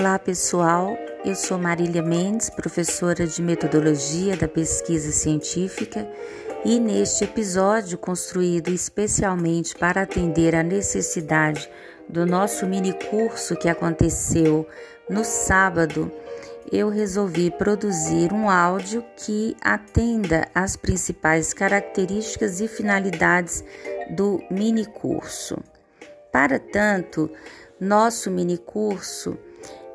Olá 0.00 0.18
pessoal, 0.18 0.96
eu 1.26 1.34
sou 1.34 1.58
Marília 1.58 2.00
Mendes, 2.00 2.48
professora 2.48 3.26
de 3.26 3.42
metodologia 3.42 4.34
da 4.34 4.48
pesquisa 4.48 5.12
científica, 5.12 6.10
e 6.64 6.80
neste 6.80 7.24
episódio, 7.24 7.98
construído 7.98 8.70
especialmente 8.70 9.74
para 9.74 10.00
atender 10.00 10.56
a 10.56 10.62
necessidade 10.62 11.70
do 12.08 12.24
nosso 12.24 12.64
mini 12.66 12.94
curso 13.10 13.54
que 13.56 13.68
aconteceu 13.68 14.66
no 15.06 15.22
sábado, 15.22 16.10
eu 16.72 16.88
resolvi 16.88 17.50
produzir 17.50 18.32
um 18.32 18.48
áudio 18.48 19.04
que 19.18 19.54
atenda 19.60 20.48
às 20.54 20.76
principais 20.76 21.52
características 21.52 22.58
e 22.62 22.66
finalidades 22.68 23.62
do 24.16 24.42
mini 24.50 24.86
curso. 24.86 25.58
Para 26.32 26.58
tanto, 26.58 27.30
nosso 27.78 28.30
mini 28.30 28.56
curso 28.56 29.36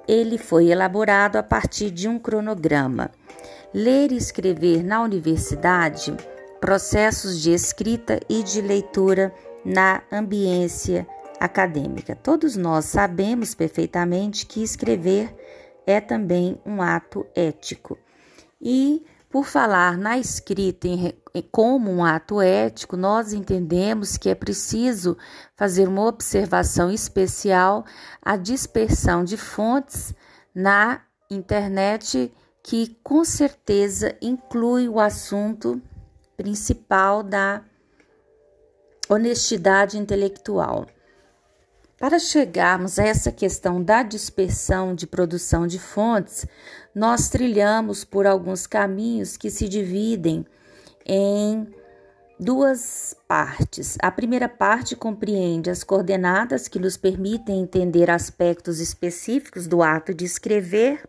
ele 0.08 0.38
foi 0.38 0.68
elaborado 0.68 1.38
a 1.38 1.44
partir 1.44 1.91
de 1.91 2.08
um 2.08 2.20
cronograma. 2.20 3.12
Ler 3.73 4.12
e 4.12 4.18
escrever 4.18 4.84
na 4.84 5.02
universidade, 5.02 6.16
processos 6.59 7.41
de 7.41 7.52
escrita 7.52 8.20
e 8.30 8.41
de 8.41 8.62
leitura 8.62 9.34
na 9.66 10.02
ambiência 10.12 11.08
acadêmica. 11.40 12.16
Todos 12.16 12.55
nós 12.55 12.85
sabemos 12.85 13.54
perfeitamente 13.54 14.46
que 14.46 14.63
escrever 14.63 15.35
é 15.85 15.99
também 15.99 16.60
um 16.65 16.82
ato 16.82 17.26
ético. 17.35 17.98
E 18.62 19.04
por 19.36 19.44
falar 19.44 19.98
na 19.98 20.18
escrita 20.18 20.88
em, 20.88 21.14
como 21.52 21.91
um 21.91 22.05
ato 22.05 22.41
ético, 22.41 22.96
nós 22.96 23.34
entendemos 23.34 24.16
que 24.16 24.30
é 24.30 24.34
preciso 24.34 25.18
fazer 25.58 25.90
uma 25.90 26.05
observação 26.05 26.90
especial 26.90 27.84
à 28.22 28.38
dispersão 28.38 29.26
de 29.26 29.36
fontes 29.36 30.16
na 30.55 31.02
internet, 31.30 32.34
que 32.64 32.98
com 33.04 33.26
certeza 33.26 34.16
inclui 34.22 34.88
o 34.88 35.02
assunto 35.02 35.82
principal 36.38 37.22
da 37.22 37.62
honestidade 39.10 39.98
intelectual. 39.98 40.88
Para 41.98 42.20
chegarmos 42.20 42.99
a 42.99 43.05
essa 43.05 43.32
questão 43.32 43.82
da 43.82 44.04
dispersão 44.04 44.93
de 44.93 45.07
produção 45.07 45.65
de 45.65 45.79
fontes, 45.79 46.46
nós 46.93 47.29
trilhamos 47.29 48.04
por 48.04 48.27
alguns 48.27 48.68
caminhos 48.68 49.37
que 49.37 49.49
se 49.49 49.70
dividem 49.70 50.46
em 51.05 51.65
duas 52.37 53.15
partes. 53.29 53.98
A 54.02 54.12
primeira 54.12 54.49
parte 54.49 54.93
compreende 54.93 55.70
as 55.70 55.85
coordenadas 55.85 56.68
que 56.68 56.79
nos 56.79 56.98
permitem 56.98 57.62
entender 57.62 58.12
aspectos 58.12 58.82
específicos 58.82 59.65
do 59.65 59.82
ato 59.82 60.13
de 60.13 60.26
escrever, 60.26 61.07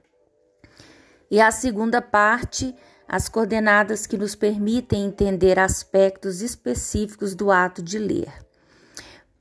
e 1.29 1.41
a 1.41 1.51
segunda 1.51 2.01
parte, 2.01 2.73
as 3.09 3.29
coordenadas 3.29 4.07
que 4.07 4.17
nos 4.17 4.37
permitem 4.37 5.07
entender 5.07 5.59
aspectos 5.59 6.41
específicos 6.41 7.35
do 7.35 7.51
ato 7.51 7.83
de 7.83 7.99
ler. 7.99 8.46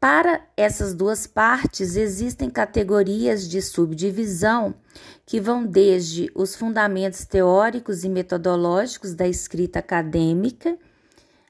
Para 0.08 0.40
essas 0.56 0.94
duas 0.94 1.26
partes, 1.26 1.96
existem 1.96 2.48
categorias 2.48 3.50
de 3.50 3.60
subdivisão 3.60 4.76
que 5.26 5.42
vão 5.42 5.66
desde 5.66 6.32
os 6.36 6.56
fundamentos 6.56 7.26
teóricos 7.26 8.04
e 8.04 8.10
metodológicos 8.10 9.16
da 9.16 9.28
escrita 9.28 9.80
acadêmica, 9.80 10.78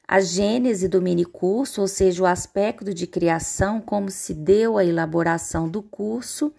a 0.07 0.21
gênese 0.21 0.87
do 0.87 1.01
minicurso, 1.01 1.81
ou 1.81 1.87
seja, 1.89 2.23
o 2.23 2.25
aspecto 2.25 2.93
de 2.93 3.05
criação, 3.05 3.81
como 3.81 4.09
se 4.09 4.33
deu 4.33 4.77
a 4.77 4.85
elaboração 4.85 5.67
do 5.67 5.83
curso, 5.83 6.53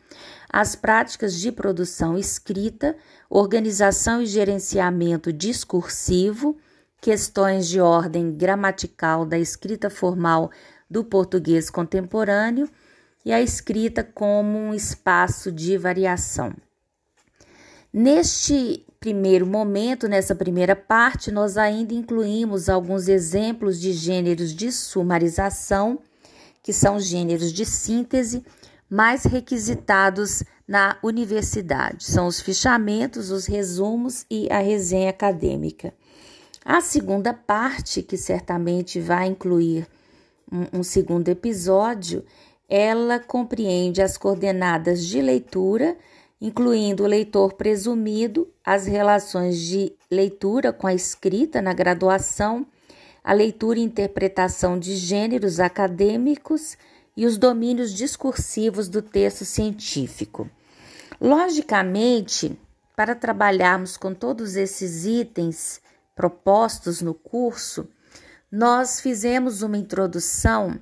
as 0.51 0.77
práticas 0.77 1.41
de 1.41 1.51
produção 1.51 2.19
escrita, 2.19 2.95
organização 3.31 4.21
e 4.21 4.27
gerenciamento 4.27 5.33
discursivo, 5.33 6.59
questões 7.01 7.67
de 7.67 7.81
ordem 7.81 8.33
gramatical 8.33 9.25
da 9.25 9.39
escrita 9.39 9.89
formal 9.89 10.51
do 10.89 11.05
português 11.05 11.71
contemporâneo 11.71 12.69
e 13.25 13.33
a 13.33 13.43
escrita 13.43 14.05
como 14.05 14.59
um 14.59 14.73
espaço 14.73 15.51
de 15.51 15.77
variação. 15.77 16.55
Neste 17.93 18.85
primeiro 19.01 19.47
momento, 19.47 20.09
nessa 20.09 20.35
primeira 20.35 20.77
parte, 20.77 21.31
nós 21.31 21.57
ainda 21.57 21.95
incluímos 21.95 22.69
alguns 22.69 23.09
exemplos 23.09 23.81
de 23.81 23.93
gêneros 23.93 24.55
de 24.55 24.71
sumarização, 24.71 25.99
que 26.63 26.73
são 26.73 26.99
gêneros 26.99 27.53
de 27.53 27.65
síntese 27.65 28.45
mais 28.89 29.25
requisitados 29.25 30.43
na 30.67 30.99
universidade. 31.03 32.05
São 32.05 32.27
os 32.27 32.41
fichamentos, 32.41 33.31
os 33.31 33.47
resumos 33.47 34.27
e 34.31 34.49
a 34.51 34.59
resenha 34.59 35.11
acadêmica. 35.11 35.95
A 36.65 36.81
segunda 36.81 37.33
parte, 37.33 38.03
que 38.03 38.17
certamente 38.17 39.01
vai 39.01 39.29
incluir 39.29 39.87
um, 40.51 40.83
segundo 40.83 41.29
episódio, 41.29 42.25
ela 42.69 43.19
compreende 43.19 44.03
as 44.03 44.17
coordenadas 44.17 45.05
de 45.05 45.21
leitura, 45.21 45.97
incluindo 46.41 47.05
o 47.05 47.07
leitor 47.07 47.55
presumido, 47.55 48.49
as 48.65 48.87
relações 48.87 49.59
de 49.59 49.93
leitura 50.11 50.73
com 50.73 50.87
a 50.87 50.95
escrita 50.95 51.63
na 51.63 51.73
graduação, 51.73 52.67
a 53.23 53.33
leitura 53.33 53.79
e 53.79 53.83
interpretação 53.83 54.79
de 54.79 54.97
gêneros 54.97 55.59
acadêmicos 55.59 56.77
e 57.17 57.27
os 57.27 57.39
domínios 57.39 57.93
discursivos 57.93 58.89
do 58.89 59.01
texto 59.01 59.45
científico. 59.45 60.49
Logicamente, 61.21 62.59
para 62.95 63.15
trabalharmos 63.15 63.97
com 63.97 64.15
todos 64.15 64.55
esses 64.55 65.07
itens 65.07 65.81
propostos 66.15 67.01
no 67.03 67.15
curso, 67.15 67.89
nós 68.51 69.01
fizemos 69.01 69.63
uma 69.63 69.77
introdução 69.77 70.79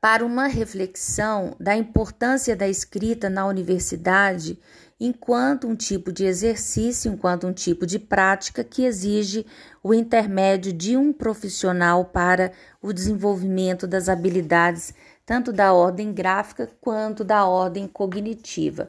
para 0.00 0.24
uma 0.24 0.46
reflexão 0.46 1.56
da 1.58 1.74
importância 1.74 2.54
da 2.54 2.68
escrita 2.68 3.30
na 3.30 3.46
universidade 3.46 4.58
enquanto 5.00 5.66
um 5.66 5.74
tipo 5.74 6.12
de 6.12 6.24
exercício, 6.24 7.12
enquanto 7.12 7.46
um 7.46 7.52
tipo 7.52 7.86
de 7.86 7.98
prática 7.98 8.62
que 8.62 8.84
exige 8.84 9.46
o 9.82 9.92
intermédio 9.92 10.72
de 10.72 10.96
um 10.96 11.12
profissional 11.12 12.04
para 12.04 12.52
o 12.80 12.92
desenvolvimento 12.92 13.86
das 13.86 14.08
habilidades 14.08 14.94
tanto 15.26 15.52
da 15.52 15.72
ordem 15.72 16.12
gráfica 16.12 16.70
quanto 16.80 17.24
da 17.24 17.46
ordem 17.46 17.86
cognitiva. 17.86 18.88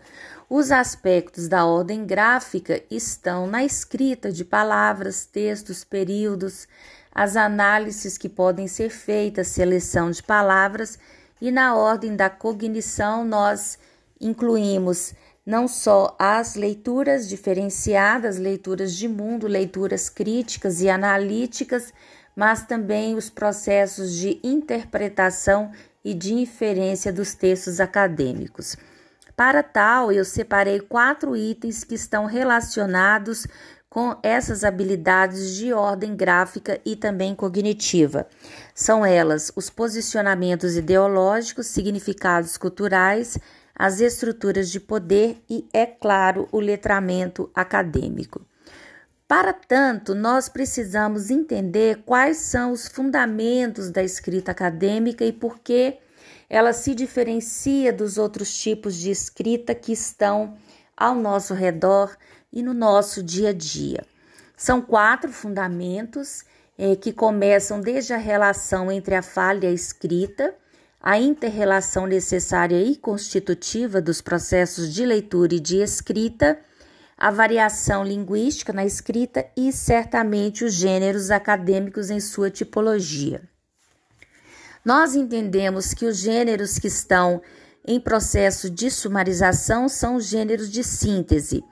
Os 0.50 0.72
aspectos 0.72 1.48
da 1.48 1.66
ordem 1.66 2.06
gráfica 2.06 2.82
estão 2.92 3.48
na 3.48 3.64
escrita 3.64 4.32
de 4.32 4.44
palavras, 4.44 5.26
textos, 5.26 5.84
períodos, 5.84 6.68
as 7.16 7.38
análises 7.38 8.18
que 8.18 8.28
podem 8.28 8.68
ser 8.68 8.90
feitas, 8.90 9.48
seleção 9.48 10.12
de 10.12 10.22
palavras, 10.22 11.00
e 11.40 11.50
na 11.50 11.74
ordem 11.74 12.14
da 12.14 12.30
cognição 12.30 13.24
nós 13.24 13.80
incluímos 14.20 15.14
não 15.46 15.68
só 15.68 16.14
as 16.20 16.56
leituras 16.56 17.30
diferenciadas, 17.30 18.38
leituras 18.38 18.94
de 18.94 19.08
mundo, 19.08 19.48
leituras 19.48 20.10
críticas 20.10 20.82
e 20.82 20.90
analíticas, 20.90 21.94
mas 22.36 22.66
também 22.66 23.16
os 23.16 23.30
processos 23.30 24.14
de 24.14 24.40
interpretação 24.44 25.72
e 26.04 26.14
de 26.14 26.34
inferência 26.34 27.14
dos 27.14 27.34
textos 27.34 27.80
acadêmicos. 27.80 28.76
Para 29.36 29.62
tal, 29.62 30.12
eu 30.12 30.24
separei 30.24 30.80
quatro 30.80 31.36
itens 31.36 31.84
que 31.84 31.96
estão 31.96 32.26
relacionados 32.26 33.46
com 33.96 34.14
essas 34.22 34.66
habilidades 34.66 35.56
de 35.56 35.72
ordem 35.72 36.18
gráfica 36.18 36.82
e 36.84 36.98
também 36.98 37.34
cognitiva. 37.34 38.28
São 38.74 39.06
elas 39.06 39.54
os 39.56 39.70
posicionamentos 39.70 40.76
ideológicos, 40.76 41.68
significados 41.68 42.58
culturais, 42.58 43.38
as 43.74 44.02
estruturas 44.02 44.70
de 44.70 44.82
poder 44.82 45.42
e, 45.50 45.66
é 45.72 45.86
claro, 45.86 46.46
o 46.52 46.60
letramento 46.60 47.50
acadêmico. 47.56 48.46
Para 49.30 49.54
tanto, 49.54 50.14
nós 50.14 50.50
precisamos 50.50 51.30
entender 51.30 52.04
quais 52.06 52.36
são 52.36 52.74
os 52.74 52.90
fundamentos 52.90 53.90
da 53.90 54.04
escrita 54.04 54.52
acadêmica 54.52 55.24
e 55.24 55.32
por 55.32 55.60
que 55.60 56.00
ela 56.50 56.74
se 56.74 56.94
diferencia 56.94 57.94
dos 57.94 58.18
outros 58.18 58.54
tipos 58.54 58.98
de 58.98 59.10
escrita 59.10 59.74
que 59.74 59.94
estão 59.94 60.58
ao 60.98 61.16
nosso 61.16 61.54
redor 61.54 62.14
e 62.56 62.64
no 62.64 62.74
nosso 62.74 63.22
dia 63.22 63.50
a 63.50 63.54
dia. 63.54 64.04
São 64.58 64.82
quatro 64.82 65.32
fundamentos 65.32 66.46
eh, 66.78 66.96
que 66.96 67.12
começam 67.12 67.82
desde 67.82 68.14
a 68.14 68.18
relação 68.18 68.92
entre 68.92 69.14
a 69.14 69.22
fala 69.22 69.66
e 69.66 69.68
a 69.68 69.72
escrita, 69.72 70.56
a 71.02 71.20
interrelação 71.20 72.08
necessária 72.08 72.82
e 72.82 72.96
constitutiva 72.96 74.02
dos 74.02 74.22
processos 74.22 74.92
de 74.92 75.06
leitura 75.06 75.54
e 75.54 75.60
de 75.60 75.78
escrita, 75.78 76.58
a 77.18 77.30
variação 77.30 78.04
linguística 78.04 78.74
na 78.74 78.86
escrita 78.86 79.46
e, 79.56 79.72
certamente, 79.72 80.66
os 80.66 80.74
gêneros 80.74 81.30
acadêmicos 81.32 82.10
em 82.10 82.20
sua 82.20 82.50
tipologia. 82.50 83.42
Nós 84.84 85.16
entendemos 85.16 85.94
que 85.94 86.06
os 86.06 86.18
gêneros 86.18 86.78
que 86.78 86.88
estão 86.88 87.42
em 87.88 88.00
processo 88.00 88.70
de 88.70 88.90
sumarização 88.90 89.88
são 89.88 90.16
os 90.16 90.26
gêneros 90.26 90.70
de 90.70 90.84
síntese. 90.84 91.64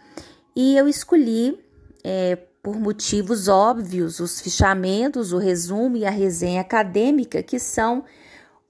E 0.56 0.78
eu 0.78 0.88
escolhi, 0.88 1.60
é, 2.04 2.36
por 2.62 2.80
motivos 2.80 3.48
óbvios, 3.48 4.20
os 4.20 4.40
fichamentos, 4.40 5.34
o 5.34 5.38
resumo 5.38 5.98
e 5.98 6.06
a 6.06 6.10
resenha 6.10 6.62
acadêmica, 6.62 7.42
que 7.42 7.60
são 7.60 8.04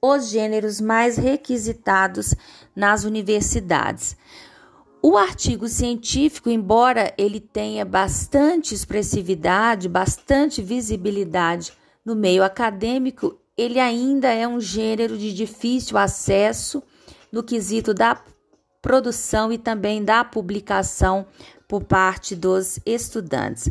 os 0.02 0.30
gêneros 0.30 0.82
mais 0.82 1.18
requisitados 1.18 2.34
nas 2.76 3.04
universidades. 3.04 4.18
O 5.02 5.18
artigo 5.18 5.68
científico, 5.68 6.50
embora 6.50 7.14
ele 7.18 7.40
tenha 7.40 7.84
bastante 7.84 8.74
expressividade, 8.74 9.90
bastante 9.90 10.62
visibilidade 10.62 11.74
no 12.06 12.16
meio 12.16 12.44
acadêmico, 12.44 13.38
ele 13.58 13.80
ainda 13.80 14.30
é 14.30 14.48
um 14.48 14.60
gênero 14.60 15.18
de 15.18 15.34
difícil 15.34 15.98
acesso 15.98 16.82
no 17.32 17.44
quesito 17.44 17.94
da 17.94 18.22
produção 18.82 19.52
e 19.52 19.58
também 19.58 20.04
da 20.04 20.26
publicação 20.26 21.26
por 21.74 21.84
parte 21.84 22.36
dos 22.36 22.80
estudantes. 22.86 23.68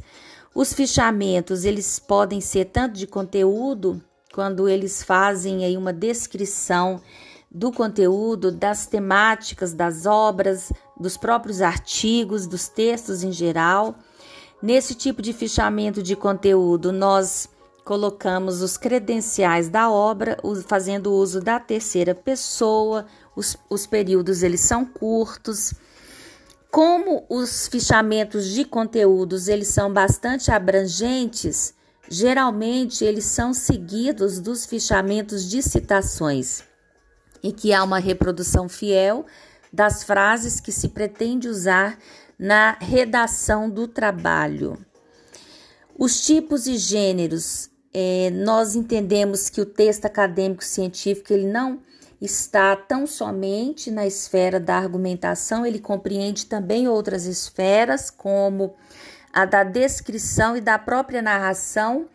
Os 0.53 0.73
fichamentos, 0.73 1.65
eles 1.65 2.01
podem 2.01 2.41
ser 2.41 2.65
tanto 2.65 2.95
de 2.97 3.07
conteúdo, 3.07 4.03
quando 4.35 4.69
eles 4.69 5.05
fazem 5.05 5.65
aí 5.65 5.77
uma 5.77 5.93
descrição 5.93 7.01
do 7.49 7.71
conteúdo, 7.71 8.51
das 8.51 8.87
temáticas 8.89 9.73
das 9.73 10.05
obras, 10.05 10.73
dos 10.99 11.17
próprios 11.17 11.63
artigos, 11.63 12.49
dos 12.49 12.67
textos 12.67 13.23
em 13.23 13.31
geral. 13.31 13.95
Nesse 14.61 14.97
tipo 14.97 15.23
de 15.23 15.33
fichamento 15.33 16.03
de 16.03 16.17
conteúdo, 16.17 16.91
nós 16.91 17.49
colocamos 17.85 18.63
os 18.63 18.77
credenciais 18.77 19.69
da 19.69 19.89
obra, 19.89 20.39
fazendo 20.67 21.13
uso 21.13 21.41
da 21.41 21.61
terceira 21.61 22.17
pessoa, 22.17 23.07
os, 23.37 23.57
os 23.71 23.87
períodos 23.87 24.43
eles 24.43 24.61
são 24.61 24.85
curtos. 24.85 25.73
Como 26.73 27.27
os 27.29 27.69
fichamentos 27.69 28.47
de 28.47 28.65
conteúdos 28.65 29.47
eles 29.47 29.69
são 29.69 29.93
bastante 29.93 30.51
abrangentes, 30.51 31.75
geralmente 32.09 33.05
eles 33.05 33.27
são 33.27 33.53
seguidos 33.53 34.41
dos 34.41 34.65
fichamentos 34.65 35.51
de 35.51 35.63
citações 35.63 36.65
e 37.43 37.53
que 37.53 37.75
há 37.75 37.85
uma 37.85 37.99
reprodução 37.99 38.71
fiel 38.71 39.27
das 39.71 40.03
frases 40.03 40.61
que 40.61 40.73
se 40.73 40.89
pretende 40.89 41.47
usar 41.47 41.99
na 42.39 42.79
redação 42.81 43.69
do 43.69 43.87
trabalho. 43.87 44.79
Os 45.99 46.25
tipos 46.25 46.67
e 46.67 46.79
gêneros, 46.79 47.69
é, 47.93 48.31
nós 48.31 48.75
entendemos 48.75 49.51
que 49.51 49.61
o 49.61 49.67
texto 49.67 50.07
acadêmico 50.07 50.65
científico 50.65 51.35
ele 51.35 51.47
não 51.47 51.83
está 52.25 52.75
tão 52.77 53.07
somente 53.07 53.91
na 53.91 54.07
esfera 54.07 54.59
da 54.59 54.77
argumentação, 54.77 55.67
ele 55.67 55.79
compreende 55.79 56.47
também 56.47 56.89
outras 56.89 57.27
esferas, 57.27 58.11
como 58.11 58.75
a 59.33 59.45
da 59.45 59.65
descrição 59.65 60.57
e 60.57 60.61
da 60.61 60.79
própria 60.79 61.21
narração 61.21 62.09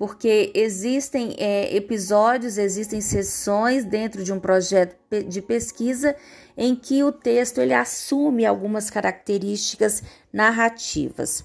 porque 0.00 0.50
existem 0.54 1.36
é, 1.38 1.76
episódios, 1.76 2.56
existem 2.56 3.02
sessões 3.02 3.84
dentro 3.84 4.24
de 4.24 4.32
um 4.32 4.40
projeto 4.40 4.96
de 5.28 5.42
pesquisa 5.42 6.16
em 6.56 6.74
que 6.74 7.04
o 7.04 7.12
texto 7.12 7.60
ele 7.60 7.74
assume 7.74 8.46
algumas 8.46 8.88
características 8.88 10.02
narrativas. 10.32 11.44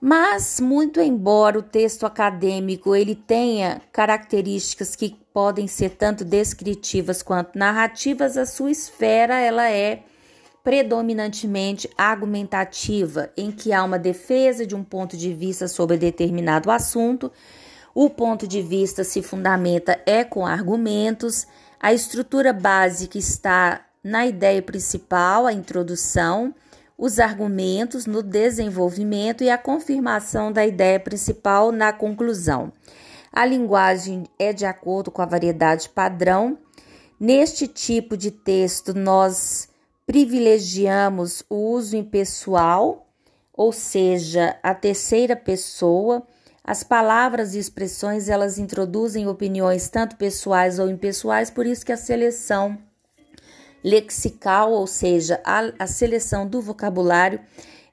Mas, 0.00 0.58
muito 0.58 1.00
embora 1.00 1.60
o 1.60 1.62
texto 1.62 2.04
acadêmico 2.04 2.96
ele 2.96 3.14
tenha 3.14 3.80
características 3.92 4.96
que 4.96 5.16
podem 5.36 5.68
ser 5.68 5.90
tanto 5.90 6.24
descritivas 6.24 7.22
quanto 7.22 7.58
narrativas, 7.58 8.38
a 8.38 8.46
sua 8.46 8.70
esfera 8.70 9.38
ela 9.38 9.70
é 9.70 10.02
predominantemente 10.64 11.90
argumentativa, 11.94 13.28
em 13.36 13.52
que 13.52 13.70
há 13.70 13.84
uma 13.84 13.98
defesa 13.98 14.66
de 14.66 14.74
um 14.74 14.82
ponto 14.82 15.14
de 15.14 15.34
vista 15.34 15.68
sobre 15.68 15.98
determinado 15.98 16.70
assunto 16.70 17.30
o 17.94 18.08
ponto 18.08 18.48
de 18.48 18.62
vista 18.62 19.04
se 19.04 19.20
fundamenta 19.20 20.00
é 20.06 20.24
com 20.24 20.46
argumentos, 20.46 21.46
a 21.78 21.92
estrutura 21.92 22.54
básica 22.54 23.18
está 23.18 23.84
na 24.02 24.26
ideia 24.26 24.62
principal, 24.62 25.46
a 25.46 25.52
introdução, 25.52 26.54
os 26.96 27.18
argumentos 27.18 28.06
no 28.06 28.22
desenvolvimento 28.22 29.44
e 29.44 29.50
a 29.50 29.58
confirmação 29.58 30.50
da 30.50 30.66
ideia 30.66 30.98
principal 30.98 31.70
na 31.70 31.92
conclusão. 31.92 32.72
A 33.36 33.44
linguagem 33.44 34.24
é 34.38 34.50
de 34.50 34.64
acordo 34.64 35.10
com 35.10 35.20
a 35.20 35.26
variedade 35.26 35.90
padrão. 35.90 36.56
Neste 37.20 37.68
tipo 37.68 38.16
de 38.16 38.30
texto, 38.30 38.94
nós 38.94 39.68
privilegiamos 40.06 41.42
o 41.50 41.56
uso 41.56 41.98
impessoal, 41.98 43.06
ou 43.52 43.72
seja, 43.72 44.58
a 44.62 44.74
terceira 44.74 45.36
pessoa 45.36 46.26
as 46.64 46.82
palavras 46.82 47.54
e 47.54 47.58
expressões 47.58 48.30
elas 48.30 48.58
introduzem 48.58 49.28
opiniões 49.28 49.90
tanto 49.90 50.16
pessoais 50.16 50.78
ou 50.78 50.88
impessoais, 50.88 51.50
por 51.50 51.66
isso 51.66 51.84
que 51.84 51.92
a 51.92 51.96
seleção 51.96 52.78
lexical, 53.84 54.72
ou 54.72 54.86
seja, 54.86 55.42
a, 55.44 55.60
a 55.78 55.86
seleção 55.86 56.48
do 56.48 56.62
vocabulário, 56.62 57.38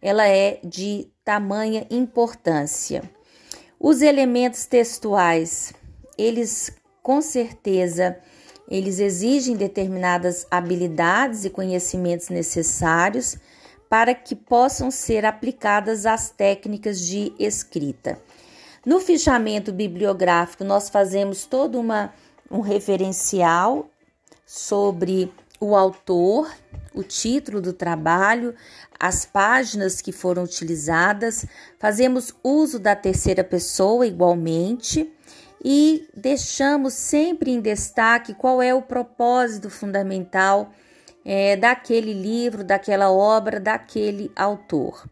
ela 0.01 0.25
é 0.25 0.61
de 0.63 1.11
tamanha 1.23 1.85
importância. 1.91 3.03
Os 3.85 4.01
elementos 4.01 4.65
textuais, 4.65 5.73
eles 6.17 6.71
com 7.01 7.21
certeza 7.21 8.17
eles 8.65 8.97
exigem 8.97 9.57
determinadas 9.57 10.47
habilidades 10.49 11.43
e 11.43 11.49
conhecimentos 11.49 12.29
necessários 12.29 13.35
para 13.89 14.15
que 14.15 14.37
possam 14.37 14.89
ser 14.89 15.25
aplicadas 15.25 16.05
às 16.05 16.29
técnicas 16.29 17.01
de 17.01 17.33
escrita. 17.37 18.17
No 18.85 19.01
fichamento 19.01 19.73
bibliográfico, 19.73 20.63
nós 20.63 20.87
fazemos 20.87 21.45
todo 21.45 21.77
uma, 21.77 22.13
um 22.49 22.61
referencial 22.61 23.89
sobre 24.45 25.29
o 25.63 25.75
autor, 25.75 26.51
o 26.93 27.03
título 27.03 27.61
do 27.61 27.71
trabalho, 27.71 28.53
as 28.99 29.25
páginas 29.25 30.01
que 30.01 30.11
foram 30.11 30.43
utilizadas, 30.43 31.45
fazemos 31.79 32.33
uso 32.43 32.79
da 32.79 32.95
terceira 32.95 33.43
pessoa 33.43 34.05
igualmente 34.05 35.11
e 35.63 36.07
deixamos 36.13 36.93
sempre 36.93 37.51
em 37.51 37.61
destaque 37.61 38.33
qual 38.33 38.61
é 38.61 38.73
o 38.73 38.81
propósito 38.81 39.69
fundamental 39.69 40.71
é, 41.25 41.55
daquele 41.55 42.13
livro, 42.13 42.63
daquela 42.63 43.09
obra, 43.09 43.59
daquele 43.59 44.29
autor. 44.35 45.07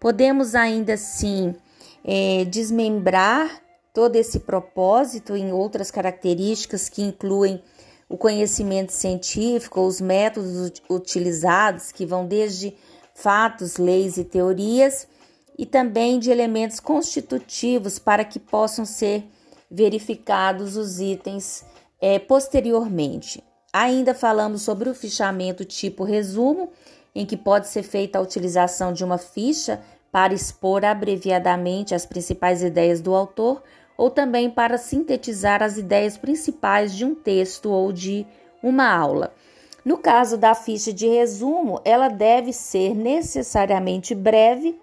Podemos 0.00 0.54
ainda 0.54 0.94
assim 0.94 1.54
é, 2.02 2.46
desmembrar 2.46 3.60
todo 3.92 4.16
esse 4.16 4.40
propósito 4.40 5.36
em 5.36 5.52
outras 5.52 5.90
características 5.90 6.88
que 6.88 7.02
incluem 7.02 7.62
o 8.10 8.18
conhecimento 8.18 8.90
científico, 8.90 9.82
os 9.82 10.00
métodos 10.00 10.72
utilizados, 10.90 11.92
que 11.92 12.04
vão 12.04 12.26
desde 12.26 12.74
fatos, 13.14 13.76
leis 13.76 14.18
e 14.18 14.24
teorias, 14.24 15.06
e 15.56 15.64
também 15.64 16.18
de 16.18 16.28
elementos 16.28 16.80
constitutivos 16.80 18.00
para 18.00 18.24
que 18.24 18.40
possam 18.40 18.84
ser 18.84 19.24
verificados 19.70 20.76
os 20.76 20.98
itens 20.98 21.64
é, 22.00 22.18
posteriormente. 22.18 23.44
Ainda 23.72 24.12
falamos 24.12 24.62
sobre 24.62 24.88
o 24.88 24.94
fichamento 24.94 25.64
tipo 25.64 26.02
resumo, 26.02 26.70
em 27.14 27.24
que 27.24 27.36
pode 27.36 27.68
ser 27.68 27.84
feita 27.84 28.18
a 28.18 28.22
utilização 28.22 28.92
de 28.92 29.04
uma 29.04 29.18
ficha 29.18 29.80
para 30.10 30.34
expor 30.34 30.84
abreviadamente 30.84 31.94
as 31.94 32.04
principais 32.04 32.60
ideias 32.60 33.00
do 33.00 33.14
autor 33.14 33.62
ou 34.00 34.08
também 34.08 34.48
para 34.48 34.78
sintetizar 34.78 35.62
as 35.62 35.76
ideias 35.76 36.16
principais 36.16 36.96
de 36.96 37.04
um 37.04 37.14
texto 37.14 37.70
ou 37.70 37.92
de 37.92 38.26
uma 38.62 38.90
aula. 38.90 39.30
No 39.84 39.98
caso 39.98 40.38
da 40.38 40.54
ficha 40.54 40.90
de 40.90 41.06
resumo, 41.06 41.82
ela 41.84 42.08
deve 42.08 42.50
ser 42.50 42.94
necessariamente 42.94 44.14
breve 44.14 44.80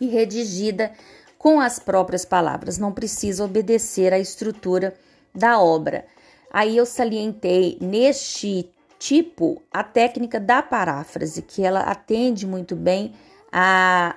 e 0.00 0.08
redigida 0.08 0.90
com 1.38 1.60
as 1.60 1.78
próprias 1.78 2.24
palavras, 2.24 2.78
não 2.78 2.90
precisa 2.90 3.44
obedecer 3.44 4.12
à 4.12 4.18
estrutura 4.18 4.92
da 5.32 5.60
obra. 5.60 6.04
Aí 6.52 6.76
eu 6.76 6.84
salientei 6.84 7.78
neste 7.80 8.68
tipo 8.98 9.62
a 9.72 9.84
técnica 9.84 10.40
da 10.40 10.60
paráfrase, 10.60 11.42
que 11.42 11.62
ela 11.62 11.82
atende 11.82 12.44
muito 12.44 12.74
bem 12.74 13.14
a 13.52 14.16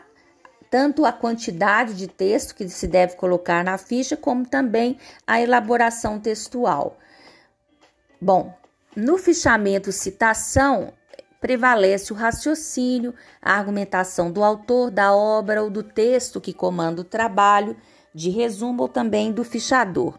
tanto 0.69 1.05
a 1.05 1.11
quantidade 1.11 1.93
de 1.93 2.07
texto 2.07 2.55
que 2.55 2.67
se 2.69 2.87
deve 2.87 3.15
colocar 3.15 3.63
na 3.63 3.77
ficha, 3.77 4.17
como 4.17 4.45
também 4.45 4.97
a 5.25 5.41
elaboração 5.41 6.19
textual. 6.19 6.97
Bom, 8.19 8.53
no 8.95 9.17
fichamento 9.17 9.91
citação, 9.91 10.93
prevalece 11.39 12.11
o 12.11 12.15
raciocínio, 12.15 13.13
a 13.41 13.53
argumentação 13.53 14.31
do 14.31 14.43
autor 14.43 14.89
da 14.89 15.13
obra 15.13 15.61
ou 15.61 15.69
do 15.69 15.83
texto 15.83 16.41
que 16.41 16.53
comanda 16.53 17.01
o 17.01 17.05
trabalho, 17.05 17.77
de 18.13 18.29
resumo 18.29 18.83
ou 18.83 18.89
também 18.89 19.31
do 19.31 19.43
fichador. 19.43 20.17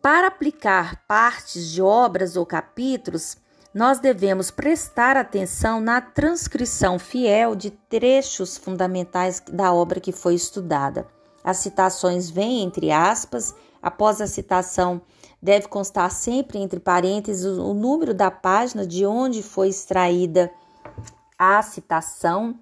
Para 0.00 0.28
aplicar 0.28 1.02
partes 1.08 1.72
de 1.72 1.82
obras 1.82 2.36
ou 2.36 2.46
capítulos, 2.46 3.36
nós 3.76 3.98
devemos 3.98 4.50
prestar 4.50 5.18
atenção 5.18 5.82
na 5.82 6.00
transcrição 6.00 6.98
fiel 6.98 7.54
de 7.54 7.70
trechos 7.70 8.56
fundamentais 8.56 9.42
da 9.52 9.70
obra 9.70 10.00
que 10.00 10.12
foi 10.12 10.34
estudada. 10.34 11.06
As 11.44 11.58
citações 11.58 12.30
vêm 12.30 12.62
entre 12.62 12.90
aspas, 12.90 13.54
após 13.82 14.22
a 14.22 14.26
citação 14.26 15.02
deve 15.42 15.68
constar 15.68 16.10
sempre 16.10 16.56
entre 16.58 16.80
parênteses 16.80 17.44
o 17.44 17.74
número 17.74 18.14
da 18.14 18.30
página 18.30 18.86
de 18.86 19.04
onde 19.04 19.42
foi 19.42 19.68
extraída 19.68 20.50
a 21.38 21.60
citação. 21.60 22.58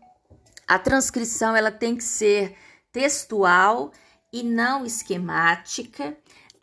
A 0.66 0.80
transcrição 0.80 1.54
ela 1.54 1.70
tem 1.70 1.94
que 1.94 2.02
ser 2.02 2.56
textual 2.90 3.92
e 4.32 4.42
não 4.42 4.84
esquemática. 4.84 6.16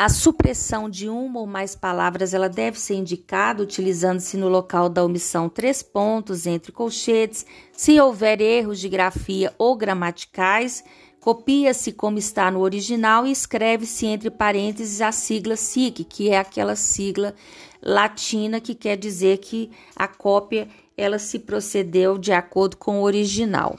A 0.03 0.09
supressão 0.09 0.89
de 0.89 1.07
uma 1.07 1.41
ou 1.41 1.45
mais 1.45 1.75
palavras 1.75 2.33
ela 2.33 2.49
deve 2.49 2.79
ser 2.79 2.95
indicada 2.95 3.61
utilizando-se 3.61 4.35
no 4.35 4.49
local 4.49 4.89
da 4.89 5.05
omissão 5.05 5.47
três 5.47 5.83
pontos 5.83 6.47
entre 6.47 6.71
colchetes. 6.71 7.45
Se 7.71 8.01
houver 8.01 8.41
erros 8.41 8.79
de 8.79 8.89
grafia 8.89 9.53
ou 9.59 9.75
gramaticais, 9.75 10.83
copia-se 11.19 11.91
como 11.91 12.17
está 12.17 12.49
no 12.49 12.61
original 12.61 13.27
e 13.27 13.31
escreve-se 13.31 14.07
entre 14.07 14.31
parênteses 14.31 15.01
a 15.01 15.11
sigla 15.11 15.55
SIC, 15.55 16.03
que 16.03 16.31
é 16.31 16.39
aquela 16.39 16.75
sigla 16.75 17.35
latina 17.79 18.59
que 18.59 18.73
quer 18.73 18.97
dizer 18.97 19.37
que 19.37 19.69
a 19.95 20.07
cópia 20.07 20.67
ela 20.97 21.19
se 21.19 21.37
procedeu 21.37 22.17
de 22.17 22.31
acordo 22.31 22.75
com 22.75 23.01
o 23.01 23.03
original. 23.03 23.77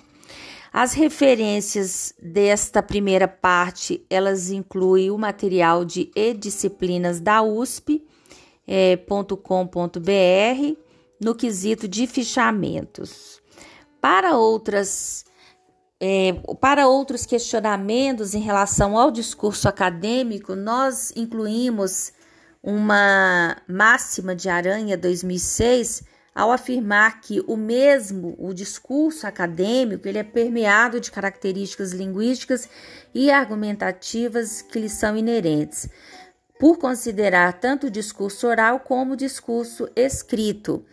As 0.72 0.94
referências 0.94 2.14
desta 2.22 2.82
primeira 2.82 3.28
parte, 3.28 4.06
elas 4.08 4.50
incluem 4.50 5.10
o 5.10 5.18
material 5.18 5.84
de 5.84 6.10
e-disciplinas 6.16 7.20
da 7.20 7.42
USP, 7.42 8.06
é, 8.66 8.98
no 11.20 11.34
quesito 11.34 11.86
de 11.86 12.06
fichamentos. 12.06 13.42
Para 14.00 14.36
outras 14.38 15.26
é, 16.00 16.32
para 16.60 16.88
outros 16.88 17.24
questionamentos 17.26 18.34
em 18.34 18.40
relação 18.40 18.98
ao 18.98 19.10
discurso 19.10 19.68
acadêmico, 19.68 20.56
nós 20.56 21.12
incluímos 21.14 22.12
uma 22.62 23.56
máxima 23.68 24.34
de 24.34 24.48
Aranha 24.48 24.96
2006 24.96 26.02
ao 26.34 26.50
afirmar 26.50 27.20
que 27.20 27.42
o 27.46 27.56
mesmo, 27.56 28.34
o 28.38 28.54
discurso 28.54 29.26
acadêmico, 29.26 30.08
ele 30.08 30.18
é 30.18 30.24
permeado 30.24 30.98
de 30.98 31.10
características 31.10 31.92
linguísticas 31.92 32.68
e 33.14 33.30
argumentativas 33.30 34.62
que 34.62 34.78
lhe 34.78 34.88
são 34.88 35.16
inerentes, 35.16 35.88
por 36.58 36.78
considerar 36.78 37.54
tanto 37.54 37.88
o 37.88 37.90
discurso 37.90 38.46
oral 38.46 38.80
como 38.80 39.12
o 39.12 39.16
discurso 39.16 39.88
escrito. 39.94 40.84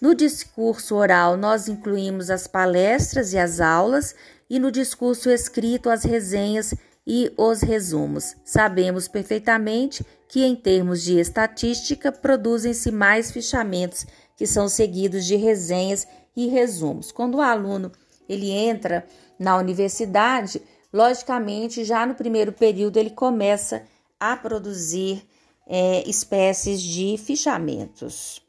No 0.00 0.14
discurso 0.14 0.94
oral, 0.94 1.36
nós 1.36 1.66
incluímos 1.66 2.30
as 2.30 2.46
palestras 2.46 3.32
e 3.32 3.38
as 3.38 3.60
aulas, 3.60 4.14
e 4.48 4.58
no 4.58 4.70
discurso 4.70 5.30
escrito, 5.30 5.88
as 5.88 6.04
resenhas 6.04 6.74
e 7.06 7.32
os 7.36 7.62
resumos. 7.62 8.36
Sabemos 8.44 9.08
perfeitamente 9.08 10.04
que, 10.28 10.44
em 10.44 10.54
termos 10.54 11.02
de 11.02 11.18
estatística, 11.18 12.12
produzem-se 12.12 12.90
mais 12.90 13.30
fichamentos 13.30 14.06
que 14.36 14.46
são 14.46 14.68
seguidos 14.68 15.24
de 15.24 15.36
resenhas 15.36 16.06
e 16.36 16.48
resumos. 16.48 17.12
Quando 17.12 17.36
o 17.36 17.40
aluno 17.40 17.92
ele 18.28 18.50
entra 18.50 19.06
na 19.38 19.56
universidade, 19.56 20.60
logicamente 20.92 21.84
já 21.84 22.06
no 22.06 22.14
primeiro 22.14 22.52
período 22.52 22.96
ele 22.96 23.10
começa 23.10 23.82
a 24.18 24.36
produzir 24.36 25.26
é, 25.66 26.08
espécies 26.08 26.80
de 26.80 27.16
fichamentos. 27.18 28.40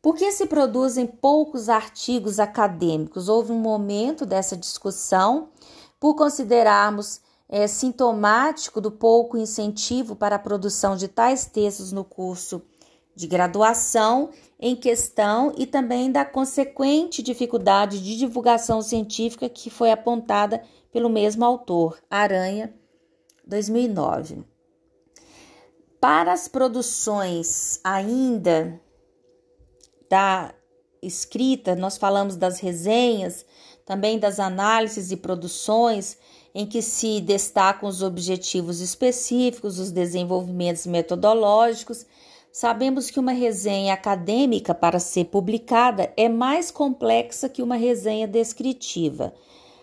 Por 0.00 0.14
que 0.14 0.30
se 0.30 0.46
produzem 0.46 1.06
poucos 1.06 1.68
artigos 1.68 2.38
acadêmicos? 2.38 3.28
Houve 3.28 3.52
um 3.52 3.58
momento 3.58 4.24
dessa 4.24 4.56
discussão 4.56 5.48
por 5.98 6.14
considerarmos 6.14 7.20
é, 7.48 7.66
sintomático 7.66 8.80
do 8.80 8.90
pouco 8.90 9.36
incentivo 9.36 10.14
para 10.14 10.36
a 10.36 10.38
produção 10.38 10.96
de 10.96 11.08
tais 11.08 11.46
textos 11.46 11.92
no 11.92 12.04
curso 12.04 12.62
de 13.16 13.26
graduação 13.26 14.28
em 14.60 14.76
questão 14.76 15.52
e 15.56 15.66
também 15.66 16.12
da 16.12 16.22
consequente 16.22 17.22
dificuldade 17.22 18.02
de 18.02 18.18
divulgação 18.18 18.82
científica 18.82 19.48
que 19.48 19.70
foi 19.70 19.90
apontada 19.90 20.62
pelo 20.92 21.08
mesmo 21.08 21.44
autor, 21.44 21.98
Aranha, 22.10 22.74
2009. 23.46 24.44
Para 25.98 26.34
as 26.34 26.46
produções 26.46 27.80
ainda 27.82 28.78
da 30.10 30.54
escrita, 31.00 31.74
nós 31.74 31.96
falamos 31.96 32.36
das 32.36 32.60
resenhas, 32.60 33.46
também 33.84 34.18
das 34.18 34.38
análises 34.38 35.10
e 35.10 35.16
produções 35.16 36.18
em 36.54 36.66
que 36.66 36.82
se 36.82 37.20
destacam 37.20 37.88
os 37.88 38.02
objetivos 38.02 38.80
específicos, 38.80 39.78
os 39.78 39.90
desenvolvimentos 39.90 40.86
metodológicos 40.86 42.04
Sabemos 42.58 43.10
que 43.10 43.20
uma 43.20 43.32
resenha 43.32 43.92
acadêmica, 43.92 44.74
para 44.74 44.98
ser 44.98 45.26
publicada, 45.26 46.10
é 46.16 46.26
mais 46.26 46.70
complexa 46.70 47.50
que 47.50 47.60
uma 47.60 47.76
resenha 47.76 48.26
descritiva. 48.26 49.34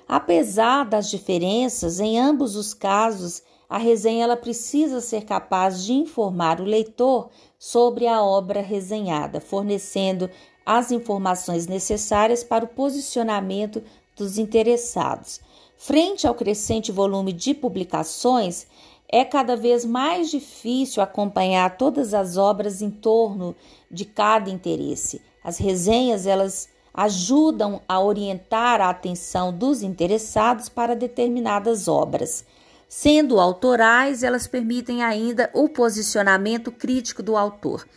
Apesar 0.07 0.83
das 0.83 1.07
diferenças, 1.07 1.99
em 1.99 2.19
ambos 2.19 2.55
os 2.55 2.73
casos, 2.73 3.43
a 3.69 3.77
resenha 3.77 4.23
ela 4.23 4.35
precisa 4.35 5.01
ser 5.01 5.23
capaz 5.23 5.83
de 5.83 5.93
informar 5.93 6.59
o 6.59 6.63
leitor 6.63 7.29
sobre 7.59 8.07
a 8.07 8.23
obra 8.23 8.59
resenhada, 8.59 9.39
fornecendo 9.39 10.27
as 10.65 10.91
informações 10.91 11.67
necessárias 11.67 12.43
para 12.43 12.65
o 12.65 12.69
posicionamento 12.69 13.83
dos 14.17 14.39
interessados. 14.39 15.39
Frente 15.77 16.25
ao 16.25 16.33
crescente 16.33 16.91
volume 16.91 17.33
de 17.33 17.53
publicações, 17.53 18.65
é 19.13 19.23
cada 19.23 19.55
vez 19.55 19.85
mais 19.85 20.31
difícil 20.31 21.03
acompanhar 21.03 21.77
todas 21.77 22.15
as 22.15 22.35
obras 22.35 22.81
em 22.81 22.89
torno 22.89 23.55
de 23.89 24.05
cada 24.05 24.49
interesse. 24.49 25.21
As 25.43 25.59
resenhas, 25.59 26.25
elas 26.25 26.67
ajudam 26.91 27.79
a 27.87 27.99
orientar 27.99 28.81
a 28.81 28.89
atenção 28.89 29.55
dos 29.55 29.83
interessados 29.83 30.67
para 30.67 30.95
determinadas 30.95 31.87
obras. 31.87 32.43
Sendo 32.89 33.39
autorais, 33.39 34.23
elas 34.23 34.47
permitem 34.47 35.03
ainda 35.03 35.47
o 35.53 35.69
posicionamento 35.69 36.71
crítico 36.71 37.21
do 37.21 37.37
autor. 37.37 37.87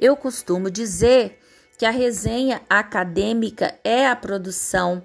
Eu 0.00 0.16
costumo 0.16 0.70
dizer 0.70 1.38
que 1.76 1.84
a 1.84 1.90
resenha 1.90 2.62
acadêmica 2.70 3.78
é 3.84 4.08
a 4.08 4.16
produção 4.16 5.02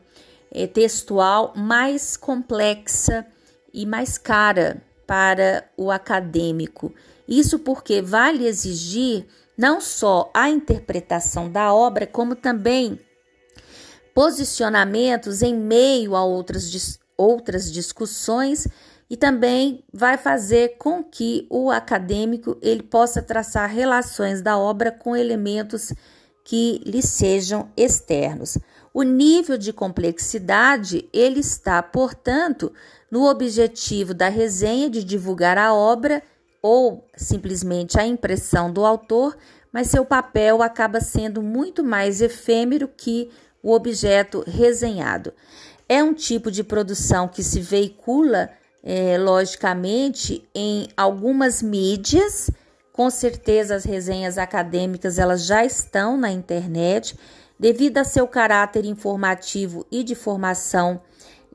eh, 0.50 0.66
textual 0.66 1.52
mais 1.58 2.16
complexa 2.16 3.28
e 3.74 3.86
mais 3.86 4.18
cara 4.18 4.87
para 5.08 5.68
o 5.78 5.90
acadêmico. 5.90 6.94
Isso 7.28 7.58
porque 7.60 8.02
vale 8.02 8.46
exigir 8.46 9.26
não 9.58 9.82
só 9.82 10.30
a 10.34 10.50
interpretação 10.50 11.50
da 11.50 11.74
obra, 11.74 12.06
como 12.06 12.36
também 12.36 13.00
posicionamentos 14.14 15.42
em 15.42 15.56
meio 15.56 16.16
a 16.16 16.24
outras, 16.24 17.00
outras 17.18 17.72
discussões 17.72 18.68
e 19.10 19.16
também 19.16 19.84
vai 19.94 20.18
fazer 20.18 20.78
com 20.78 21.04
que 21.04 21.48
o 21.50 21.72
acadêmico 21.72 22.58
ele 22.62 22.84
possa 22.84 23.22
traçar 23.22 23.70
relações 23.70 24.42
da 24.42 24.58
obra 24.58 24.92
com 24.92 25.16
elementos 25.16 25.94
que 26.44 26.82
lhe 26.86 27.02
sejam 27.02 27.70
externos. 27.76 28.58
O 28.94 29.04
nível 29.04 29.58
de 29.58 29.72
complexidade 29.72 31.08
ele 31.14 31.40
está, 31.40 31.84
portanto, 31.84 32.74
no 33.10 33.26
objetivo 33.26 34.14
da 34.14 34.30
resenha 34.30 34.90
de 34.90 35.04
divulgar 35.04 35.58
a 35.58 35.74
obra 35.74 36.22
ou 36.62 37.08
simplesmente 37.16 38.00
a 38.00 38.06
impressão 38.06 38.72
do 38.72 38.86
autor, 38.86 39.38
mas 39.72 39.88
seu 39.88 40.04
papel 40.04 40.62
acaba 40.62 41.00
sendo 41.00 41.42
muito 41.42 41.84
mais 41.84 42.22
efêmero 42.22 42.88
que 42.88 43.30
o 43.62 43.72
objeto 43.72 44.44
resenhado. 44.46 45.34
É 45.88 46.04
um 46.04 46.14
tipo 46.14 46.52
de 46.52 46.64
produção 46.64 47.28
que 47.28 47.44
se 47.44 47.62
veicula, 47.62 48.50
é, 48.84 49.18
logicamente, 49.18 50.48
em 50.54 50.88
algumas 50.98 51.62
mídias. 51.62 52.50
Com 52.92 53.10
certeza, 53.10 53.76
as 53.76 53.86
resenhas 53.86 54.38
acadêmicas 54.38 55.20
elas 55.20 55.46
já 55.46 55.64
estão 55.64 56.18
na 56.18 56.32
internet, 56.32 57.18
devido 57.60 57.98
a 58.00 58.04
seu 58.04 58.28
caráter 58.28 58.86
informativo 58.86 59.86
e 59.92 60.04
de 60.04 60.16
formação 60.16 61.02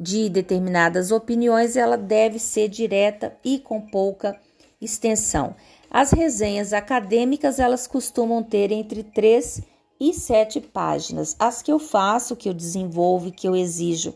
de 0.02 0.28
determinadas 0.28 1.12
opiniões, 1.12 1.76
ela 1.76 1.96
deve 1.96 2.38
ser 2.38 2.68
direta 2.68 3.36
e 3.44 3.58
com 3.58 3.80
pouca 3.80 4.36
extensão. 4.80 5.54
As 5.90 6.10
resenhas 6.10 6.72
acadêmicas, 6.72 7.58
elas 7.58 7.86
costumam 7.86 8.42
ter 8.42 8.72
entre 8.72 9.02
3 9.02 9.62
e 10.00 10.12
7 10.12 10.60
páginas. 10.60 11.36
As 11.38 11.62
que 11.62 11.70
eu 11.70 11.78
faço, 11.78 12.34
que 12.34 12.48
eu 12.48 12.54
desenvolvo 12.54 13.28
e 13.28 13.32
que 13.32 13.46
eu 13.46 13.54
exijo 13.54 14.14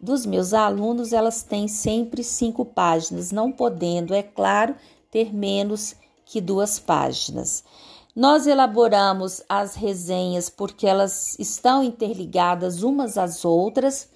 dos 0.00 0.24
meus 0.24 0.54
alunos, 0.54 1.12
elas 1.12 1.42
têm 1.42 1.68
sempre 1.68 2.22
cinco 2.22 2.64
páginas, 2.64 3.32
não 3.32 3.50
podendo, 3.50 4.14
é 4.14 4.22
claro, 4.22 4.74
ter 5.10 5.34
menos 5.34 5.96
que 6.24 6.40
duas 6.40 6.78
páginas. 6.78 7.64
Nós 8.14 8.46
elaboramos 8.46 9.42
as 9.48 9.74
resenhas 9.74 10.48
porque 10.48 10.86
elas 10.86 11.38
estão 11.38 11.82
interligadas 11.82 12.82
umas 12.82 13.18
às 13.18 13.44
outras. 13.44 14.08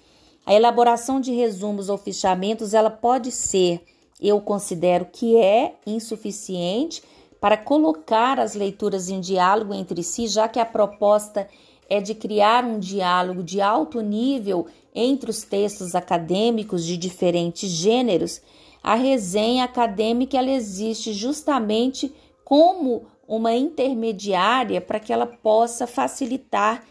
A 0.45 0.53
elaboração 0.53 1.21
de 1.21 1.31
resumos 1.31 1.89
ou 1.89 1.97
fichamentos, 1.97 2.73
ela 2.73 2.89
pode 2.89 3.31
ser, 3.31 3.83
eu 4.19 4.41
considero 4.41 5.05
que 5.05 5.37
é 5.37 5.75
insuficiente 5.85 7.03
para 7.39 7.57
colocar 7.57 8.39
as 8.39 8.53
leituras 8.53 9.09
em 9.09 9.19
diálogo 9.19 9.73
entre 9.73 10.03
si, 10.03 10.27
já 10.27 10.47
que 10.47 10.59
a 10.59 10.65
proposta 10.65 11.47
é 11.89 11.99
de 11.99 12.15
criar 12.15 12.63
um 12.63 12.79
diálogo 12.79 13.43
de 13.43 13.59
alto 13.59 14.01
nível 14.01 14.67
entre 14.93 15.29
os 15.29 15.43
textos 15.43 15.93
acadêmicos 15.95 16.85
de 16.85 16.97
diferentes 16.97 17.69
gêneros. 17.69 18.41
A 18.81 18.95
resenha 18.95 19.63
acadêmica 19.63 20.37
ela 20.37 20.51
existe 20.51 21.13
justamente 21.13 22.13
como 22.43 23.07
uma 23.27 23.53
intermediária 23.53 24.81
para 24.81 24.99
que 24.99 25.13
ela 25.13 25.25
possa 25.25 25.87
facilitar 25.87 26.83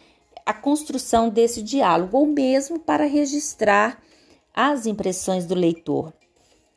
a 0.44 0.52
construção 0.52 1.28
desse 1.28 1.62
diálogo, 1.62 2.18
ou 2.18 2.26
mesmo 2.26 2.78
para 2.78 3.04
registrar 3.04 4.02
as 4.54 4.86
impressões 4.86 5.46
do 5.46 5.54
leitor. 5.54 6.12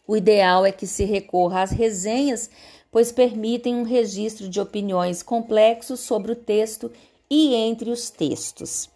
O 0.07 0.15
ideal 0.15 0.65
é 0.65 0.71
que 0.71 0.85
se 0.85 1.05
recorra 1.05 1.61
às 1.61 1.71
resenhas, 1.71 2.49
pois 2.91 3.11
permitem 3.11 3.75
um 3.75 3.83
registro 3.83 4.49
de 4.49 4.59
opiniões 4.59 5.23
complexos 5.23 6.01
sobre 6.01 6.31
o 6.31 6.35
texto 6.35 6.91
e 7.29 7.55
entre 7.55 7.89
os 7.89 8.09
textos. 8.09 8.89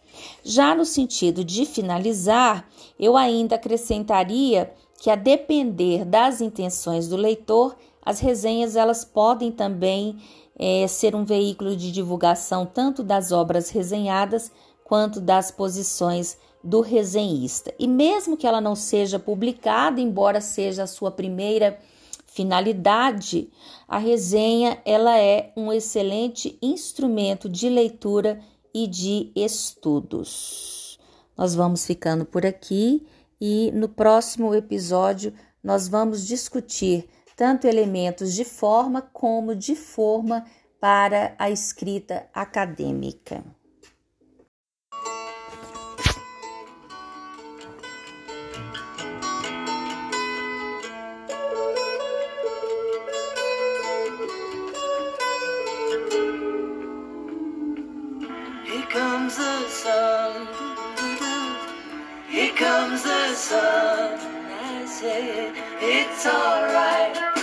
Já 0.44 0.76
no 0.76 0.86
sentido 0.86 1.44
de 1.44 1.66
finalizar, 1.66 2.68
eu 3.00 3.16
ainda 3.16 3.56
acrescentaria 3.56 4.72
que 5.00 5.10
a 5.10 5.16
depender 5.16 6.06
das 6.06 6.42
intenções 6.42 7.08
do 7.08 7.16
leitor, 7.16 7.76
as 8.04 8.20
resenhas 8.20 8.76
elas 8.76 9.06
podem 9.06 9.52
também 9.52 10.18
é, 10.58 10.88
ser 10.88 11.16
um 11.16 11.24
veículo 11.24 11.76
de 11.76 11.92
divulgação 11.92 12.66
tanto 12.66 13.04
das 13.04 13.32
obras 13.32 13.70
resenhadas 13.70 14.52
quanto 14.84 15.22
das 15.22 15.52
posições 15.52 16.38
do 16.64 16.82
resenhista. 16.82 17.74
E 17.78 17.88
mesmo 17.88 18.36
que 18.36 18.48
ela 18.48 18.60
não 18.60 18.76
seja 18.76 19.20
publicada, 19.20 20.02
embora 20.02 20.42
seja 20.42 20.84
a 20.84 20.88
sua 20.88 21.12
primeira 21.12 21.80
finalidade, 22.26 23.50
a 23.88 23.98
resenha 23.98 24.80
ela 24.86 25.18
é 25.18 25.52
um 25.56 25.72
excelente 25.72 26.58
instrumento 26.62 27.48
de 27.50 27.70
leitura 27.70 28.40
e 28.74 28.88
de 28.88 29.32
estudos. 29.36 31.00
Nós 31.38 31.56
vamos 31.56 31.86
ficando 31.86 32.26
por 32.26 32.46
aqui 32.46 33.06
e 33.40 33.72
no 33.72 33.90
próximo 33.90 34.54
episódio 34.54 35.34
nós 35.64 35.88
vamos 35.88 36.26
discutir 36.26 37.08
tanto 37.38 37.68
elementos 37.68 38.34
de 38.34 38.44
forma 38.44 39.00
como 39.00 39.56
de 39.56 39.76
forma 39.76 40.44
para 40.80 41.36
a 41.38 41.52
escrita 41.52 42.28
acadêmica. 42.34 43.44
Here 62.30 62.52
comes 62.56 63.04
the 63.04 63.34
sun. 63.36 64.37
said, 65.00 65.54
it's 65.80 66.26
alright. 66.26 67.37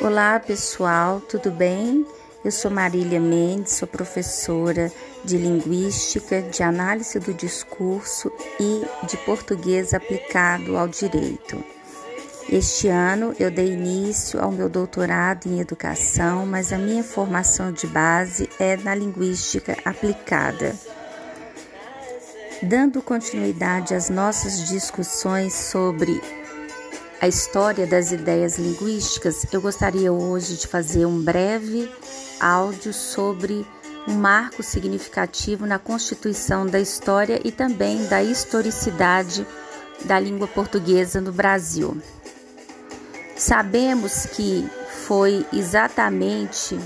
Olá 0.00 0.38
pessoal, 0.38 1.20
tudo 1.20 1.50
bem? 1.50 2.06
Eu 2.44 2.52
sou 2.52 2.70
Marília 2.70 3.18
Mendes, 3.18 3.72
sou 3.72 3.88
professora 3.88 4.92
de 5.24 5.36
Linguística, 5.36 6.40
de 6.40 6.62
Análise 6.62 7.18
do 7.18 7.34
Discurso 7.34 8.30
e 8.60 8.86
de 9.08 9.16
Português 9.18 9.92
aplicado 9.92 10.76
ao 10.76 10.86
Direito. 10.86 11.64
Este 12.48 12.86
ano 12.86 13.34
eu 13.40 13.50
dei 13.50 13.72
início 13.72 14.40
ao 14.40 14.52
meu 14.52 14.68
doutorado 14.68 15.48
em 15.48 15.58
Educação, 15.58 16.46
mas 16.46 16.72
a 16.72 16.78
minha 16.78 17.02
formação 17.02 17.72
de 17.72 17.88
base 17.88 18.48
é 18.60 18.76
na 18.76 18.94
Linguística 18.94 19.76
aplicada. 19.84 20.76
Dando 22.62 23.02
continuidade 23.02 23.94
às 23.94 24.08
nossas 24.08 24.68
discussões 24.68 25.54
sobre 25.54 26.37
a 27.20 27.26
história 27.26 27.84
das 27.86 28.12
ideias 28.12 28.58
linguísticas, 28.58 29.44
eu 29.52 29.60
gostaria 29.60 30.12
hoje 30.12 30.56
de 30.56 30.68
fazer 30.68 31.04
um 31.04 31.20
breve 31.20 31.90
áudio 32.38 32.92
sobre 32.92 33.66
um 34.06 34.14
marco 34.14 34.62
significativo 34.62 35.66
na 35.66 35.80
constituição 35.80 36.64
da 36.64 36.78
história 36.78 37.40
e 37.44 37.50
também 37.50 38.06
da 38.06 38.22
historicidade 38.22 39.44
da 40.04 40.20
língua 40.20 40.46
portuguesa 40.46 41.20
no 41.20 41.32
Brasil. 41.32 42.00
Sabemos 43.36 44.26
que 44.26 44.64
foi 45.06 45.44
exatamente 45.52 46.78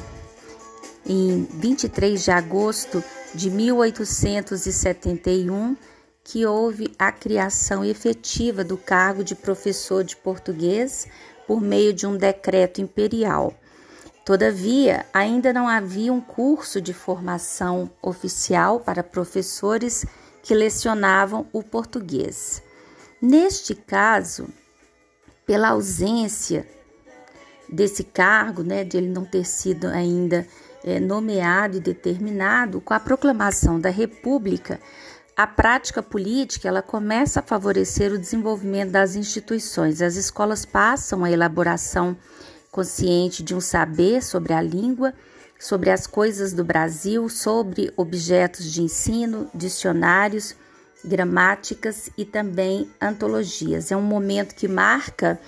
em 1.04 1.46
23 1.52 2.24
de 2.24 2.30
agosto 2.30 3.04
de 3.34 3.50
1871 3.50 5.76
que 6.24 6.46
houve 6.46 6.92
a 6.98 7.10
criação 7.10 7.84
efetiva 7.84 8.62
do 8.62 8.76
cargo 8.76 9.24
de 9.24 9.34
professor 9.34 10.04
de 10.04 10.16
português 10.16 11.06
por 11.46 11.60
meio 11.60 11.92
de 11.92 12.06
um 12.06 12.16
decreto 12.16 12.80
imperial. 12.80 13.54
Todavia, 14.24 15.04
ainda 15.12 15.52
não 15.52 15.66
havia 15.66 16.12
um 16.12 16.20
curso 16.20 16.80
de 16.80 16.94
formação 16.94 17.90
oficial 18.00 18.78
para 18.78 19.02
professores 19.02 20.06
que 20.42 20.54
lecionavam 20.54 21.46
o 21.52 21.62
português. 21.62 22.62
Neste 23.20 23.74
caso, 23.74 24.48
pela 25.44 25.70
ausência 25.70 26.66
desse 27.68 28.04
cargo, 28.04 28.62
né, 28.62 28.84
de 28.84 28.96
ele 28.96 29.08
não 29.08 29.24
ter 29.24 29.44
sido 29.44 29.88
ainda 29.88 30.46
é, 30.84 31.00
nomeado 31.00 31.76
e 31.76 31.80
determinado, 31.80 32.80
com 32.80 32.94
a 32.94 33.00
proclamação 33.00 33.80
da 33.80 33.90
República, 33.90 34.80
a 35.42 35.46
prática 35.48 36.00
política 36.00 36.68
ela 36.68 36.82
começa 36.82 37.40
a 37.40 37.42
favorecer 37.42 38.12
o 38.12 38.18
desenvolvimento 38.18 38.92
das 38.92 39.16
instituições. 39.16 40.00
As 40.00 40.14
escolas 40.14 40.64
passam 40.64 41.24
a 41.24 41.30
elaboração 41.32 42.16
consciente 42.70 43.42
de 43.42 43.52
um 43.52 43.60
saber 43.60 44.22
sobre 44.22 44.52
a 44.52 44.62
língua, 44.62 45.12
sobre 45.58 45.90
as 45.90 46.06
coisas 46.06 46.52
do 46.52 46.62
Brasil, 46.62 47.28
sobre 47.28 47.92
objetos 47.96 48.72
de 48.72 48.82
ensino, 48.82 49.50
dicionários, 49.52 50.54
gramáticas 51.04 52.08
e 52.16 52.24
também 52.24 52.88
antologias. 53.00 53.90
É 53.90 53.96
um 53.96 54.00
momento 54.00 54.54
que 54.54 54.68
marca 54.68 55.40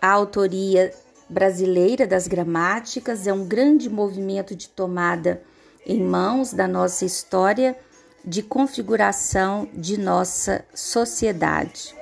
a 0.00 0.12
autoria 0.12 0.94
brasileira 1.28 2.06
das 2.06 2.26
gramáticas, 2.26 3.26
é 3.26 3.34
um 3.34 3.44
grande 3.44 3.90
movimento 3.90 4.56
de 4.56 4.70
tomada 4.70 5.42
em 5.84 6.02
mãos 6.02 6.54
da 6.54 6.66
nossa 6.66 7.04
história 7.04 7.76
de 8.26 8.42
configuração 8.42 9.68
de 9.72 9.96
nossa 9.96 10.64
sociedade. 10.74 11.94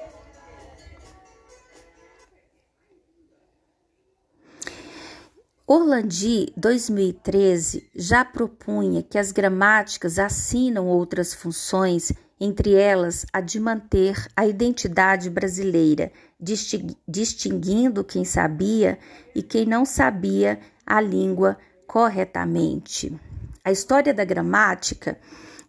Orlandi 5.66 6.52
2013 6.56 7.90
já 7.94 8.24
propunha 8.24 9.02
que 9.02 9.18
as 9.18 9.32
gramáticas 9.32 10.18
assinam 10.18 10.86
outras 10.86 11.34
funções, 11.34 12.12
entre 12.38 12.74
elas 12.74 13.24
a 13.32 13.40
de 13.40 13.58
manter 13.58 14.26
a 14.36 14.46
identidade 14.46 15.30
brasileira, 15.30 16.12
distinguindo 17.08 18.04
quem 18.04 18.24
sabia 18.24 18.98
e 19.34 19.42
quem 19.42 19.64
não 19.64 19.84
sabia 19.84 20.60
a 20.86 21.00
língua 21.00 21.56
corretamente. 21.86 23.18
A 23.64 23.72
história 23.72 24.12
da 24.12 24.24
gramática 24.24 25.18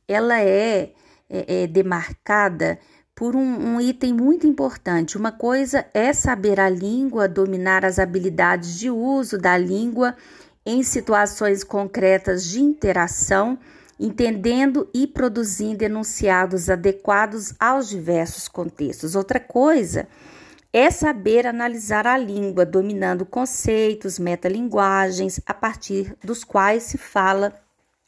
ela 0.08 0.39
é, 0.41 0.91
é, 1.30 1.63
é 1.63 1.68
demarcada 1.68 2.80
por 3.15 3.36
um, 3.36 3.76
um, 3.76 3.82
item 3.82 4.13
muito 4.13 4.46
importante. 4.46 5.18
Uma 5.18 5.32
coisa 5.32 5.86
é 5.94 6.12
saber 6.12 6.60
a 6.60 6.70
língua, 6.70 7.30
dominar 7.30 7.86
as 7.86 7.98
habilidades 7.98 8.78
de 8.78 8.89
uso 8.89 9.38
da 9.38 9.58
língua 9.58 10.15
em 10.65 10.84
situações 10.84 11.63
concretas 11.63 12.44
de 12.44 12.60
interação, 12.60 13.58
entendendo 13.98 14.89
e 14.94 15.08
produzindo 15.08 15.84
enunciados 15.84 16.70
adequados 16.70 17.54
aos 17.58 17.88
diversos 17.88 18.50
contextos. 18.50 19.15
Outra 19.15 19.39
coisa 19.39 20.08
é 20.74 20.91
saber 20.91 21.48
analisar 21.48 22.06
a 22.06 22.18
língua, 22.18 22.65
dominando 22.65 23.26
conceitos, 23.26 24.20
metalinguagens, 24.20 25.39
a 25.46 25.54
partir 25.54 26.13
dos 26.22 26.44
quais 26.44 26.84
se 26.84 26.98
fala 26.98 27.54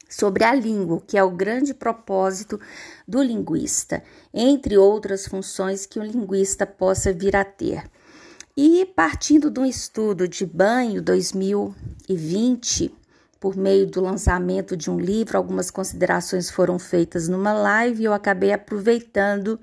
sobre 0.08 0.44
a 0.44 0.54
língua, 0.54 1.02
que 1.06 1.18
é 1.18 1.22
o 1.22 1.30
grande 1.30 1.74
propósito 1.74 2.58
do 3.06 3.22
linguista, 3.22 4.02
entre 4.32 4.78
outras 4.78 5.26
funções 5.26 5.84
que 5.84 5.98
o 5.98 6.02
linguista 6.02 6.66
possa 6.66 7.12
vir 7.12 7.36
a 7.36 7.44
ter. 7.44 7.84
E 8.56 8.86
partindo 8.86 9.50
de 9.50 9.60
um 9.60 9.66
estudo 9.66 10.26
de 10.26 10.44
banho 10.46 11.02
2020, 11.02 12.92
por 13.38 13.56
meio 13.56 13.86
do 13.86 14.00
lançamento 14.00 14.76
de 14.76 14.90
um 14.90 14.98
livro, 14.98 15.36
algumas 15.36 15.70
considerações 15.70 16.50
foram 16.50 16.78
feitas 16.78 17.28
numa 17.28 17.52
live 17.52 18.02
e 18.02 18.04
eu 18.06 18.12
acabei 18.12 18.52
aproveitando 18.52 19.60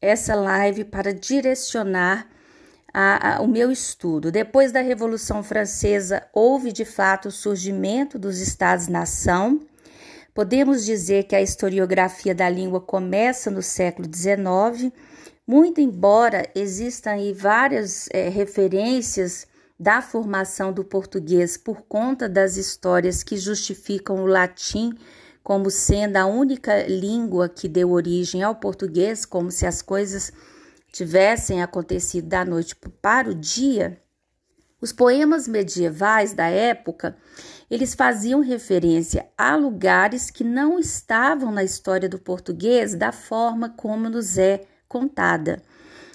essa 0.00 0.34
live 0.34 0.84
para 0.84 1.12
direcionar 1.14 2.26
a, 2.92 3.36
a, 3.36 3.40
o 3.40 3.48
meu 3.48 3.70
estudo. 3.70 4.30
Depois 4.30 4.72
da 4.72 4.80
Revolução 4.80 5.42
Francesa, 5.42 6.22
houve 6.32 6.72
de 6.72 6.84
fato 6.84 7.28
o 7.28 7.32
surgimento 7.32 8.18
dos 8.18 8.40
Estados-nação. 8.40 9.60
Podemos 10.34 10.84
dizer 10.84 11.24
que 11.24 11.36
a 11.36 11.42
historiografia 11.42 12.34
da 12.34 12.48
língua 12.48 12.80
começa 12.80 13.50
no 13.50 13.62
século 13.62 14.08
XIX, 14.12 14.92
muito 15.46 15.80
embora 15.80 16.48
existam 16.54 17.12
aí 17.12 17.32
várias 17.32 18.08
é, 18.12 18.28
referências 18.28 19.46
da 19.78 20.02
formação 20.02 20.72
do 20.72 20.84
português 20.84 21.56
por 21.56 21.82
conta 21.82 22.28
das 22.28 22.56
histórias 22.56 23.22
que 23.22 23.36
justificam 23.36 24.22
o 24.22 24.26
latim 24.26 24.92
como 25.48 25.70
sendo 25.70 26.18
a 26.18 26.26
única 26.26 26.86
língua 26.86 27.48
que 27.48 27.70
deu 27.70 27.92
origem 27.92 28.42
ao 28.42 28.56
português, 28.56 29.24
como 29.24 29.50
se 29.50 29.64
as 29.64 29.80
coisas 29.80 30.30
tivessem 30.92 31.62
acontecido 31.62 32.28
da 32.28 32.44
noite 32.44 32.74
para 32.74 33.30
o 33.30 33.34
dia, 33.34 34.00
os 34.80 34.92
poemas 34.92 35.48
medievais 35.48 36.32
da 36.32 36.46
época, 36.46 37.16
eles 37.68 37.94
faziam 37.94 38.40
referência 38.40 39.28
a 39.36 39.56
lugares 39.56 40.30
que 40.30 40.44
não 40.44 40.78
estavam 40.78 41.50
na 41.50 41.64
história 41.64 42.08
do 42.08 42.18
português 42.18 42.94
da 42.94 43.10
forma 43.10 43.70
como 43.70 44.08
nos 44.08 44.38
é 44.38 44.64
contada. 44.88 45.60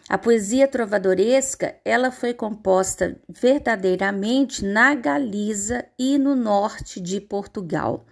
A 0.07 0.17
poesia 0.17 0.67
trovadoresca, 0.67 1.75
ela 1.83 2.09
foi 2.09 2.33
composta 2.33 3.19
verdadeiramente 3.27 4.63
na 4.63 4.95
Galiza 4.95 5.85
e 5.99 6.17
no 6.17 6.33
norte 6.33 7.01
de 7.01 7.19
Portugal. 7.19 8.05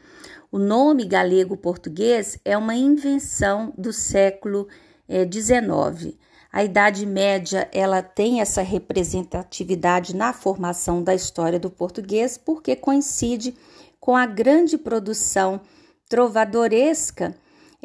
O 0.52 0.60
nome 0.60 1.06
galego-português 1.06 2.38
é 2.44 2.58
uma 2.58 2.76
invenção 2.76 3.74
do 3.78 3.94
século 3.94 4.68
XIX. 5.10 6.08
Eh, 6.08 6.31
a 6.52 6.64
Idade 6.64 7.06
Média 7.06 7.70
ela 7.72 8.02
tem 8.02 8.42
essa 8.42 8.62
representatividade 8.62 10.16
na 10.16 10.34
formação 10.34 11.02
da 11.02 11.16
história 11.16 11.60
do 11.60 11.70
português 11.70 12.38
porque 12.38 12.76
coincide 12.76 13.56
com 14.00 14.16
a 14.16 14.26
grande 14.26 14.78
produção 14.78 15.62
trovadoresca 16.10 17.34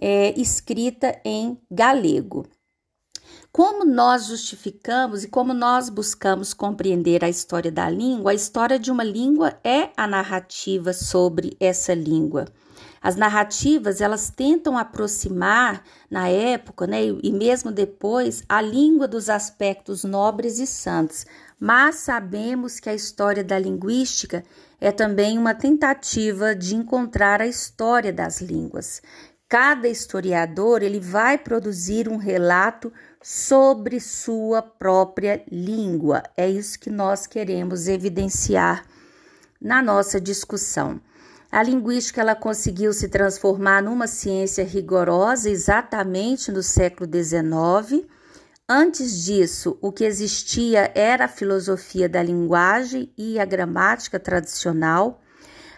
é, 0.01 0.39
escrita 0.39 1.21
em 1.25 1.57
galego. 1.71 2.47
Como 3.53 3.85
nós 3.85 4.27
justificamos 4.27 5.25
e 5.25 5.29
como 5.29 5.55
nós 5.55 5.89
buscamos 5.89 6.53
compreender 6.53 7.25
a 7.25 7.29
história 7.29 7.71
da 7.71 7.89
língua, 7.89 8.33
a 8.33 8.35
história 8.35 8.79
de 8.79 8.91
uma 8.91 9.05
língua 9.05 9.59
é 9.65 9.91
a 9.97 10.07
narrativa 10.07 10.93
sobre 10.93 11.57
essa 11.61 11.95
língua. 11.95 12.47
As 13.07 13.15
narrativas, 13.15 14.01
elas 14.01 14.31
tentam 14.31 14.77
aproximar 14.77 15.81
na 16.11 16.29
época, 16.29 16.89
né, 16.89 17.05
e 17.05 17.33
mesmo 17.33 17.71
depois, 17.71 18.43
a 18.49 18.61
língua 18.61 19.07
dos 19.07 19.31
aspectos 19.31 20.03
nobres 20.03 20.59
e 20.59 20.67
santos. 20.67 21.25
Mas 21.57 21.95
sabemos 21.99 22.81
que 22.81 22.91
a 22.91 22.95
história 22.95 23.45
da 23.45 23.57
linguística 23.61 24.43
é 24.81 24.91
também 24.91 25.39
uma 25.39 25.55
tentativa 25.55 26.53
de 26.53 26.75
encontrar 26.75 27.41
a 27.41 27.47
história 27.47 28.13
das 28.13 28.41
línguas. 28.41 29.01
Cada 29.49 29.87
historiador, 29.87 30.83
ele 30.83 30.99
vai 30.99 31.39
produzir 31.39 32.09
um 32.09 32.17
relato 32.17 32.93
sobre 33.23 34.01
sua 34.01 34.61
própria 34.63 35.45
língua. 35.49 36.25
É 36.37 36.51
isso 36.51 36.77
que 36.77 36.91
nós 36.91 37.25
queremos 37.25 37.87
evidenciar 37.87 38.85
na 39.61 39.81
nossa 39.81 40.21
discussão. 40.21 41.01
A 41.57 41.63
linguística 41.63 42.21
ela 42.21 42.35
conseguiu 42.35 42.93
se 42.93 43.09
transformar 43.09 43.83
numa 43.83 44.07
ciência 44.07 44.63
rigorosa 44.63 45.49
exatamente 45.49 46.53
no 46.53 46.63
século 46.63 47.09
XIX. 47.11 48.05
Antes 48.69 49.25
disso, 49.25 49.79
o 49.81 49.91
que 49.91 50.05
existia 50.05 50.93
era 50.95 51.25
a 51.25 51.29
filosofia 51.29 52.11
da 52.11 52.23
linguagem 52.23 53.11
e 53.17 53.41
a 53.41 53.47
gramática 53.47 54.21
tradicional. 54.21 55.23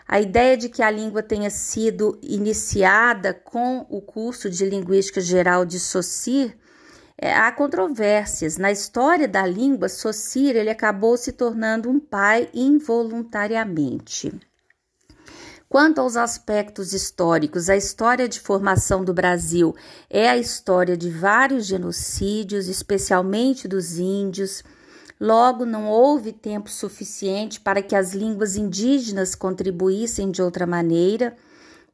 A 0.08 0.20
ideia 0.20 0.56
de 0.56 0.68
que 0.68 0.82
a 0.82 0.90
língua 0.90 1.22
tenha 1.22 1.48
sido 1.48 2.18
iniciada 2.24 3.32
com 3.32 3.86
o 3.88 4.00
curso 4.00 4.50
de 4.50 4.68
Linguística 4.68 5.20
Geral 5.20 5.64
de 5.64 5.78
Saussure, 5.78 6.58
é, 7.16 7.32
há 7.32 7.52
controvérsias. 7.52 8.56
Na 8.56 8.72
história 8.72 9.28
da 9.28 9.46
língua, 9.46 9.88
Saussure 9.88 10.58
ele 10.58 10.70
acabou 10.70 11.16
se 11.16 11.30
tornando 11.30 11.88
um 11.88 12.00
pai 12.00 12.48
involuntariamente. 12.52 14.47
Quanto 15.68 16.00
aos 16.00 16.16
aspectos 16.16 16.94
históricos, 16.94 17.68
a 17.68 17.76
história 17.76 18.26
de 18.26 18.40
formação 18.40 19.04
do 19.04 19.12
Brasil 19.12 19.76
é 20.08 20.26
a 20.26 20.38
história 20.38 20.96
de 20.96 21.10
vários 21.10 21.66
genocídios, 21.66 22.68
especialmente 22.68 23.68
dos 23.68 23.98
índios. 23.98 24.64
Logo, 25.20 25.66
não 25.66 25.86
houve 25.86 26.32
tempo 26.32 26.70
suficiente 26.70 27.60
para 27.60 27.82
que 27.82 27.94
as 27.94 28.14
línguas 28.14 28.56
indígenas 28.56 29.34
contribuíssem 29.34 30.30
de 30.30 30.40
outra 30.40 30.66
maneira. 30.66 31.36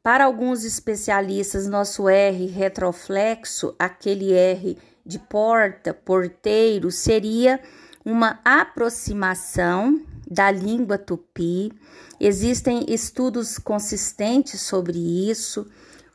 Para 0.04 0.26
alguns 0.26 0.62
especialistas, 0.64 1.66
nosso 1.66 2.08
R 2.08 2.46
retroflexo, 2.46 3.74
aquele 3.76 4.32
R 4.32 4.78
de 5.04 5.18
porta, 5.18 5.92
porteiro, 5.92 6.92
seria 6.92 7.58
uma 8.04 8.38
aproximação 8.44 10.00
da 10.30 10.50
língua 10.50 10.98
tupi. 10.98 11.72
Existem 12.20 12.84
estudos 12.88 13.58
consistentes 13.58 14.60
sobre 14.60 14.98
isso. 14.98 15.66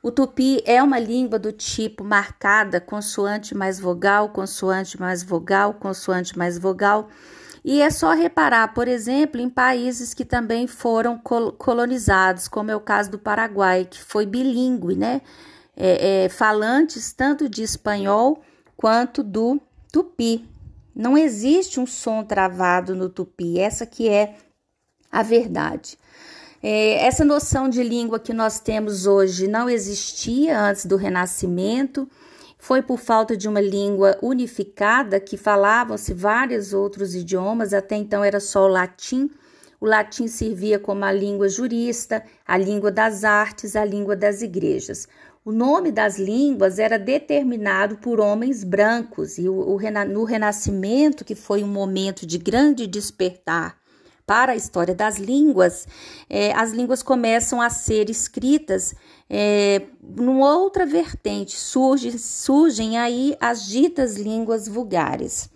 O 0.02 0.12
tupi 0.12 0.62
é 0.66 0.82
uma 0.82 0.98
língua 0.98 1.38
do 1.38 1.52
tipo 1.52 2.04
marcada 2.04 2.80
consoante 2.80 3.56
mais 3.56 3.80
vogal, 3.80 4.30
consoante 4.30 5.00
mais 5.00 5.24
vogal, 5.24 5.74
consoante 5.74 6.38
mais 6.38 6.58
vogal. 6.58 7.10
E 7.64 7.82
é 7.82 7.90
só 7.90 8.14
reparar, 8.14 8.74
por 8.74 8.88
exemplo, 8.88 9.42
em 9.42 9.50
países 9.50 10.14
que 10.14 10.24
também 10.24 10.68
foram 10.68 11.18
colonizados, 11.18 12.48
como 12.48 12.72
é 12.72 12.76
o 12.76 12.80
caso 12.80 13.12
do 13.12 13.20
Paraguai, 13.20 13.86
que 13.90 14.02
foi 14.02 14.26
bilíngue, 14.26 14.96
né? 14.96 15.22
É, 15.76 16.26
é, 16.26 16.30
falantes 16.30 17.12
tanto 17.14 17.50
de 17.50 17.64
espanhol 17.64 18.42
quanto 18.78 19.22
do 19.22 19.62
tupi. 19.92 20.48
Não 21.00 21.18
existe 21.18 21.80
um 21.80 21.88
som 21.88 22.26
travado 22.26 22.94
no 22.94 23.08
tupi, 23.08 23.58
essa 23.58 23.86
que 23.86 24.10
é 24.10 24.36
a 25.10 25.24
verdade. 25.24 25.98
É, 26.62 27.06
essa 27.06 27.24
noção 27.24 27.70
de 27.70 27.82
língua 27.82 28.20
que 28.20 28.34
nós 28.34 28.60
temos 28.60 29.06
hoje 29.06 29.48
não 29.48 29.70
existia 29.70 30.60
antes 30.60 30.86
do 30.86 30.98
Renascimento, 30.98 32.06
foi 32.58 32.82
por 32.82 33.00
falta 33.00 33.38
de 33.38 33.48
uma 33.48 33.62
língua 33.62 34.20
unificada 34.22 35.22
que 35.22 35.38
falavam-se 35.38 36.14
vários 36.14 36.74
outros 36.74 37.16
idiomas, 37.16 37.74
até 37.74 37.96
então 37.96 38.22
era 38.22 38.42
só 38.42 38.66
o 38.66 38.68
latim. 38.68 39.32
O 39.80 39.86
latim 39.86 40.28
servia 40.28 40.78
como 40.78 41.06
a 41.06 41.14
língua 41.14 41.48
jurista, 41.48 42.22
a 42.46 42.58
língua 42.58 42.92
das 42.92 43.24
artes, 43.24 43.78
a 43.78 43.86
língua 43.86 44.18
das 44.18 44.42
igrejas. 44.42 45.08
O 45.46 45.54
nome 45.54 45.90
das 45.90 46.20
línguas 46.20 46.80
era 46.80 47.00
determinado 47.00 47.98
por 48.00 48.20
homens 48.20 48.62
brancos, 48.62 49.38
e 49.38 49.48
o, 49.48 49.56
o, 49.56 49.80
no 50.06 50.26
Renascimento, 50.26 51.24
que 51.24 51.34
foi 51.34 51.64
um 51.64 51.68
momento 51.68 52.26
de 52.26 52.38
grande 52.38 52.86
despertar 52.86 53.78
para 54.26 54.52
a 54.52 54.56
história 54.56 54.94
das 54.94 55.18
línguas, 55.18 55.88
é, 56.30 56.52
as 56.52 56.74
línguas 56.74 57.02
começam 57.02 57.62
a 57.62 57.70
ser 57.70 58.10
escritas 58.10 58.94
é, 59.30 59.84
numa 60.04 60.58
outra 60.58 60.86
vertente, 60.86 61.56
surge, 61.56 62.20
surgem 62.20 62.98
aí 62.98 63.36
as 63.40 63.66
ditas 63.66 64.18
línguas 64.18 64.68
vulgares. 64.68 65.50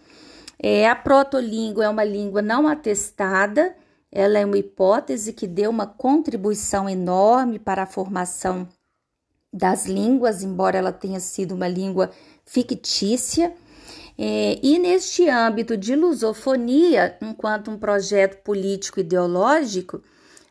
É, 0.57 0.89
a 0.89 0.95
protolíngua 0.95 1.83
é 1.83 1.89
uma 1.89 2.05
língua 2.05 2.41
não 2.41 2.69
atestada, 2.69 3.75
ela 4.09 4.39
é 4.39 4.45
uma 4.45 4.57
hipótese 4.57 5.33
que 5.33 5.45
deu 5.45 5.69
uma 5.69 5.85
contribuição 5.85 6.87
enorme 6.89 7.59
para 7.59 7.83
a 7.83 7.87
formação 7.87 8.67
das 9.53 9.85
línguas, 9.85 10.41
embora 10.41 10.77
ela 10.77 10.91
tenha 10.91 11.19
sido 11.19 11.53
uma 11.53 11.67
língua 11.67 12.09
fictícia. 12.43 13.53
É, 14.17 14.59
e 14.61 14.79
neste 14.79 15.29
âmbito 15.29 15.77
de 15.77 15.95
lusofonia, 15.95 17.15
enquanto 17.21 17.69
um 17.69 17.77
projeto 17.77 18.41
político 18.43 18.99
ideológico, 18.99 20.01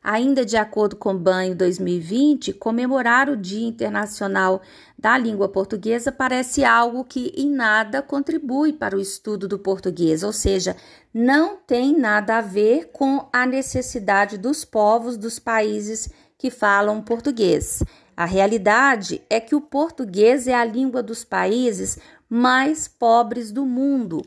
ainda 0.03 0.45
de 0.45 0.57
acordo 0.57 0.97
com 0.97 1.15
o 1.15 1.19
Banho 1.19 1.55
2020, 1.55 2.53
comemorar 2.55 3.29
o 3.29 3.37
Dia 3.37 3.69
Internacional 3.69 4.61
da 4.99 5.17
Língua 5.17 5.49
Portuguesa 5.49 6.11
parece 6.11 6.65
algo 6.65 7.05
que 7.05 7.33
em 7.37 7.51
nada 7.51 8.03
contribui 8.03 8.73
para 8.73 8.97
o 8.97 9.01
estudo 9.01 9.47
do 9.47 9.59
português, 9.59 10.23
ou 10.23 10.33
seja, 10.33 10.77
não 11.15 11.57
tem 11.57 11.97
nada 11.97 12.39
a 12.39 12.41
ver 12.41 12.91
com 12.93 13.29
a 13.33 13.47
necessidade 13.47 14.37
dos 14.39 14.65
povos 14.65 15.17
dos 15.17 15.39
países 15.39 16.11
que 16.37 16.51
falam 16.51 17.01
português. 17.01 17.83
A 18.23 18.25
realidade 18.25 19.21
é 19.29 19.41
que 19.41 19.53
o 19.53 19.61
português 19.61 20.47
é 20.47 20.55
a 20.55 20.65
língua 20.65 21.03
dos 21.03 21.25
países 21.25 21.99
mais 22.31 22.87
pobres 22.87 23.51
do 23.51 23.67
mundo. 23.67 24.23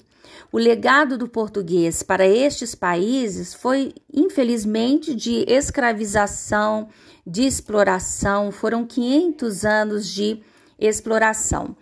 O 0.52 0.58
legado 0.58 1.18
do 1.18 1.30
português 1.30 2.04
para 2.04 2.28
estes 2.28 2.76
países 2.76 3.54
foi, 3.54 3.94
infelizmente, 4.14 5.16
de 5.16 5.46
escravização, 5.48 6.90
de 7.26 7.44
exploração, 7.44 8.52
foram 8.52 8.86
500 8.86 9.64
anos 9.64 10.08
de 10.10 10.42
exploração. 10.78 11.74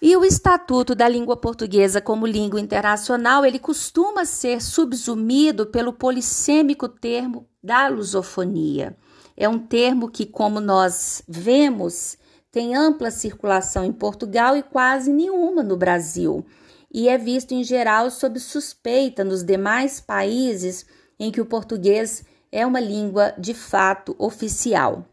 E 0.00 0.16
o 0.16 0.24
Estatuto 0.24 0.94
da 0.94 1.08
Língua 1.08 1.36
Portuguesa 1.36 2.00
como 2.00 2.28
língua 2.28 2.60
internacional, 2.60 3.44
ele 3.44 3.58
costuma 3.58 4.24
ser 4.24 4.62
subsumido 4.62 5.66
pelo 5.66 5.92
polissêmico 5.92 6.88
termo 6.88 7.48
da 7.60 7.88
lusofonia. 7.88 8.96
É 9.36 9.48
um 9.48 9.58
termo 9.58 10.08
que, 10.08 10.26
como 10.26 10.60
nós 10.60 11.22
vemos, 11.26 12.16
tem 12.52 12.76
ampla 12.76 13.10
circulação 13.10 13.84
em 13.84 13.92
Portugal 13.92 14.56
e 14.56 14.62
quase 14.62 15.12
nenhuma 15.12 15.62
no 15.62 15.76
Brasil, 15.76 16.46
e 16.92 17.08
é 17.08 17.18
visto 17.18 17.52
em 17.52 17.64
geral 17.64 18.10
sob 18.10 18.38
suspeita 18.38 19.24
nos 19.24 19.42
demais 19.42 20.00
países 20.00 20.86
em 21.18 21.32
que 21.32 21.40
o 21.40 21.46
português 21.46 22.24
é 22.52 22.64
uma 22.64 22.78
língua 22.78 23.34
de 23.36 23.52
fato 23.52 24.14
oficial. 24.16 25.04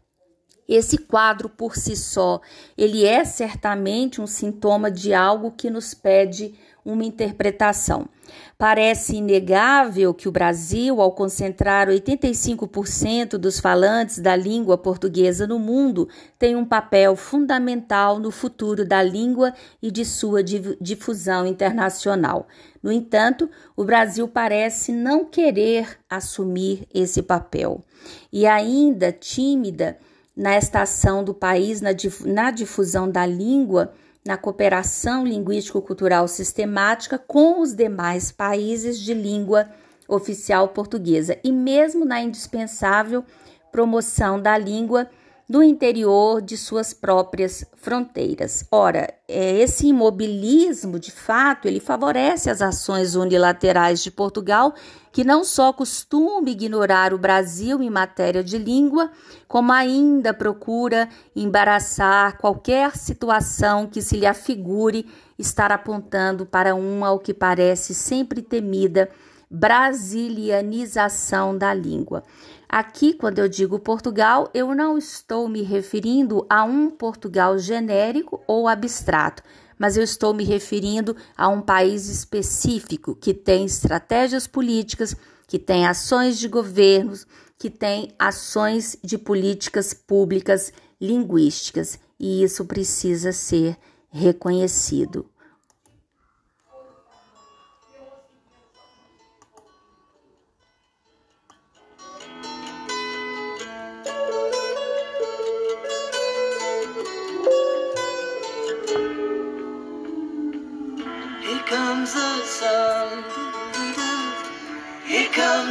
Esse 0.68 0.96
quadro 0.96 1.48
por 1.48 1.76
si 1.76 1.96
só, 1.96 2.40
ele 2.78 3.04
é 3.04 3.24
certamente 3.24 4.20
um 4.20 4.26
sintoma 4.28 4.88
de 4.88 5.12
algo 5.12 5.50
que 5.50 5.68
nos 5.68 5.92
pede 5.92 6.54
uma 6.84 7.04
interpretação. 7.04 8.08
Parece 8.56 9.16
inegável 9.16 10.14
que 10.14 10.28
o 10.28 10.32
Brasil, 10.32 11.00
ao 11.00 11.12
concentrar 11.12 11.88
85% 11.88 13.36
dos 13.38 13.58
falantes 13.58 14.18
da 14.18 14.36
língua 14.36 14.78
portuguesa 14.78 15.46
no 15.46 15.58
mundo, 15.58 16.08
tem 16.38 16.54
um 16.54 16.64
papel 16.64 17.16
fundamental 17.16 18.18
no 18.18 18.30
futuro 18.30 18.86
da 18.86 19.02
língua 19.02 19.52
e 19.82 19.90
de 19.90 20.04
sua 20.04 20.42
difusão 20.42 21.46
internacional. 21.46 22.46
No 22.82 22.92
entanto, 22.92 23.48
o 23.76 23.84
Brasil 23.84 24.28
parece 24.28 24.92
não 24.92 25.24
querer 25.24 25.98
assumir 26.08 26.86
esse 26.92 27.22
papel. 27.22 27.84
E 28.32 28.46
ainda 28.46 29.12
tímida 29.12 29.98
nesta 30.36 30.82
ação 30.82 31.22
do 31.22 31.34
país 31.34 31.80
na 31.80 32.50
difusão 32.50 33.10
da 33.10 33.26
língua, 33.26 33.92
na 34.24 34.36
cooperação 34.36 35.26
linguístico-cultural 35.26 36.28
sistemática 36.28 37.18
com 37.18 37.60
os 37.60 37.74
demais 37.74 38.30
países 38.30 38.98
de 38.98 39.12
língua 39.14 39.68
oficial 40.06 40.68
portuguesa 40.68 41.38
e 41.42 41.50
mesmo 41.50 42.04
na 42.04 42.20
indispensável 42.20 43.24
promoção 43.70 44.40
da 44.40 44.56
língua 44.56 45.08
do 45.52 45.62
interior 45.62 46.40
de 46.40 46.56
suas 46.56 46.94
próprias 46.94 47.62
fronteiras. 47.76 48.64
Ora, 48.72 49.12
é, 49.28 49.58
esse 49.60 49.86
imobilismo, 49.86 50.98
de 50.98 51.12
fato, 51.12 51.68
ele 51.68 51.78
favorece 51.78 52.48
as 52.48 52.62
ações 52.62 53.14
unilaterais 53.14 54.02
de 54.02 54.10
Portugal, 54.10 54.72
que 55.12 55.22
não 55.22 55.44
só 55.44 55.70
costuma 55.70 56.48
ignorar 56.48 57.12
o 57.12 57.18
Brasil 57.18 57.82
em 57.82 57.90
matéria 57.90 58.42
de 58.42 58.56
língua, 58.56 59.10
como 59.46 59.70
ainda 59.72 60.32
procura 60.32 61.06
embaraçar 61.36 62.38
qualquer 62.38 62.96
situação 62.96 63.86
que 63.86 64.00
se 64.00 64.16
lhe 64.16 64.24
afigure 64.24 65.04
estar 65.38 65.70
apontando 65.70 66.46
para 66.46 66.74
uma, 66.74 67.08
ao 67.08 67.18
que 67.18 67.34
parece 67.34 67.92
sempre 67.92 68.40
temida, 68.40 69.10
brasilianização 69.52 71.56
da 71.58 71.74
língua. 71.74 72.24
Aqui, 72.66 73.12
quando 73.12 73.38
eu 73.38 73.48
digo 73.48 73.78
Portugal, 73.78 74.48
eu 74.54 74.74
não 74.74 74.96
estou 74.96 75.46
me 75.46 75.60
referindo 75.60 76.46
a 76.48 76.64
um 76.64 76.90
Portugal 76.90 77.58
genérico 77.58 78.42
ou 78.46 78.66
abstrato, 78.66 79.42
mas 79.78 79.98
eu 79.98 80.02
estou 80.02 80.32
me 80.32 80.42
referindo 80.42 81.14
a 81.36 81.48
um 81.48 81.60
país 81.60 82.08
específico 82.08 83.14
que 83.14 83.34
tem 83.34 83.66
estratégias 83.66 84.46
políticas, 84.46 85.14
que 85.46 85.58
tem 85.58 85.86
ações 85.86 86.38
de 86.38 86.48
governos, 86.48 87.26
que 87.58 87.68
tem 87.68 88.14
ações 88.18 88.96
de 89.04 89.18
políticas 89.18 89.92
públicas 89.92 90.72
linguísticas, 90.98 91.98
e 92.18 92.42
isso 92.42 92.64
precisa 92.64 93.32
ser 93.32 93.76
reconhecido. 94.08 95.26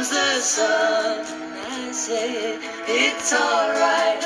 Comes 0.02 0.10
the 0.10 0.40
sun. 0.40 1.24
I 1.64 1.92
say 1.92 2.58
it's 2.88 3.32
alright. 3.32 4.22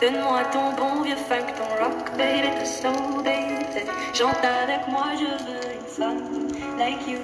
Donne-moi 0.00 0.44
ton 0.44 0.72
bon 0.76 1.02
vieux 1.02 1.16
funk, 1.16 1.46
ton 1.58 1.84
rock, 1.84 2.16
baby, 2.16 2.48
ton 2.56 2.64
slow, 2.64 3.22
baby. 3.22 3.84
Chante 4.14 4.42
avec 4.42 4.88
moi, 4.88 5.08
je 5.20 5.26
veux 5.44 5.74
une 5.74 5.86
femme 5.86 6.48
like 6.78 7.06
you. 7.06 7.18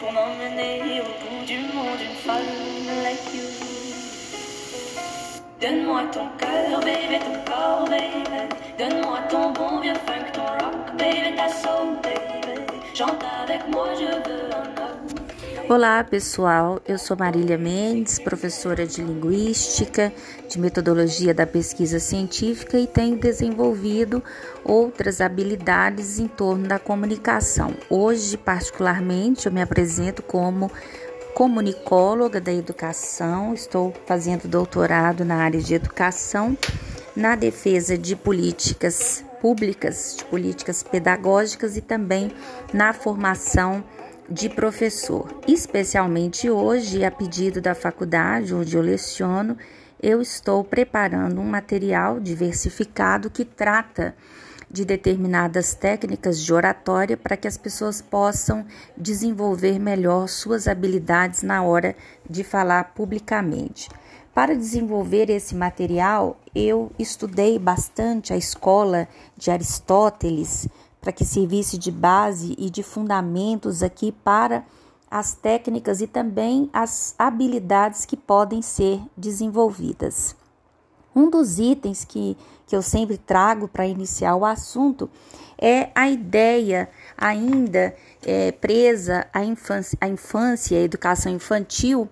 Pour 0.00 0.12
m'emmener 0.12 1.02
au 1.02 1.04
bout 1.04 1.46
du 1.46 1.58
monde, 1.72 2.00
une 2.00 2.16
femme 2.16 3.04
like 3.04 3.32
you. 3.32 3.89
Donne-moi 5.60 6.04
ton 6.10 6.26
cœur, 6.38 6.80
baby, 6.80 7.18
ton 7.22 7.52
corps, 7.52 7.86
baby. 7.90 8.48
Donne-moi 8.78 9.18
ton 9.28 9.52
bon 9.52 9.80
vieux 9.82 9.92
funk, 10.06 10.32
ton 10.32 10.40
rock, 10.40 10.96
baby, 10.96 11.36
ta 11.36 11.50
soul, 11.50 11.96
baby. 12.02 12.62
Chante 12.94 13.22
avec 13.44 13.68
moi, 13.68 13.88
je 13.94 14.06
veux 14.06 14.54
un. 14.54 14.70
Olá 15.68 16.02
pessoal, 16.02 16.80
eu 16.88 16.98
sou 16.98 17.16
Marília 17.16 17.58
Mendes, 17.58 18.18
professora 18.18 18.86
de 18.86 19.02
Linguística, 19.02 20.12
de 20.48 20.58
Metodologia 20.58 21.32
da 21.32 21.46
Pesquisa 21.46 22.00
Científica 22.00 22.76
e 22.76 22.88
tenho 22.88 23.16
desenvolvido 23.16 24.20
outras 24.64 25.20
habilidades 25.20 26.18
em 26.18 26.26
torno 26.26 26.66
da 26.66 26.78
comunicação. 26.78 27.74
Hoje, 27.88 28.36
particularmente, 28.36 29.46
eu 29.46 29.52
me 29.52 29.62
apresento 29.62 30.22
como 30.22 30.72
comunicóloga 31.34 32.40
da 32.40 32.52
educação, 32.52 33.54
estou 33.54 33.94
fazendo 34.06 34.48
doutorado 34.48 35.24
na 35.24 35.36
área 35.36 35.60
de 35.60 35.74
educação, 35.74 36.56
na 37.14 37.34
defesa 37.36 37.96
de 37.96 38.14
políticas 38.14 39.24
públicas, 39.40 40.16
de 40.18 40.24
políticas 40.24 40.82
pedagógicas 40.82 41.76
e 41.76 41.80
também 41.80 42.32
na 42.72 42.92
formação 42.92 43.82
de 44.28 44.48
professor. 44.48 45.28
Especialmente 45.46 46.48
hoje, 46.48 47.04
a 47.04 47.10
pedido 47.10 47.60
da 47.60 47.74
faculdade 47.74 48.54
onde 48.54 48.76
eu 48.76 48.82
leciono, 48.82 49.56
eu 50.02 50.22
estou 50.22 50.62
preparando 50.62 51.40
um 51.40 51.44
material 51.44 52.20
diversificado 52.20 53.28
que 53.28 53.44
trata 53.44 54.14
de 54.70 54.84
determinadas 54.84 55.74
técnicas 55.74 56.40
de 56.40 56.54
oratória 56.54 57.16
para 57.16 57.36
que 57.36 57.48
as 57.48 57.56
pessoas 57.56 58.00
possam 58.00 58.64
desenvolver 58.96 59.78
melhor 59.78 60.28
suas 60.28 60.68
habilidades 60.68 61.42
na 61.42 61.62
hora 61.62 61.96
de 62.28 62.44
falar 62.44 62.94
publicamente. 62.94 63.88
Para 64.32 64.54
desenvolver 64.54 65.28
esse 65.28 65.54
material, 65.54 66.38
eu 66.54 66.92
estudei 66.98 67.58
bastante 67.58 68.32
a 68.32 68.36
escola 68.36 69.08
de 69.36 69.50
Aristóteles 69.50 70.68
para 71.00 71.12
que 71.12 71.24
servisse 71.24 71.76
de 71.76 71.90
base 71.90 72.54
e 72.56 72.70
de 72.70 72.82
fundamentos 72.82 73.82
aqui 73.82 74.12
para 74.12 74.64
as 75.10 75.34
técnicas 75.34 76.00
e 76.00 76.06
também 76.06 76.70
as 76.72 77.14
habilidades 77.18 78.04
que 78.04 78.16
podem 78.16 78.62
ser 78.62 79.02
desenvolvidas. 79.16 80.36
Um 81.14 81.28
dos 81.28 81.58
itens 81.58 82.04
que, 82.04 82.36
que 82.70 82.76
eu 82.76 82.82
sempre 82.82 83.18
trago 83.18 83.66
para 83.66 83.84
iniciar 83.84 84.36
o 84.36 84.44
assunto 84.44 85.10
é 85.60 85.90
a 85.92 86.08
ideia 86.08 86.88
ainda 87.18 87.92
é, 88.24 88.52
presa 88.52 89.26
à 89.32 89.44
infância, 89.44 89.98
à 90.00 90.06
infância, 90.06 90.78
à 90.78 90.80
educação 90.80 91.32
infantil, 91.32 92.08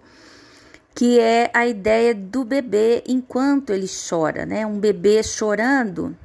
que 0.97 1.21
é 1.21 1.49
a 1.55 1.64
ideia 1.64 2.12
do 2.12 2.44
bebê 2.44 3.05
enquanto 3.07 3.71
ele 3.71 3.87
chora, 3.87 4.44
né? 4.44 4.66
Um 4.66 4.81
bebê 4.81 5.23
chorando, 5.23 6.16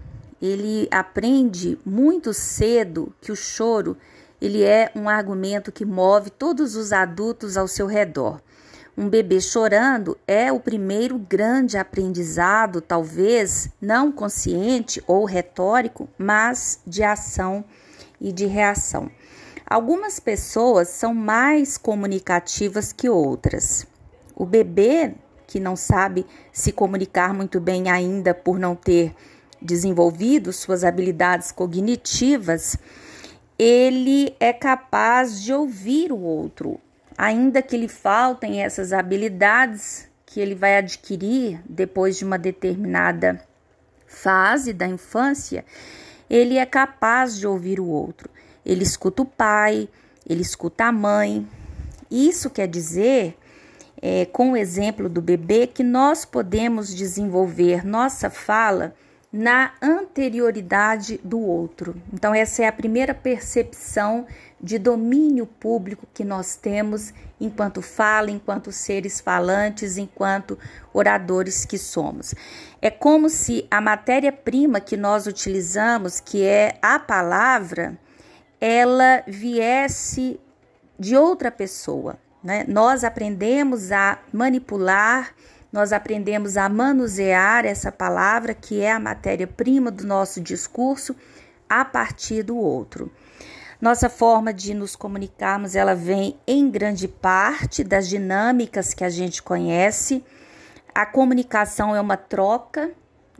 ele 0.41 0.87
aprende 0.89 1.77
muito 1.85 2.33
cedo 2.33 3.13
que 3.21 3.31
o 3.31 3.35
choro 3.35 3.95
ele 4.41 4.63
é 4.63 4.91
um 4.95 5.07
argumento 5.07 5.71
que 5.71 5.85
move 5.85 6.31
todos 6.31 6.75
os 6.75 6.91
adultos 6.91 7.55
ao 7.55 7.67
seu 7.67 7.85
redor. 7.85 8.41
Um 8.95 9.09
bebê 9.09 9.41
chorando 9.41 10.15
é 10.27 10.51
o 10.51 10.59
primeiro 10.59 11.17
grande 11.17 11.77
aprendizado, 11.79 12.79
talvez 12.79 13.69
não 13.81 14.11
consciente 14.11 15.03
ou 15.07 15.25
retórico, 15.25 16.07
mas 16.15 16.79
de 16.85 17.03
ação 17.03 17.65
e 18.21 18.31
de 18.31 18.45
reação. 18.45 19.09
Algumas 19.65 20.19
pessoas 20.19 20.89
são 20.89 21.11
mais 21.11 21.75
comunicativas 21.75 22.93
que 22.93 23.09
outras. 23.09 23.87
O 24.35 24.45
bebê 24.45 25.15
que 25.47 25.59
não 25.59 25.75
sabe 25.75 26.25
se 26.51 26.71
comunicar 26.71 27.33
muito 27.33 27.59
bem 27.59 27.89
ainda 27.89 28.33
por 28.33 28.59
não 28.59 28.75
ter 28.75 29.15
desenvolvido 29.61 30.53
suas 30.53 30.83
habilidades 30.83 31.51
cognitivas, 31.51 32.77
ele 33.57 34.35
é 34.39 34.53
capaz 34.53 35.41
de 35.41 35.53
ouvir 35.53 36.11
o 36.11 36.19
outro, 36.19 36.79
ainda 37.17 37.61
que 37.61 37.77
lhe 37.77 37.87
faltem 37.87 38.61
essas 38.61 38.93
habilidades 38.93 40.07
que 40.25 40.39
ele 40.39 40.55
vai 40.55 40.77
adquirir 40.77 41.61
depois 41.67 42.17
de 42.17 42.25
uma 42.25 42.37
determinada 42.37 43.39
fase 44.07 44.73
da 44.73 44.87
infância, 44.87 45.65
ele 46.29 46.57
é 46.57 46.65
capaz 46.65 47.37
de 47.37 47.45
ouvir 47.45 47.79
o 47.79 47.87
outro. 47.87 48.29
Ele 48.65 48.83
escuta 48.83 49.21
o 49.21 49.25
pai, 49.25 49.89
ele 50.27 50.41
escuta 50.41 50.85
a 50.85 50.91
mãe. 50.91 51.47
Isso 52.09 52.49
quer 52.49 52.67
dizer, 52.67 53.37
é, 54.01 54.25
com 54.25 54.53
o 54.53 54.57
exemplo 54.57 55.09
do 55.09 55.21
bebê, 55.21 55.67
que 55.67 55.83
nós 55.83 56.25
podemos 56.25 56.93
desenvolver 56.95 57.85
nossa 57.85 58.29
fala 58.29 58.95
na 59.31 59.73
anterioridade 59.81 61.19
do 61.23 61.39
outro. 61.39 61.95
Então, 62.13 62.35
essa 62.35 62.63
é 62.63 62.67
a 62.67 62.71
primeira 62.71 63.15
percepção 63.15 64.27
de 64.63 64.79
domínio 64.79 65.45
público 65.45 66.07
que 66.13 66.23
nós 66.23 66.55
temos 66.55 67.13
enquanto 67.39 67.81
fala, 67.81 68.31
enquanto 68.31 68.71
seres 68.71 69.19
falantes, 69.19 69.97
enquanto 69.97 70.57
oradores 70.93 71.65
que 71.65 71.77
somos. 71.77 72.33
É 72.81 72.89
como 72.89 73.29
se 73.29 73.67
a 73.69 73.81
matéria-prima 73.81 74.79
que 74.79 74.95
nós 74.95 75.27
utilizamos, 75.27 76.21
que 76.21 76.45
é 76.45 76.77
a 76.81 76.97
palavra, 76.97 77.99
ela 78.61 79.21
viesse 79.27 80.39
de 80.97 81.17
outra 81.17 81.51
pessoa. 81.51 82.17
Né? 82.41 82.63
Nós 82.65 83.03
aprendemos 83.03 83.91
a 83.91 84.17
manipular 84.31 85.35
nós 85.73 85.91
aprendemos 85.91 86.55
a 86.55 86.69
manusear 86.69 87.65
essa 87.65 87.91
palavra, 87.91 88.53
que 88.53 88.79
é 88.79 88.91
a 88.91 88.99
matéria-prima 88.99 89.89
do 89.89 90.05
nosso 90.05 90.39
discurso, 90.39 91.15
a 91.67 91.83
partir 91.83 92.43
do 92.43 92.55
outro. 92.55 93.11
Nossa 93.83 94.09
forma 94.09 94.53
de 94.53 94.73
nos 94.73 94.95
comunicarmos, 94.95 95.75
ela 95.75 95.93
vem 95.93 96.39
em 96.47 96.71
grande 96.71 97.05
parte 97.05 97.83
das 97.83 98.07
dinâmicas 98.07 98.93
que 98.93 99.03
a 99.03 99.09
gente 99.09 99.43
conhece. 99.43 100.23
A 100.95 101.05
comunicação 101.05 101.93
é 101.93 101.99
uma 101.99 102.15
troca 102.15 102.91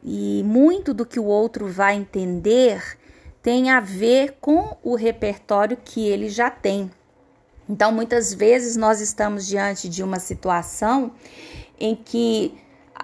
e 0.03 0.43
muito 0.43 0.93
do 0.93 1.05
que 1.05 1.17
o 1.17 1.23
outro 1.23 1.69
vai 1.69 1.95
entender 1.95 2.83
tem 3.41 3.69
a 3.69 3.79
ver 3.79 4.35
com 4.41 4.75
o 4.83 4.95
repertório 4.95 5.77
que 5.77 6.05
ele 6.05 6.27
já 6.27 6.49
tem. 6.49 6.91
Então, 7.69 7.93
muitas 7.93 8.33
vezes 8.33 8.75
nós 8.75 8.99
estamos 8.99 9.47
diante 9.47 9.87
de 9.87 10.03
uma 10.03 10.19
situação 10.19 11.13
em 11.79 11.95
que 11.95 12.53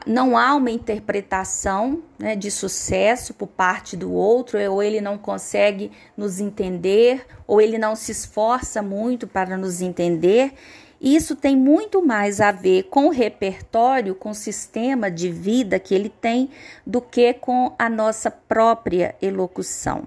não 0.06 0.38
há 0.38 0.56
uma 0.56 0.72
interpretação 0.72 2.02
né, 2.18 2.36
de 2.36 2.50
sucesso 2.50 3.34
por 3.34 3.48
parte 3.48 3.98
do 3.98 4.12
outro, 4.12 4.60
ou 4.72 4.82
ele 4.82 5.02
não 5.02 5.18
consegue 5.18 5.92
nos 6.16 6.40
entender, 6.40 7.26
ou 7.46 7.62
ele 7.62 7.78
não 7.78 7.96
se 7.96 8.12
esforça 8.12 8.82
muito 8.82 9.28
para 9.28 9.58
nos 9.58 9.82
entender. 9.82 10.54
Isso 11.02 11.36
tem 11.36 11.56
muito 11.56 12.06
mais 12.06 12.42
a 12.42 12.52
ver 12.52 12.84
com 12.84 13.08
o 13.08 13.12
repertório, 13.12 14.14
com 14.14 14.32
o 14.32 14.36
sistema 14.36 15.10
de 15.10 15.30
vida 15.30 15.80
que 15.80 15.96
ele 15.96 16.10
tem, 16.10 16.50
do 16.86 17.00
que 17.00 17.34
com 17.34 17.74
a 17.80 17.90
nossa 17.90 18.30
própria 18.30 19.16
elocução. 19.22 20.04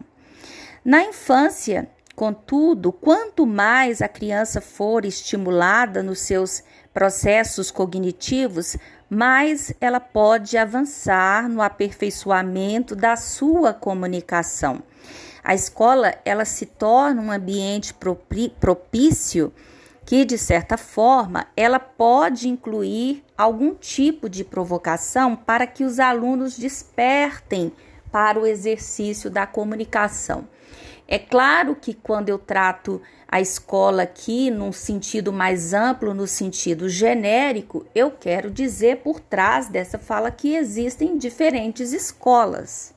Na 0.84 1.02
infância, 1.02 1.88
contudo, 2.14 2.92
quanto 2.92 3.46
mais 3.46 4.02
a 4.02 4.08
criança 4.08 4.60
for 4.60 5.04
estimulada 5.04 6.02
nos 6.02 6.20
seus 6.20 6.62
processos 6.92 7.70
cognitivos, 7.70 8.76
mais 9.12 9.74
ela 9.78 10.00
pode 10.00 10.56
avançar 10.56 11.46
no 11.46 11.60
aperfeiçoamento 11.60 12.96
da 12.96 13.14
sua 13.14 13.74
comunicação. 13.74 14.82
A 15.44 15.54
escola 15.54 16.14
ela 16.24 16.46
se 16.46 16.64
torna 16.64 17.20
um 17.20 17.30
ambiente 17.30 17.92
propício 18.58 19.52
que 20.06 20.24
de 20.24 20.38
certa 20.38 20.78
forma 20.78 21.46
ela 21.54 21.78
pode 21.78 22.48
incluir 22.48 23.22
algum 23.36 23.74
tipo 23.74 24.30
de 24.30 24.44
provocação 24.44 25.36
para 25.36 25.66
que 25.66 25.84
os 25.84 26.00
alunos 26.00 26.56
despertem 26.56 27.70
para 28.10 28.40
o 28.40 28.46
exercício 28.46 29.28
da 29.28 29.46
comunicação. 29.46 30.48
É 31.06 31.18
claro 31.18 31.76
que 31.76 31.92
quando 31.92 32.30
eu 32.30 32.38
trato 32.38 33.02
a 33.32 33.40
escola 33.40 34.02
aqui 34.02 34.50
num 34.50 34.72
sentido 34.72 35.32
mais 35.32 35.72
amplo, 35.72 36.12
no 36.12 36.26
sentido 36.26 36.86
genérico, 36.86 37.86
eu 37.94 38.10
quero 38.10 38.50
dizer 38.50 38.98
por 38.98 39.20
trás 39.20 39.68
dessa 39.68 39.98
fala 39.98 40.30
que 40.30 40.54
existem 40.54 41.16
diferentes 41.16 41.94
escolas. 41.94 42.92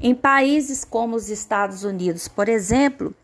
Em 0.00 0.14
países 0.14 0.82
como 0.82 1.14
os 1.14 1.28
Estados 1.28 1.84
Unidos, 1.84 2.26
por 2.26 2.48
exemplo, 2.48 3.14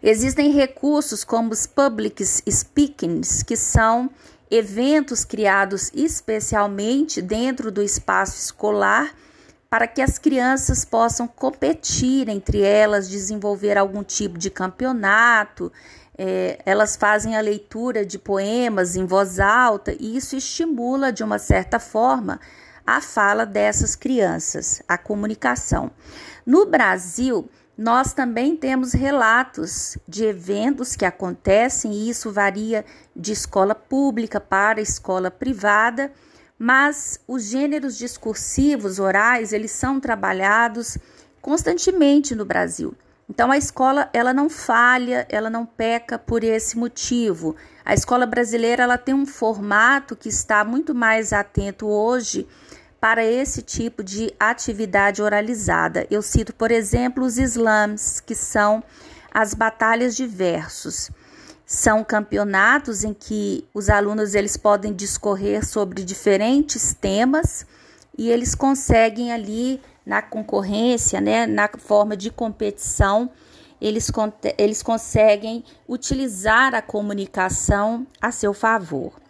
existem 0.00 0.52
recursos 0.52 1.24
como 1.24 1.50
os 1.50 1.66
public 1.66 2.24
speakings, 2.24 3.42
que 3.42 3.56
são 3.56 4.08
eventos 4.48 5.24
criados 5.24 5.90
especialmente 5.92 7.20
dentro 7.20 7.72
do 7.72 7.82
espaço 7.82 8.38
escolar 8.38 9.12
para 9.72 9.86
que 9.86 10.02
as 10.02 10.18
crianças 10.18 10.84
possam 10.84 11.26
competir 11.26 12.28
entre 12.28 12.60
elas, 12.60 13.08
desenvolver 13.08 13.78
algum 13.78 14.04
tipo 14.04 14.36
de 14.36 14.50
campeonato. 14.50 15.72
É, 16.18 16.60
elas 16.66 16.94
fazem 16.94 17.38
a 17.38 17.40
leitura 17.40 18.04
de 18.04 18.18
poemas 18.18 18.96
em 18.96 19.06
voz 19.06 19.40
alta 19.40 19.96
e 19.98 20.14
isso 20.14 20.36
estimula, 20.36 21.10
de 21.10 21.24
uma 21.24 21.38
certa 21.38 21.78
forma, 21.78 22.38
a 22.86 23.00
fala 23.00 23.46
dessas 23.46 23.96
crianças, 23.96 24.82
a 24.86 24.98
comunicação. 24.98 25.90
No 26.44 26.66
Brasil, 26.66 27.48
nós 27.74 28.12
também 28.12 28.54
temos 28.54 28.92
relatos 28.92 29.96
de 30.06 30.26
eventos 30.26 30.94
que 30.94 31.06
acontecem, 31.06 31.94
e 31.94 32.10
isso 32.10 32.30
varia 32.30 32.84
de 33.16 33.32
escola 33.32 33.74
pública 33.74 34.38
para 34.38 34.82
escola 34.82 35.30
privada 35.30 36.12
mas 36.58 37.18
os 37.26 37.44
gêneros 37.44 37.96
discursivos 37.96 38.98
orais, 38.98 39.52
eles 39.52 39.72
são 39.72 39.98
trabalhados 39.98 40.98
constantemente 41.40 42.34
no 42.34 42.44
Brasil. 42.44 42.94
Então 43.28 43.50
a 43.50 43.56
escola, 43.56 44.10
ela 44.12 44.34
não 44.34 44.50
falha, 44.50 45.26
ela 45.30 45.48
não 45.48 45.64
peca 45.64 46.18
por 46.18 46.44
esse 46.44 46.76
motivo. 46.76 47.56
A 47.84 47.94
escola 47.94 48.26
brasileira, 48.26 48.82
ela 48.82 48.98
tem 48.98 49.14
um 49.14 49.26
formato 49.26 50.14
que 50.14 50.28
está 50.28 50.64
muito 50.64 50.94
mais 50.94 51.32
atento 51.32 51.88
hoje 51.88 52.46
para 53.00 53.24
esse 53.24 53.62
tipo 53.62 54.04
de 54.04 54.32
atividade 54.38 55.22
oralizada. 55.22 56.06
Eu 56.10 56.22
cito, 56.22 56.54
por 56.54 56.70
exemplo, 56.70 57.24
os 57.24 57.36
slams, 57.38 58.20
que 58.20 58.34
são 58.34 58.84
as 59.32 59.54
batalhas 59.54 60.14
de 60.14 60.26
versos. 60.26 61.10
São 61.74 62.04
campeonatos 62.04 63.02
em 63.02 63.14
que 63.14 63.66
os 63.72 63.88
alunos 63.88 64.34
eles 64.34 64.58
podem 64.58 64.92
discorrer 64.92 65.66
sobre 65.66 66.04
diferentes 66.04 66.92
temas 66.92 67.64
e 68.16 68.30
eles 68.30 68.54
conseguem 68.54 69.32
ali 69.32 69.80
na 70.04 70.20
concorrência, 70.20 71.18
né, 71.18 71.46
na 71.46 71.70
forma 71.78 72.14
de 72.14 72.30
competição, 72.30 73.30
eles, 73.80 74.12
eles 74.58 74.82
conseguem 74.82 75.64
utilizar 75.88 76.74
a 76.74 76.82
comunicação 76.82 78.06
a 78.20 78.30
seu 78.30 78.52
favor. 78.52 79.21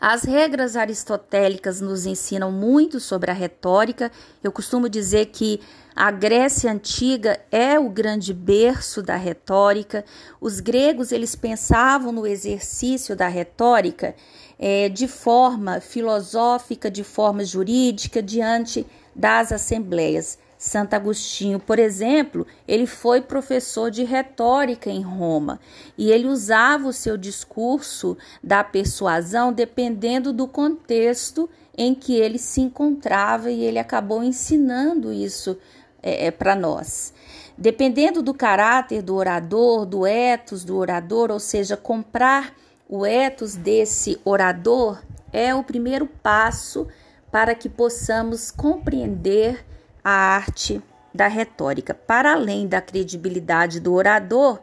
As 0.00 0.22
regras 0.22 0.76
aristotélicas 0.76 1.80
nos 1.80 2.06
ensinam 2.06 2.52
muito 2.52 3.00
sobre 3.00 3.32
a 3.32 3.34
retórica. 3.34 4.12
Eu 4.44 4.52
costumo 4.52 4.88
dizer 4.88 5.26
que 5.26 5.60
a 5.94 6.12
Grécia 6.12 6.70
antiga 6.70 7.40
é 7.50 7.80
o 7.80 7.88
grande 7.88 8.32
berço 8.32 9.02
da 9.02 9.16
retórica. 9.16 10.04
Os 10.40 10.60
gregos 10.60 11.10
eles 11.10 11.34
pensavam 11.34 12.12
no 12.12 12.24
exercício 12.24 13.16
da 13.16 13.26
retórica 13.26 14.14
é, 14.56 14.88
de 14.88 15.08
forma 15.08 15.80
filosófica, 15.80 16.88
de 16.88 17.02
forma 17.02 17.44
jurídica, 17.44 18.22
diante 18.22 18.86
das 19.16 19.50
assembleias. 19.50 20.38
Santo 20.58 20.94
Agostinho, 20.94 21.60
por 21.60 21.78
exemplo, 21.78 22.44
ele 22.66 22.84
foi 22.84 23.20
professor 23.20 23.92
de 23.92 24.02
retórica 24.02 24.90
em 24.90 25.02
Roma 25.02 25.60
e 25.96 26.10
ele 26.10 26.26
usava 26.26 26.88
o 26.88 26.92
seu 26.92 27.16
discurso 27.16 28.18
da 28.42 28.64
persuasão 28.64 29.52
dependendo 29.52 30.32
do 30.32 30.48
contexto 30.48 31.48
em 31.76 31.94
que 31.94 32.16
ele 32.16 32.38
se 32.38 32.60
encontrava 32.60 33.52
e 33.52 33.62
ele 33.62 33.78
acabou 33.78 34.24
ensinando 34.24 35.12
isso 35.12 35.56
é, 36.02 36.26
é 36.26 36.30
para 36.32 36.56
nós. 36.56 37.14
Dependendo 37.56 38.20
do 38.20 38.34
caráter 38.34 39.00
do 39.00 39.14
orador, 39.14 39.86
do 39.86 40.04
etos 40.04 40.64
do 40.64 40.76
orador, 40.76 41.30
ou 41.30 41.38
seja, 41.38 41.76
comprar 41.76 42.52
o 42.88 43.06
etos 43.06 43.54
desse 43.54 44.20
orador 44.24 45.00
é 45.32 45.54
o 45.54 45.62
primeiro 45.62 46.06
passo 46.06 46.88
para 47.30 47.54
que 47.54 47.68
possamos 47.68 48.50
compreender 48.50 49.64
a 50.02 50.10
arte 50.10 50.82
da 51.14 51.28
retórica. 51.28 51.94
Para 51.94 52.32
além 52.32 52.66
da 52.66 52.80
credibilidade 52.80 53.80
do 53.80 53.92
orador, 53.92 54.60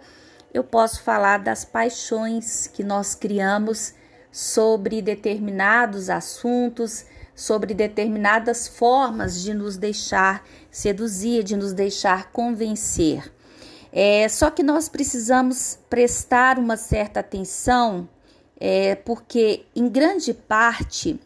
eu 0.54 0.64
posso 0.64 1.04
falar 1.04 1.40
das 1.40 1.66
paixões 1.66 2.68
que 2.68 2.84
nós 2.84 3.14
criamos 3.14 3.94
sobre 4.32 5.02
determinados 5.02 6.10
assuntos, 6.10 7.06
sobre 7.36 7.74
determinadas 7.74 8.68
formas 8.68 9.42
de 9.42 9.54
nos 9.54 9.76
deixar 9.76 10.46
seduzir, 10.72 11.44
de 11.44 11.58
nos 11.58 11.74
deixar 11.74 12.32
convencer. 12.32 13.32
É, 13.92 14.28
só 14.28 14.50
que 14.50 14.64
nós 14.64 14.90
precisamos 14.90 15.78
prestar 15.90 16.58
uma 16.58 16.78
certa 16.78 17.20
atenção, 17.20 18.08
é, 18.60 18.96
porque 18.96 19.66
em 19.76 19.88
grande 19.90 20.34
parte, 20.34 21.20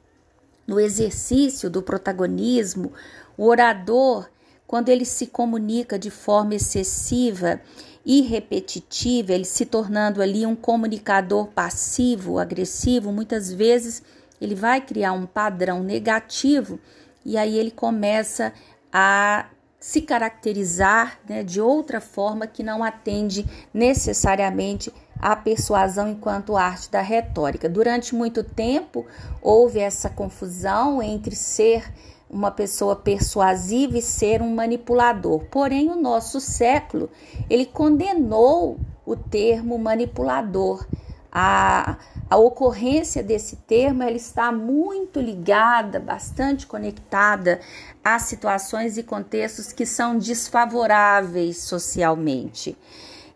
no 0.68 0.80
exercício 0.80 1.70
do 1.70 1.82
protagonismo, 1.82 2.92
o 3.40 3.48
orador, 3.48 4.30
quando 4.68 4.90
ele 4.90 5.06
se 5.06 5.26
comunica 5.26 5.98
de 5.98 6.10
forma 6.12 6.56
excessiva 6.56 7.62
e 8.06 8.20
repetitiva, 8.20 9.32
ele 9.32 9.46
se 9.46 9.66
tornando 9.66 10.22
ali 10.22 10.46
um 10.46 10.58
comunicador 10.58 11.48
passivo, 11.48 12.38
agressivo, 12.38 13.14
muitas 13.14 13.50
vezes 13.50 14.04
ele 14.42 14.56
vai 14.56 14.82
criar 14.82 15.14
um 15.14 15.26
padrão 15.26 15.82
negativo 15.82 16.82
e 17.26 17.38
aí 17.38 17.58
ele 17.58 17.72
começa 17.72 18.52
a 18.92 19.46
se 19.80 20.02
caracterizar 20.02 21.18
né, 21.26 21.42
de 21.42 21.62
outra 21.62 22.02
forma 22.02 22.46
que 22.46 22.62
não 22.62 22.84
atende 22.84 23.46
necessariamente 23.74 24.92
à 25.18 25.34
persuasão 25.34 26.10
enquanto 26.10 26.58
arte 26.58 26.92
da 26.92 27.00
retórica. 27.00 27.70
Durante 27.70 28.14
muito 28.14 28.44
tempo 28.44 29.06
houve 29.42 29.80
essa 29.80 30.10
confusão 30.10 31.02
entre 31.02 31.38
ser 31.38 31.90
uma 32.30 32.52
pessoa 32.52 32.96
persuasiva 32.96 33.98
e 33.98 34.02
ser 34.02 34.42
um 34.42 34.54
manipulador. 34.54 35.46
Porém, 35.46 35.90
o 35.90 35.96
nosso 35.96 36.40
século, 36.40 37.10
ele 37.50 37.66
condenou 37.66 38.78
o 39.06 39.16
termo 39.16 39.78
manipulador. 39.80 40.86
A, 41.32 41.98
a 42.30 42.38
ocorrência 42.38 43.24
desse 43.24 43.56
termo 43.56 44.04
ela 44.04 44.16
está 44.16 44.52
muito 44.52 45.20
ligada, 45.20 46.00
bastante 46.00 46.66
conectada 46.68 47.60
a 48.04 48.18
situações 48.20 48.98
e 48.98 49.04
contextos 49.04 49.72
que 49.72 49.86
são 49.86 50.18
desfavoráveis 50.18 51.58
socialmente. 51.58 52.78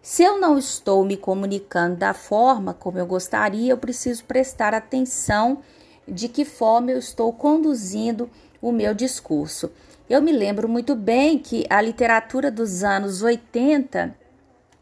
Se 0.01 0.21
eu 0.21 0.39
não 0.39 0.57
estou 0.57 1.05
me 1.05 1.15
comunicando 1.15 1.95
da 1.95 2.13
forma 2.13 2.73
como 2.73 2.99
eu 2.99 3.05
gostaria, 3.05 3.71
eu 3.71 3.77
preciso 3.77 4.25
prestar 4.25 4.73
atenção 4.73 5.59
de 6.07 6.27
que 6.27 6.43
forma 6.43 6.91
eu 6.91 6.99
estou 6.99 7.31
conduzindo 7.31 8.29
o 8.63 8.71
meu 8.71 8.93
discurso. 8.93 9.69
Eu 10.09 10.21
me 10.21 10.31
lembro 10.31 10.69
muito 10.69 10.95
bem 10.95 11.37
que 11.37 11.65
a 11.69 11.81
literatura 11.81 12.49
dos 12.49 12.81
anos 12.81 13.21
80 13.21 14.15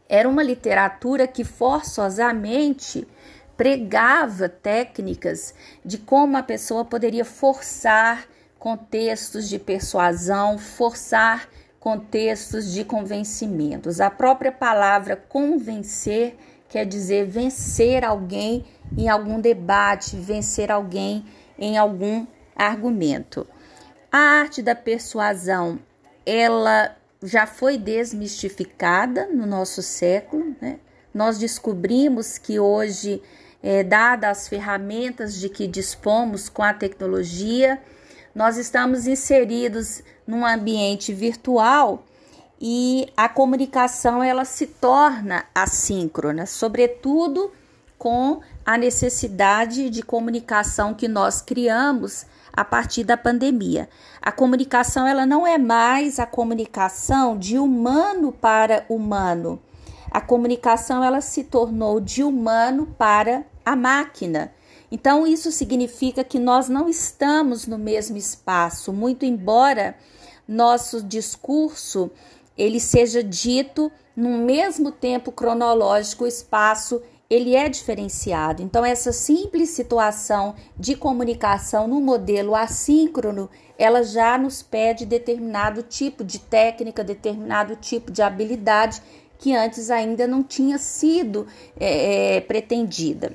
era 0.08 0.28
uma 0.28 0.42
literatura 0.42 1.26
que 1.26 1.42
forçosamente 1.42 3.06
pregava 3.56 4.48
técnicas 4.48 5.52
de 5.84 5.98
como 5.98 6.36
a 6.36 6.44
pessoa 6.44 6.84
poderia 6.84 7.24
forçar 7.24 8.24
contextos 8.56 9.48
de 9.48 9.58
persuasão, 9.58 10.58
forçar 10.58 11.48
contextos 11.80 12.72
de 12.72 12.84
convencimentos. 12.84 14.00
A 14.00 14.10
própria 14.10 14.52
palavra 14.52 15.16
convencer 15.16 16.36
quer 16.68 16.86
dizer 16.86 17.26
vencer 17.26 18.04
alguém 18.04 18.64
em 18.96 19.08
algum 19.08 19.40
debate, 19.40 20.14
vencer 20.14 20.70
alguém 20.70 21.24
em 21.58 21.76
algum 21.76 22.24
argumento. 22.54 23.44
A 24.12 24.18
arte 24.18 24.60
da 24.60 24.74
persuasão, 24.74 25.78
ela 26.26 26.94
já 27.22 27.46
foi 27.46 27.78
desmistificada 27.78 29.26
no 29.32 29.46
nosso 29.46 29.80
século, 29.82 30.54
né? 30.60 30.78
Nós 31.14 31.38
descobrimos 31.38 32.36
que 32.36 32.60
hoje, 32.60 33.22
é, 33.62 33.82
dadas 33.82 34.38
as 34.38 34.48
ferramentas 34.48 35.34
de 35.40 35.48
que 35.48 35.66
dispomos 35.66 36.50
com 36.50 36.62
a 36.62 36.74
tecnologia, 36.74 37.80
nós 38.34 38.58
estamos 38.58 39.06
inseridos 39.06 40.02
num 40.26 40.44
ambiente 40.44 41.14
virtual 41.14 42.04
e 42.60 43.10
a 43.16 43.30
comunicação 43.30 44.22
ela 44.22 44.44
se 44.44 44.66
torna 44.66 45.46
assíncrona, 45.54 46.44
sobretudo 46.44 47.50
com 47.96 48.42
a 48.62 48.76
necessidade 48.76 49.88
de 49.88 50.02
comunicação 50.02 50.92
que 50.92 51.08
nós 51.08 51.40
criamos 51.40 52.26
a 52.52 52.64
partir 52.64 53.04
da 53.04 53.16
pandemia. 53.16 53.88
A 54.20 54.30
comunicação 54.30 55.06
ela 55.06 55.24
não 55.24 55.46
é 55.46 55.56
mais 55.58 56.18
a 56.18 56.26
comunicação 56.26 57.38
de 57.38 57.58
humano 57.58 58.32
para 58.32 58.84
humano. 58.88 59.60
A 60.10 60.20
comunicação 60.20 61.02
ela 61.02 61.20
se 61.20 61.44
tornou 61.44 61.98
de 61.98 62.22
humano 62.22 62.94
para 62.98 63.44
a 63.64 63.74
máquina. 63.74 64.52
Então 64.90 65.26
isso 65.26 65.50
significa 65.50 66.22
que 66.22 66.38
nós 66.38 66.68
não 66.68 66.88
estamos 66.88 67.66
no 67.66 67.78
mesmo 67.78 68.16
espaço, 68.16 68.92
muito 68.92 69.24
embora 69.24 69.96
nosso 70.46 71.02
discurso 71.02 72.10
ele 72.56 72.78
seja 72.78 73.22
dito 73.22 73.90
no 74.14 74.28
mesmo 74.28 74.92
tempo 74.92 75.32
cronológico, 75.32 76.26
espaço 76.26 77.00
ele 77.32 77.56
é 77.56 77.66
diferenciado. 77.66 78.62
Então, 78.62 78.84
essa 78.84 79.10
simples 79.10 79.70
situação 79.70 80.54
de 80.78 80.94
comunicação 80.94 81.88
no 81.88 81.98
modelo 81.98 82.54
assíncrono, 82.54 83.48
ela 83.78 84.02
já 84.02 84.36
nos 84.36 84.60
pede 84.60 85.06
determinado 85.06 85.82
tipo 85.82 86.22
de 86.22 86.38
técnica, 86.38 87.02
determinado 87.02 87.74
tipo 87.74 88.12
de 88.12 88.20
habilidade 88.20 89.02
que 89.38 89.56
antes 89.56 89.90
ainda 89.90 90.26
não 90.26 90.42
tinha 90.42 90.76
sido 90.76 91.46
é, 91.80 92.36
é, 92.36 92.40
pretendida. 92.42 93.32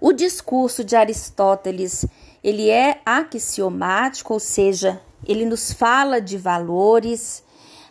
O 0.00 0.12
discurso 0.12 0.82
de 0.82 0.96
Aristóteles 0.96 2.04
ele 2.42 2.68
é 2.68 3.00
axiomático, 3.06 4.32
ou 4.34 4.40
seja, 4.40 5.00
ele 5.24 5.44
nos 5.44 5.72
fala 5.72 6.20
de 6.20 6.36
valores, 6.36 7.44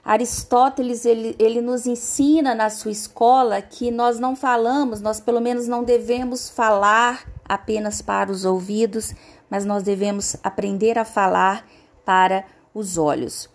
Aristóteles 0.08 1.04
ele, 1.04 1.36
ele 1.38 1.60
nos 1.60 1.86
ensina 1.86 2.56
na 2.56 2.70
sua 2.70 2.92
escola 2.92 3.62
que 3.62 3.92
nós 3.92 4.18
não 4.18 4.38
falamos, 4.38 5.02
nós 5.02 5.20
pelo 5.20 5.42
menos 5.42 5.68
não 5.68 5.84
devemos 5.84 6.50
falar 6.50 7.30
apenas 7.44 8.02
para 8.02 8.32
os 8.32 8.46
ouvidos, 8.46 9.14
mas 9.50 9.66
nós 9.66 9.84
devemos 9.84 10.38
aprender 10.42 10.98
a 10.98 11.04
falar 11.04 11.68
para 12.06 12.46
os 12.74 12.98
olhos. 12.98 13.50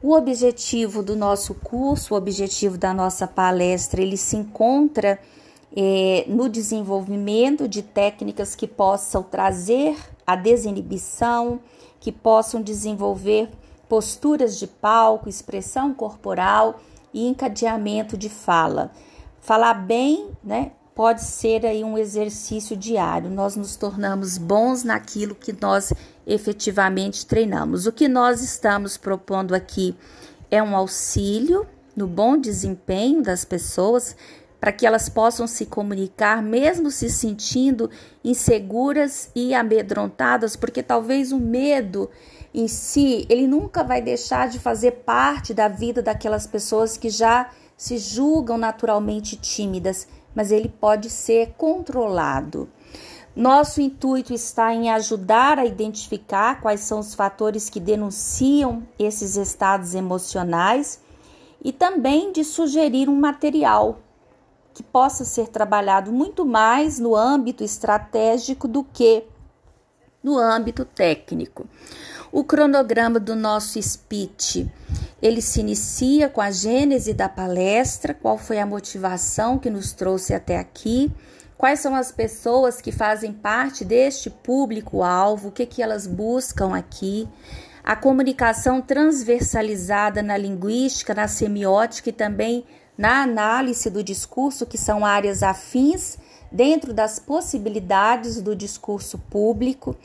O 0.00 0.14
objetivo 0.14 1.02
do 1.02 1.16
nosso 1.16 1.54
curso, 1.54 2.14
o 2.14 2.16
objetivo 2.16 2.78
da 2.78 2.94
nossa 2.94 3.26
palestra, 3.26 4.00
ele 4.00 4.16
se 4.16 4.36
encontra 4.36 5.18
é, 5.76 6.24
no 6.28 6.48
desenvolvimento 6.48 7.66
de 7.66 7.82
técnicas 7.82 8.54
que 8.54 8.68
possam 8.68 9.24
trazer 9.24 9.96
a 10.24 10.36
desinibição, 10.36 11.58
que 11.98 12.12
possam 12.12 12.62
desenvolver 12.62 13.48
posturas 13.88 14.58
de 14.58 14.66
palco, 14.66 15.28
expressão 15.28 15.94
corporal 15.94 16.80
e 17.12 17.26
encadeamento 17.26 18.16
de 18.16 18.28
fala. 18.28 18.90
Falar 19.40 19.74
bem, 19.74 20.30
né, 20.42 20.72
pode 20.94 21.22
ser 21.22 21.64
aí 21.64 21.84
um 21.84 21.96
exercício 21.96 22.76
diário. 22.76 23.30
Nós 23.30 23.54
nos 23.54 23.76
tornamos 23.76 24.38
bons 24.38 24.82
naquilo 24.82 25.34
que 25.34 25.54
nós 25.60 25.92
efetivamente 26.26 27.26
treinamos. 27.26 27.86
O 27.86 27.92
que 27.92 28.08
nós 28.08 28.42
estamos 28.42 28.96
propondo 28.96 29.54
aqui 29.54 29.94
é 30.50 30.62
um 30.62 30.74
auxílio 30.74 31.66
no 31.94 32.06
bom 32.06 32.36
desempenho 32.36 33.22
das 33.22 33.44
pessoas 33.44 34.16
para 34.60 34.72
que 34.72 34.86
elas 34.86 35.08
possam 35.08 35.46
se 35.46 35.66
comunicar 35.66 36.42
mesmo 36.42 36.90
se 36.90 37.08
sentindo 37.10 37.90
inseguras 38.24 39.30
e 39.34 39.54
amedrontadas, 39.54 40.56
porque 40.56 40.82
talvez 40.82 41.30
o 41.30 41.38
medo 41.38 42.10
em 42.56 42.68
si, 42.68 43.26
ele 43.28 43.46
nunca 43.46 43.84
vai 43.84 44.00
deixar 44.00 44.48
de 44.48 44.58
fazer 44.58 45.02
parte 45.04 45.52
da 45.52 45.68
vida 45.68 46.02
daquelas 46.02 46.46
pessoas 46.46 46.96
que 46.96 47.10
já 47.10 47.50
se 47.76 47.98
julgam 47.98 48.56
naturalmente 48.56 49.36
tímidas, 49.36 50.08
mas 50.34 50.50
ele 50.50 50.70
pode 50.70 51.10
ser 51.10 51.52
controlado. 51.58 52.66
Nosso 53.36 53.82
intuito 53.82 54.32
está 54.32 54.74
em 54.74 54.90
ajudar 54.90 55.58
a 55.58 55.66
identificar 55.66 56.62
quais 56.62 56.80
são 56.80 56.98
os 57.00 57.14
fatores 57.14 57.68
que 57.68 57.78
denunciam 57.78 58.82
esses 58.98 59.36
estados 59.36 59.94
emocionais 59.94 60.98
e 61.62 61.70
também 61.70 62.32
de 62.32 62.42
sugerir 62.42 63.10
um 63.10 63.20
material 63.20 63.98
que 64.72 64.82
possa 64.82 65.26
ser 65.26 65.48
trabalhado 65.48 66.10
muito 66.10 66.46
mais 66.46 66.98
no 66.98 67.14
âmbito 67.14 67.62
estratégico 67.62 68.66
do 68.66 68.82
que 68.82 69.24
no 70.22 70.38
âmbito 70.38 70.84
técnico. 70.84 71.66
O 72.36 72.44
cronograma 72.44 73.18
do 73.18 73.34
nosso 73.34 73.82
speech, 73.82 74.70
ele 75.22 75.40
se 75.40 75.60
inicia 75.60 76.28
com 76.28 76.42
a 76.42 76.50
gênese 76.50 77.14
da 77.14 77.30
palestra, 77.30 78.12
qual 78.12 78.36
foi 78.36 78.58
a 78.58 78.66
motivação 78.66 79.58
que 79.58 79.70
nos 79.70 79.92
trouxe 79.92 80.34
até 80.34 80.58
aqui, 80.58 81.10
Quais 81.56 81.80
são 81.80 81.94
as 81.94 82.12
pessoas 82.12 82.82
que 82.82 82.92
fazem 82.92 83.32
parte 83.32 83.82
deste 83.82 84.28
público-alvo? 84.28 85.48
O 85.48 85.50
que, 85.50 85.64
que 85.64 85.82
elas 85.82 86.06
buscam 86.06 86.76
aqui? 86.76 87.26
A 87.82 87.96
comunicação 87.96 88.82
transversalizada 88.82 90.22
na 90.22 90.36
linguística, 90.36 91.14
na 91.14 91.26
semiótica 91.26 92.10
e 92.10 92.12
também 92.12 92.66
na 92.98 93.22
análise 93.22 93.88
do 93.88 94.04
discurso, 94.04 94.66
que 94.66 94.76
são 94.76 95.06
áreas 95.06 95.42
afins 95.42 96.18
dentro 96.52 96.92
das 96.92 97.18
possibilidades 97.18 98.42
do 98.42 98.54
discurso 98.54 99.16
público. 99.18 99.96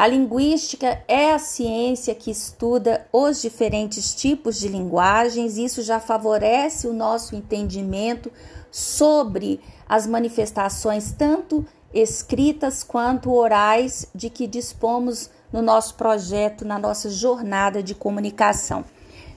A 0.00 0.06
linguística 0.06 1.02
é 1.06 1.30
a 1.30 1.38
ciência 1.38 2.14
que 2.14 2.30
estuda 2.30 3.06
os 3.12 3.42
diferentes 3.42 4.14
tipos 4.14 4.58
de 4.58 4.66
linguagens, 4.66 5.58
isso 5.58 5.82
já 5.82 6.00
favorece 6.00 6.86
o 6.86 6.94
nosso 6.94 7.36
entendimento 7.36 8.32
sobre 8.70 9.60
as 9.86 10.06
manifestações, 10.06 11.12
tanto 11.12 11.66
escritas 11.92 12.82
quanto 12.82 13.30
orais, 13.30 14.06
de 14.14 14.30
que 14.30 14.46
dispomos 14.46 15.28
no 15.52 15.60
nosso 15.60 15.96
projeto, 15.96 16.64
na 16.64 16.78
nossa 16.78 17.10
jornada 17.10 17.82
de 17.82 17.94
comunicação. 17.94 18.86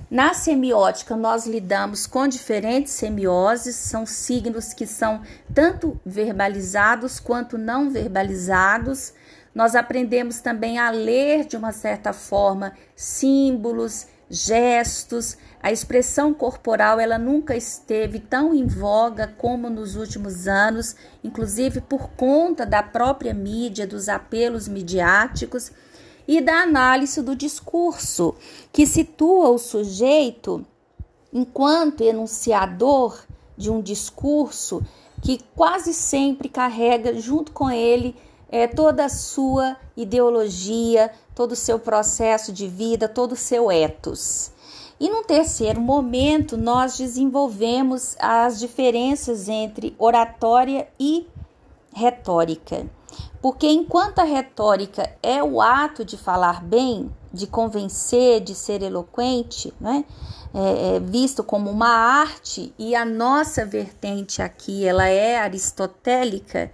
Na 0.09 0.33
semiótica, 0.33 1.17
nós 1.17 1.45
lidamos 1.45 2.07
com 2.07 2.25
diferentes 2.25 2.93
semioses, 2.93 3.75
são 3.75 4.05
signos 4.05 4.73
que 4.73 4.87
são 4.87 5.23
tanto 5.53 5.99
verbalizados 6.05 7.19
quanto 7.19 7.57
não 7.57 7.89
verbalizados. 7.89 9.11
Nós 9.53 9.75
aprendemos 9.75 10.41
também 10.41 10.79
a 10.79 10.89
ler 10.89 11.45
de 11.45 11.55
uma 11.55 11.71
certa 11.71 12.11
forma 12.11 12.73
símbolos, 12.95 14.07
gestos, 14.29 15.37
a 15.61 15.71
expressão 15.71 16.33
corporal 16.33 16.99
ela 16.99 17.17
nunca 17.17 17.55
esteve 17.55 18.19
tão 18.19 18.53
em 18.53 18.65
voga 18.65 19.27
como 19.37 19.69
nos 19.69 19.95
últimos 19.95 20.47
anos, 20.47 20.95
inclusive 21.23 21.81
por 21.81 22.09
conta 22.11 22.65
da 22.65 22.81
própria 22.81 23.33
mídia, 23.33 23.85
dos 23.85 24.09
apelos 24.09 24.67
midiáticos 24.67 25.71
e 26.27 26.41
da 26.41 26.63
análise 26.63 27.21
do 27.21 27.35
discurso, 27.35 28.35
que 28.71 28.87
situa 28.87 29.49
o 29.49 29.57
sujeito 29.57 30.65
enquanto 31.31 32.01
enunciador 32.01 33.23
de 33.57 33.69
um 33.69 33.81
discurso 33.81 34.83
que 35.21 35.39
quase 35.55 35.93
sempre 35.93 36.49
carrega 36.49 37.13
junto 37.19 37.51
com 37.51 37.69
ele 37.69 38.15
é, 38.49 38.67
toda 38.67 39.05
a 39.05 39.09
sua 39.09 39.77
ideologia, 39.95 41.11
todo 41.35 41.53
o 41.53 41.55
seu 41.55 41.79
processo 41.79 42.51
de 42.51 42.67
vida, 42.67 43.07
todo 43.07 43.33
o 43.33 43.37
seu 43.37 43.71
ethos. 43.71 44.51
E 44.99 45.09
no 45.09 45.23
terceiro 45.23 45.81
momento, 45.81 46.55
nós 46.55 46.97
desenvolvemos 46.97 48.15
as 48.19 48.59
diferenças 48.59 49.49
entre 49.49 49.95
oratória 49.97 50.87
e 50.99 51.27
retórica. 51.93 52.85
Porque 53.41 53.67
enquanto 53.67 54.19
a 54.19 54.23
retórica 54.23 55.13
é 55.21 55.43
o 55.43 55.61
ato 55.61 56.05
de 56.05 56.17
falar 56.17 56.63
bem, 56.63 57.11
de 57.33 57.45
convencer, 57.45 58.39
de 58.39 58.55
ser 58.55 58.81
eloquente, 58.81 59.73
né? 59.79 60.05
É, 60.53 60.95
é 60.95 60.99
visto 60.99 61.43
como 61.43 61.69
uma 61.69 61.89
arte 61.89 62.73
e 62.77 62.95
a 62.95 63.03
nossa 63.03 63.65
vertente 63.65 64.41
aqui 64.41 64.85
ela 64.85 65.07
é 65.07 65.37
aristotélica, 65.37 66.71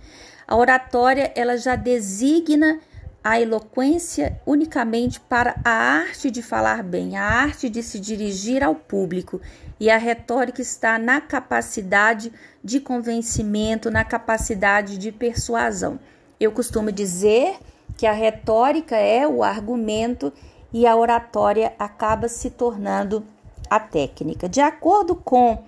a 0.50 0.56
oratória 0.56 1.32
ela 1.36 1.58
já 1.58 1.76
designa 1.76 2.80
a 3.24 3.40
eloquência 3.40 4.42
unicamente 4.48 5.20
para 5.20 5.56
a 5.64 5.70
arte 5.70 6.32
de 6.32 6.42
falar 6.42 6.82
bem, 6.82 7.16
a 7.16 7.24
arte 7.24 7.70
de 7.70 7.84
se 7.84 8.00
dirigir 8.00 8.64
ao 8.64 8.74
público, 8.74 9.40
e 9.80 9.92
a 9.92 9.98
retórica 9.98 10.60
está 10.60 10.98
na 10.98 11.22
capacidade 11.22 12.34
de 12.64 12.80
convencimento, 12.80 13.92
na 13.92 14.04
capacidade 14.04 14.98
de 14.98 15.12
persuasão. 15.12 16.00
Eu 16.40 16.52
costumo 16.52 16.92
dizer 16.92 17.58
que 17.96 18.08
a 18.08 18.12
retórica 18.12 18.96
é 18.96 19.28
o 19.28 19.44
argumento 19.44 20.34
e 20.74 20.88
a 20.88 20.96
oratória 20.96 21.74
acaba 21.78 22.28
se 22.28 22.50
tornando 22.50 23.24
a 23.70 23.80
técnica. 23.80 24.50
De 24.50 24.62
acordo 24.62 25.16
com 25.16 25.64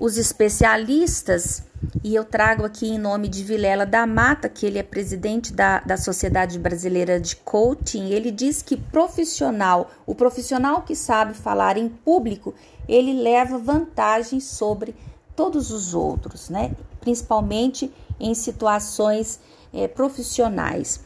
os 0.00 0.16
especialistas, 0.16 1.62
e 2.02 2.14
eu 2.14 2.24
trago 2.24 2.64
aqui 2.64 2.88
em 2.88 2.98
nome 2.98 3.28
de 3.28 3.44
Vilela 3.44 3.84
da 3.84 4.06
Mata, 4.06 4.48
que 4.48 4.64
ele 4.64 4.78
é 4.78 4.82
presidente 4.82 5.52
da, 5.52 5.80
da 5.80 5.98
Sociedade 5.98 6.58
Brasileira 6.58 7.20
de 7.20 7.36
Coaching, 7.36 8.08
ele 8.08 8.30
diz 8.30 8.62
que 8.62 8.78
profissional, 8.78 9.90
o 10.06 10.14
profissional 10.14 10.80
que 10.80 10.96
sabe 10.96 11.34
falar 11.34 11.76
em 11.76 11.86
público, 11.86 12.54
ele 12.88 13.12
leva 13.12 13.58
vantagem 13.58 14.40
sobre 14.40 14.96
todos 15.36 15.70
os 15.70 15.92
outros, 15.92 16.48
né? 16.48 16.72
Principalmente 16.98 17.92
em 18.18 18.34
situações 18.34 19.38
é, 19.72 19.86
profissionais. 19.86 21.00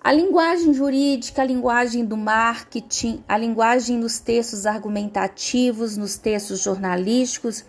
A 0.00 0.12
linguagem 0.12 0.74
jurídica, 0.74 1.42
a 1.42 1.44
linguagem 1.44 2.04
do 2.04 2.16
marketing, 2.16 3.22
a 3.28 3.38
linguagem 3.38 3.96
nos 3.96 4.18
textos 4.18 4.66
argumentativos, 4.66 5.96
nos 5.96 6.16
textos 6.16 6.60
jornalísticos, 6.60 7.64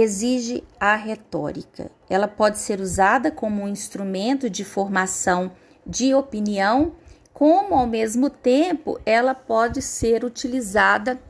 exige 0.00 0.64
a 0.78 0.96
retórica. 0.96 1.90
Ela 2.08 2.28
pode 2.28 2.58
ser 2.58 2.80
usada 2.80 3.30
como 3.30 3.62
um 3.62 3.68
instrumento 3.68 4.48
de 4.48 4.64
formação 4.64 5.52
de 5.86 6.14
opinião, 6.14 6.92
como 7.32 7.74
ao 7.74 7.86
mesmo 7.86 8.28
tempo 8.28 8.98
ela 9.06 9.34
pode 9.34 9.80
ser 9.80 10.24
utilizada 10.24 11.20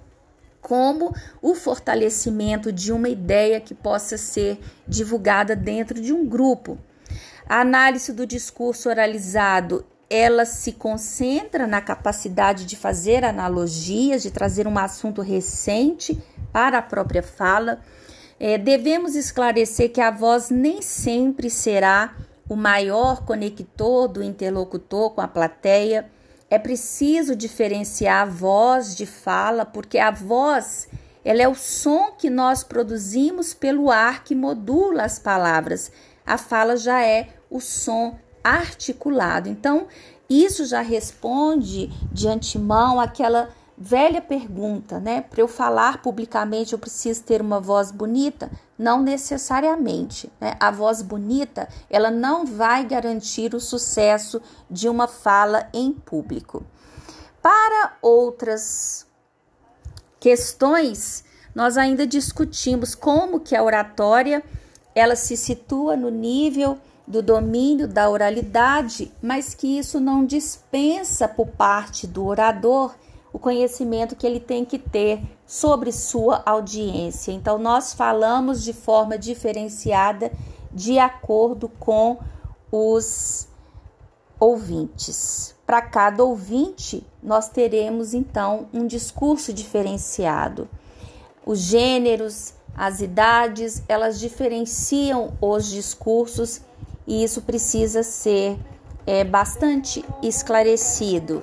como 0.60 1.14
o 1.40 1.54
fortalecimento 1.54 2.72
de 2.72 2.92
uma 2.92 3.08
ideia 3.08 3.60
que 3.60 3.74
possa 3.74 4.18
ser 4.18 4.58
divulgada 4.86 5.54
dentro 5.54 6.00
de 6.00 6.12
um 6.12 6.26
grupo. 6.26 6.78
A 7.48 7.60
análise 7.60 8.12
do 8.12 8.26
discurso 8.26 8.88
oralizado, 8.88 9.86
ela 10.10 10.44
se 10.44 10.72
concentra 10.72 11.66
na 11.66 11.80
capacidade 11.80 12.64
de 12.64 12.76
fazer 12.76 13.24
analogias, 13.24 14.22
de 14.22 14.30
trazer 14.30 14.66
um 14.66 14.78
assunto 14.78 15.22
recente 15.22 16.20
para 16.52 16.78
a 16.78 16.82
própria 16.82 17.22
fala 17.22 17.80
é, 18.40 18.56
devemos 18.56 19.16
esclarecer 19.16 19.90
que 19.92 20.00
a 20.00 20.10
voz 20.10 20.50
nem 20.50 20.80
sempre 20.80 21.50
será 21.50 22.14
o 22.48 22.56
maior 22.56 23.24
conector 23.24 24.08
do 24.08 24.22
interlocutor 24.22 25.10
com 25.10 25.20
a 25.20 25.28
plateia. 25.28 26.10
É 26.48 26.58
preciso 26.58 27.36
diferenciar 27.36 28.22
a 28.22 28.30
voz 28.30 28.96
de 28.96 29.04
fala, 29.04 29.66
porque 29.66 29.98
a 29.98 30.10
voz 30.10 30.88
ela 31.24 31.42
é 31.42 31.48
o 31.48 31.54
som 31.54 32.12
que 32.12 32.30
nós 32.30 32.64
produzimos 32.64 33.52
pelo 33.52 33.90
ar 33.90 34.24
que 34.24 34.34
modula 34.34 35.02
as 35.02 35.18
palavras. 35.18 35.92
A 36.24 36.38
fala 36.38 36.76
já 36.76 37.04
é 37.04 37.28
o 37.50 37.60
som 37.60 38.16
articulado. 38.42 39.48
Então, 39.48 39.88
isso 40.28 40.64
já 40.64 40.80
responde 40.80 41.88
de 42.12 42.28
antemão 42.28 43.00
aquela 43.00 43.50
Velha 43.80 44.20
pergunta, 44.20 44.98
né? 44.98 45.20
Para 45.20 45.40
eu 45.40 45.46
falar 45.46 46.02
publicamente, 46.02 46.72
eu 46.72 46.80
preciso 46.80 47.22
ter 47.22 47.40
uma 47.40 47.60
voz 47.60 47.92
bonita? 47.92 48.50
Não 48.76 49.00
necessariamente. 49.00 50.28
Né? 50.40 50.56
A 50.58 50.68
voz 50.68 51.00
bonita, 51.00 51.68
ela 51.88 52.10
não 52.10 52.44
vai 52.44 52.84
garantir 52.84 53.54
o 53.54 53.60
sucesso 53.60 54.42
de 54.68 54.88
uma 54.88 55.06
fala 55.06 55.68
em 55.72 55.92
público. 55.92 56.66
Para 57.40 57.96
outras 58.02 59.06
questões, 60.18 61.22
nós 61.54 61.76
ainda 61.76 62.04
discutimos 62.04 62.96
como 62.96 63.38
que 63.38 63.54
a 63.54 63.62
oratória 63.62 64.42
ela 64.92 65.14
se 65.14 65.36
situa 65.36 65.96
no 65.96 66.10
nível 66.10 66.76
do 67.06 67.22
domínio 67.22 67.86
da 67.86 68.10
oralidade, 68.10 69.12
mas 69.22 69.54
que 69.54 69.78
isso 69.78 70.00
não 70.00 70.26
dispensa 70.26 71.28
por 71.28 71.46
parte 71.46 72.08
do 72.08 72.26
orador 72.26 72.92
o 73.32 73.38
conhecimento 73.38 74.16
que 74.16 74.26
ele 74.26 74.40
tem 74.40 74.64
que 74.64 74.78
ter 74.78 75.20
sobre 75.46 75.92
sua 75.92 76.42
audiência. 76.44 77.32
Então, 77.32 77.58
nós 77.58 77.92
falamos 77.92 78.62
de 78.62 78.72
forma 78.72 79.18
diferenciada 79.18 80.32
de 80.72 80.98
acordo 80.98 81.68
com 81.68 82.18
os 82.70 83.48
ouvintes. 84.38 85.54
Para 85.66 85.82
cada 85.82 86.24
ouvinte, 86.24 87.06
nós 87.22 87.48
teremos 87.48 88.14
então 88.14 88.68
um 88.72 88.86
discurso 88.86 89.52
diferenciado. 89.52 90.68
Os 91.44 91.58
gêneros, 91.58 92.54
as 92.74 93.00
idades, 93.00 93.82
elas 93.88 94.18
diferenciam 94.18 95.32
os 95.40 95.68
discursos 95.68 96.60
e 97.06 97.24
isso 97.24 97.42
precisa 97.42 98.02
ser 98.02 98.58
é 99.06 99.24
bastante 99.24 100.04
esclarecido. 100.22 101.42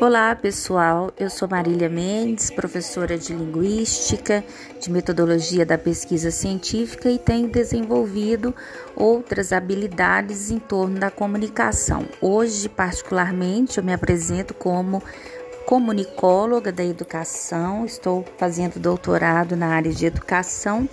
Olá 0.00 0.32
pessoal, 0.36 1.10
eu 1.18 1.28
sou 1.28 1.48
Marília 1.48 1.88
Mendes, 1.88 2.52
professora 2.52 3.18
de 3.18 3.34
Linguística, 3.34 4.44
de 4.80 4.92
Metodologia 4.92 5.66
da 5.66 5.76
Pesquisa 5.76 6.30
Científica 6.30 7.10
e 7.10 7.18
tenho 7.18 7.48
desenvolvido 7.48 8.54
outras 8.94 9.52
habilidades 9.52 10.52
em 10.52 10.60
torno 10.60 11.00
da 11.00 11.10
comunicação. 11.10 12.06
Hoje, 12.20 12.68
particularmente, 12.68 13.78
eu 13.78 13.84
me 13.84 13.92
apresento 13.92 14.54
como 14.54 15.02
comunicóloga 15.66 16.70
da 16.70 16.84
educação, 16.84 17.84
estou 17.84 18.24
fazendo 18.38 18.78
doutorado 18.78 19.56
na 19.56 19.66
área 19.66 19.92
de 19.92 20.06
educação, 20.06 20.88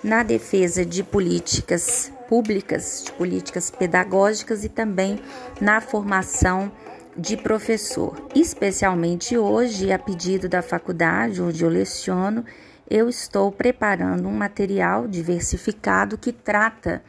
na 0.00 0.22
defesa 0.22 0.86
de 0.86 1.02
políticas 1.02 2.12
públicas, 2.28 3.02
de 3.04 3.12
políticas 3.14 3.68
pedagógicas 3.68 4.62
e 4.62 4.68
também 4.68 5.18
na 5.60 5.80
formação 5.80 6.70
de 7.16 7.36
professor. 7.36 8.28
Especialmente 8.34 9.36
hoje, 9.36 9.92
a 9.92 9.98
pedido 9.98 10.48
da 10.48 10.62
faculdade 10.62 11.40
onde 11.40 11.62
eu 11.62 11.68
leciono, 11.68 12.44
eu 12.88 13.08
estou 13.08 13.50
preparando 13.50 14.28
um 14.28 14.36
material 14.36 15.08
diversificado 15.08 16.18
que 16.18 16.32
trata 16.32 17.02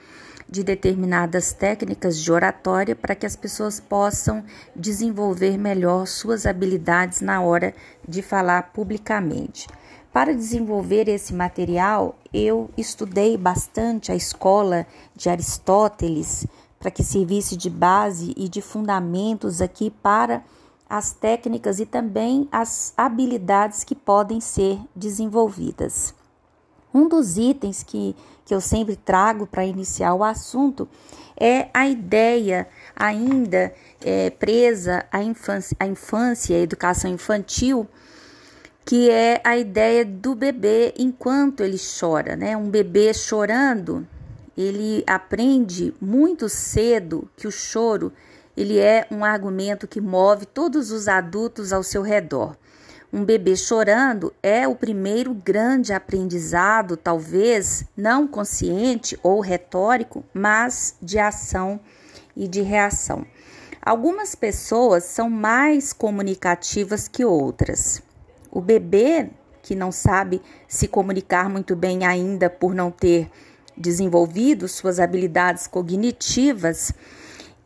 de 0.48 0.64
determinadas 0.64 1.54
técnicas 1.54 2.22
de 2.22 2.32
oratória 2.32 2.96
para 2.96 3.16
que 3.16 3.26
as 3.26 3.36
pessoas 3.36 3.80
possam 3.80 4.44
desenvolver 4.76 5.58
melhor 5.58 6.06
suas 6.06 6.46
habilidades 6.46 7.22
na 7.22 7.42
hora 7.42 7.74
de 8.08 8.22
falar 8.22 8.72
publicamente. 8.72 9.68
Para 10.14 10.34
desenvolver 10.34 11.10
esse 11.10 11.34
material, 11.34 12.18
eu 12.34 12.70
estudei 12.78 13.36
bastante 13.36 14.14
a 14.14 14.16
escola 14.16 14.88
de 15.14 15.30
Aristóteles, 15.30 16.48
para 16.86 16.92
que 16.92 17.04
servisse 17.04 17.58
de 17.58 17.68
base 17.68 18.32
e 18.38 18.48
de 18.48 18.62
fundamentos 18.62 19.60
aqui 19.60 19.90
para 19.90 20.44
as 20.88 21.12
técnicas 21.12 21.80
e 21.80 21.86
também 21.88 22.48
as 22.52 22.94
habilidades 22.96 23.84
que 23.84 23.96
podem 23.96 24.40
ser 24.40 24.80
desenvolvidas. 24.96 26.14
Um 26.94 27.10
dos 27.10 27.40
itens 27.40 27.82
que, 27.82 28.16
que 28.46 28.54
eu 28.54 28.62
sempre 28.62 28.96
trago 28.96 29.48
para 29.48 29.66
iniciar 29.66 30.14
o 30.14 30.24
assunto 30.24 30.88
é 31.36 31.70
a 31.74 31.88
ideia 31.88 32.68
ainda 32.96 33.74
é, 34.00 34.30
presa 34.30 35.08
à 35.12 35.24
infância, 35.24 35.76
à 35.80 35.88
infância, 35.88 36.56
à 36.56 36.60
educação 36.60 37.10
infantil, 37.10 37.88
que 38.86 39.10
é 39.10 39.42
a 39.44 39.58
ideia 39.58 40.06
do 40.06 40.36
bebê 40.36 40.94
enquanto 41.00 41.62
ele 41.62 41.80
chora, 42.00 42.36
né? 42.36 42.56
Um 42.56 42.70
bebê 42.70 43.12
chorando 43.12 44.08
ele 44.58 45.04
aprende 45.06 45.94
muito 46.00 46.48
cedo 46.48 47.30
que 47.36 47.48
o 47.48 47.52
choro 47.52 48.12
ele 48.56 48.80
é 48.80 49.06
um 49.12 49.26
argumento 49.26 49.88
que 49.88 50.00
move 50.00 50.46
todos 50.46 50.92
os 50.92 51.08
adultos 51.08 51.74
ao 51.74 51.84
seu 51.84 52.02
redor. 52.02 52.56
Um 53.12 53.24
bebê 53.24 53.56
chorando 53.56 54.34
é 54.42 54.68
o 54.68 54.76
primeiro 54.76 55.34
grande 55.34 55.94
aprendizado, 55.94 56.98
talvez 56.98 57.86
não 57.96 58.28
consciente 58.28 59.18
ou 59.22 59.40
retórico, 59.40 60.24
mas 60.34 60.96
de 61.02 61.20
ação 61.20 61.80
e 62.36 62.48
de 62.48 62.62
reação. 62.62 63.26
Algumas 63.82 64.36
pessoas 64.36 65.04
são 65.04 65.30
mais 65.30 65.94
comunicativas 65.94 67.08
que 67.08 67.24
outras. 67.24 68.02
O 68.52 68.60
bebê 68.60 69.30
que 69.62 69.76
não 69.76 69.92
sabe 69.92 70.42
se 70.68 70.88
comunicar 70.88 71.50
muito 71.50 71.76
bem 71.76 72.06
ainda 72.06 72.50
por 72.50 72.74
não 72.74 72.92
ter 72.92 73.30
desenvolvido 73.78 74.68
suas 74.68 75.00
habilidades 75.00 75.68
cognitivas, 75.68 76.94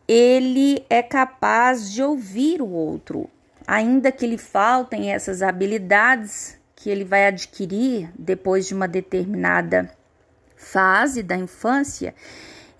ele 0.07 0.83
é 0.89 1.03
capaz 1.03 1.91
de 1.91 2.01
ouvir 2.01 2.61
o 2.61 2.69
outro, 2.69 3.29
ainda 3.67 4.11
que 4.11 4.25
lhe 4.25 4.37
faltem 4.37 5.11
essas 5.11 5.41
habilidades 5.41 6.57
que 6.75 6.89
ele 6.89 7.03
vai 7.03 7.27
adquirir 7.27 8.09
depois 8.17 8.65
de 8.67 8.73
uma 8.73 8.87
determinada 8.87 9.91
fase 10.55 11.21
da 11.21 11.35
infância, 11.35 12.15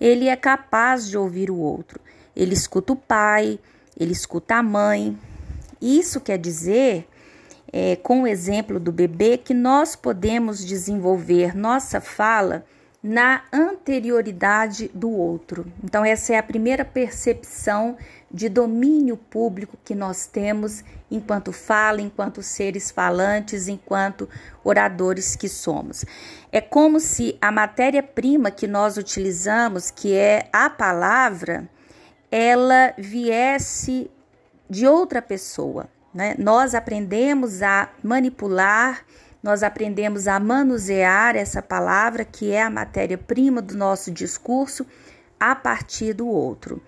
ele 0.00 0.26
é 0.28 0.36
capaz 0.36 1.08
de 1.08 1.16
ouvir 1.16 1.50
o 1.50 1.56
outro. 1.56 2.00
Ele 2.34 2.54
escuta 2.54 2.92
o 2.92 2.96
pai, 2.96 3.58
ele 3.98 4.12
escuta 4.12 4.56
a 4.56 4.62
mãe. 4.62 5.16
Isso 5.80 6.20
quer 6.20 6.38
dizer, 6.38 7.06
é, 7.72 7.96
com 7.96 8.22
o 8.22 8.26
exemplo 8.26 8.80
do 8.80 8.90
bebê, 8.90 9.36
que 9.36 9.52
nós 9.52 9.94
podemos 9.94 10.64
desenvolver 10.64 11.56
nossa 11.56 12.00
fala 12.00 12.64
na 13.02 13.42
anterioridade 13.50 14.90
do 14.92 15.10
outro. 15.10 15.66
Então, 15.82 16.04
essa 16.04 16.34
é 16.34 16.38
a 16.38 16.42
primeira 16.42 16.84
percepção 16.84 17.96
de 18.30 18.48
domínio 18.48 19.16
público 19.16 19.78
que 19.82 19.94
nós 19.94 20.26
temos 20.26 20.84
enquanto 21.10 21.50
fala, 21.50 22.00
enquanto 22.00 22.42
seres 22.42 22.90
falantes, 22.90 23.68
enquanto 23.68 24.28
oradores 24.62 25.34
que 25.34 25.48
somos. 25.48 26.04
É 26.52 26.60
como 26.60 27.00
se 27.00 27.36
a 27.40 27.50
matéria-prima 27.50 28.50
que 28.50 28.66
nós 28.66 28.96
utilizamos, 28.96 29.90
que 29.90 30.14
é 30.14 30.48
a 30.52 30.68
palavra, 30.68 31.68
ela 32.30 32.94
viesse 32.96 34.10
de 34.68 34.86
outra 34.86 35.20
pessoa. 35.20 35.88
Né? 36.14 36.34
Nós 36.38 36.74
aprendemos 36.74 37.62
a 37.62 37.88
manipular 38.02 39.04
nós 39.42 39.62
aprendemos 39.62 40.28
a 40.28 40.38
manusear 40.38 41.36
essa 41.36 41.62
palavra, 41.62 42.24
que 42.24 42.52
é 42.52 42.62
a 42.62 42.70
matéria-prima 42.70 43.62
do 43.62 43.76
nosso 43.76 44.10
discurso, 44.10 44.86
a 45.38 45.54
partir 45.54 46.12
do 46.12 46.28
outro. 46.28 46.82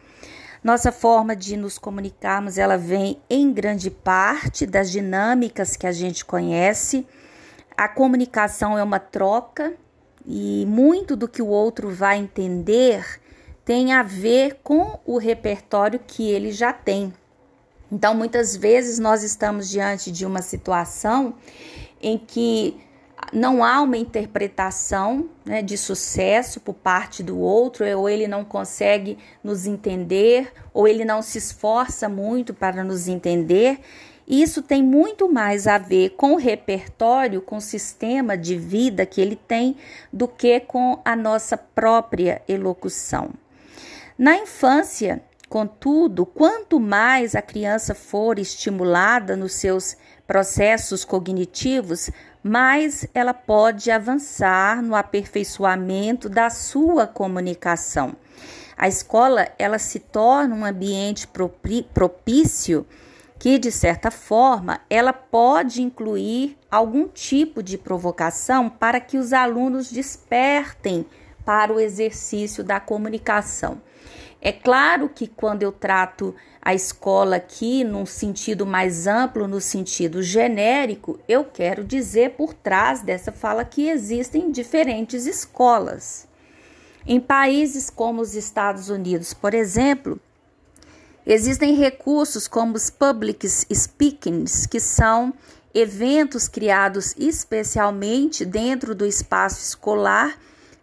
Nossa 0.62 0.92
forma 0.92 1.34
de 1.34 1.56
nos 1.56 1.78
comunicarmos, 1.78 2.58
ela 2.58 2.76
vem 2.76 3.20
em 3.28 3.52
grande 3.52 3.90
parte 3.90 4.66
das 4.66 4.90
dinâmicas 4.90 5.76
que 5.76 5.86
a 5.86 5.92
gente 5.92 6.24
conhece. 6.24 7.06
A 7.76 7.88
comunicação 7.88 8.78
é 8.78 8.82
uma 8.82 9.00
troca 9.00 9.74
e 10.24 10.64
muito 10.66 11.16
do 11.16 11.26
que 11.26 11.42
o 11.42 11.48
outro 11.48 11.90
vai 11.90 12.18
entender 12.18 13.20
tem 13.64 13.92
a 13.92 14.02
ver 14.02 14.58
com 14.62 14.98
o 15.06 15.18
repertório 15.18 16.00
que 16.04 16.28
ele 16.28 16.50
já 16.50 16.72
tem. 16.72 17.12
Então, 17.90 18.14
muitas 18.14 18.56
vezes 18.56 18.98
nós 18.98 19.22
estamos 19.22 19.68
diante 19.68 20.10
de 20.10 20.24
uma 20.24 20.42
situação 20.42 21.34
em 22.02 22.18
que 22.18 22.76
não 23.32 23.62
há 23.62 23.80
uma 23.80 23.96
interpretação 23.96 25.28
né, 25.44 25.62
de 25.62 25.78
sucesso 25.78 26.60
por 26.60 26.74
parte 26.74 27.22
do 27.22 27.38
outro, 27.38 27.86
ou 27.98 28.08
ele 28.08 28.26
não 28.26 28.44
consegue 28.44 29.18
nos 29.44 29.66
entender, 29.66 30.52
ou 30.74 30.88
ele 30.88 31.04
não 31.04 31.22
se 31.22 31.38
esforça 31.38 32.08
muito 32.08 32.52
para 32.52 32.82
nos 32.82 33.06
entender. 33.06 33.80
Isso 34.26 34.62
tem 34.62 34.82
muito 34.82 35.30
mais 35.30 35.66
a 35.66 35.78
ver 35.78 36.10
com 36.10 36.32
o 36.32 36.38
repertório, 36.38 37.40
com 37.40 37.56
o 37.56 37.60
sistema 37.60 38.36
de 38.36 38.56
vida 38.56 39.04
que 39.04 39.20
ele 39.20 39.36
tem, 39.36 39.76
do 40.12 40.26
que 40.26 40.60
com 40.60 41.00
a 41.04 41.14
nossa 41.14 41.56
própria 41.56 42.42
elocução. 42.48 43.30
Na 44.18 44.36
infância, 44.36 45.22
contudo, 45.48 46.24
quanto 46.24 46.78
mais 46.78 47.34
a 47.34 47.42
criança 47.42 47.94
for 47.94 48.38
estimulada 48.38 49.36
nos 49.36 49.54
seus 49.54 49.96
processos 50.26 51.04
cognitivos, 51.04 52.10
mais 52.42 53.06
ela 53.14 53.34
pode 53.34 53.90
avançar 53.90 54.82
no 54.82 54.94
aperfeiçoamento 54.94 56.28
da 56.28 56.50
sua 56.50 57.06
comunicação. 57.06 58.16
A 58.76 58.88
escola 58.88 59.48
ela 59.58 59.78
se 59.78 59.98
torna 59.98 60.54
um 60.54 60.64
ambiente 60.64 61.28
propício 61.94 62.86
que 63.38 63.58
de 63.58 63.72
certa 63.72 64.10
forma 64.10 64.80
ela 64.88 65.12
pode 65.12 65.82
incluir 65.82 66.56
algum 66.70 67.08
tipo 67.08 67.62
de 67.62 67.76
provocação 67.76 68.70
para 68.70 69.00
que 69.00 69.18
os 69.18 69.32
alunos 69.32 69.90
despertem 69.90 71.04
para 71.44 71.72
o 71.72 71.80
exercício 71.80 72.62
da 72.62 72.78
comunicação. 72.78 73.80
É 74.40 74.52
claro 74.52 75.08
que 75.08 75.26
quando 75.26 75.62
eu 75.62 75.70
trato 75.70 76.34
a 76.64 76.72
escola 76.72 77.36
aqui 77.36 77.82
num 77.82 78.06
sentido 78.06 78.64
mais 78.64 79.08
amplo, 79.08 79.48
no 79.48 79.60
sentido 79.60 80.22
genérico, 80.22 81.18
eu 81.28 81.44
quero 81.44 81.82
dizer 81.82 82.36
por 82.36 82.54
trás 82.54 83.02
dessa 83.02 83.32
fala 83.32 83.64
que 83.64 83.88
existem 83.88 84.52
diferentes 84.52 85.26
escolas. 85.26 86.28
Em 87.04 87.18
países 87.18 87.90
como 87.90 88.22
os 88.22 88.36
Estados 88.36 88.88
Unidos, 88.88 89.34
por 89.34 89.54
exemplo, 89.54 90.20
existem 91.26 91.74
recursos 91.74 92.46
como 92.46 92.76
os 92.76 92.88
public 92.88 93.44
speakings, 93.48 94.64
que 94.64 94.78
são 94.78 95.34
eventos 95.74 96.46
criados 96.46 97.12
especialmente 97.18 98.44
dentro 98.44 98.94
do 98.94 99.04
espaço 99.04 99.60
escolar 99.60 100.38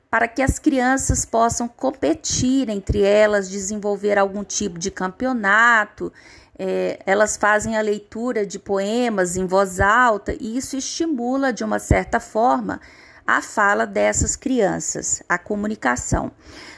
para 0.09 0.27
que 0.27 0.41
as 0.41 0.57
crianças 0.57 1.23
possam 1.23 1.67
competir 1.67 2.69
entre 2.69 3.01
elas, 3.03 3.49
desenvolver 3.49 4.17
algum 4.17 4.43
tipo 4.43 4.79
de 4.79 4.89
campeonato. 4.89 6.11
É, 6.57 6.99
elas 7.05 7.37
fazem 7.37 7.77
a 7.77 7.81
leitura 7.81 8.45
de 8.45 8.59
poemas 8.59 9.37
em 9.37 9.45
voz 9.45 9.79
alta 9.79 10.35
e 10.37 10.57
isso 10.57 10.75
estimula, 10.75 11.53
de 11.53 11.63
uma 11.63 11.79
certa 11.79 12.19
forma, 12.19 12.81
a 13.25 13.41
fala 13.41 13.85
dessas 13.85 14.35
crianças, 14.35 15.21
a 15.29 15.37
comunicação. 15.37 16.31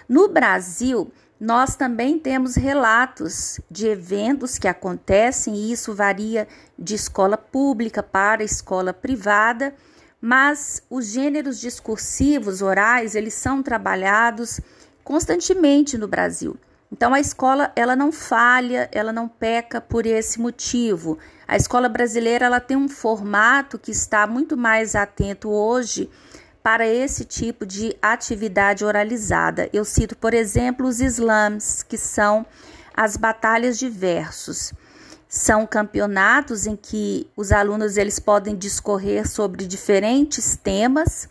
No 0.07 0.27
Brasil, 0.27 1.11
nós 1.39 1.75
também 1.75 2.19
temos 2.19 2.55
relatos 2.55 3.59
de 3.71 3.87
eventos 3.87 4.59
que 4.59 4.67
acontecem, 4.67 5.55
e 5.55 5.71
isso 5.71 5.95
varia 5.95 6.47
de 6.77 6.93
escola 6.93 7.37
pública 7.37 8.03
para 8.03 8.43
escola 8.43 8.93
privada 8.93 9.73
mas 10.21 10.83
os 10.89 11.07
gêneros 11.07 11.59
discursivos 11.59 12.61
orais, 12.61 13.15
eles 13.15 13.33
são 13.33 13.63
trabalhados 13.63 14.61
constantemente 15.03 15.97
no 15.97 16.07
Brasil. 16.07 16.55
Então 16.91 17.13
a 17.13 17.19
escola, 17.19 17.71
ela 17.75 17.95
não 17.95 18.11
falha, 18.11 18.89
ela 18.91 19.11
não 19.11 19.27
peca 19.27 19.81
por 19.81 20.05
esse 20.05 20.39
motivo. 20.39 21.17
A 21.47 21.55
escola 21.55 21.89
brasileira, 21.89 22.45
ela 22.45 22.59
tem 22.59 22.77
um 22.77 22.89
formato 22.89 23.79
que 23.79 23.91
está 23.91 24.27
muito 24.27 24.55
mais 24.55 24.93
atento 24.93 25.49
hoje 25.49 26.09
para 26.61 26.85
esse 26.85 27.25
tipo 27.25 27.65
de 27.65 27.95
atividade 28.01 28.85
oralizada. 28.85 29.69
Eu 29.73 29.83
cito, 29.83 30.15
por 30.15 30.33
exemplo, 30.33 30.85
os 30.85 30.99
slams, 30.99 31.81
que 31.81 31.97
são 31.97 32.45
as 32.93 33.17
batalhas 33.17 33.79
de 33.79 33.89
versos. 33.89 34.73
São 35.33 35.65
campeonatos 35.65 36.67
em 36.67 36.75
que 36.75 37.25
os 37.37 37.53
alunos 37.53 37.95
eles 37.95 38.19
podem 38.19 38.53
discorrer 38.53 39.25
sobre 39.25 39.65
diferentes 39.65 40.57
temas 40.57 41.29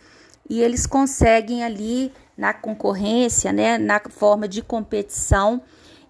e 0.48 0.62
eles 0.62 0.86
conseguem 0.86 1.62
ali 1.62 2.10
na 2.34 2.54
concorrência, 2.54 3.52
né, 3.52 3.76
na 3.76 4.00
forma 4.08 4.48
de 4.48 4.62
competição, 4.62 5.60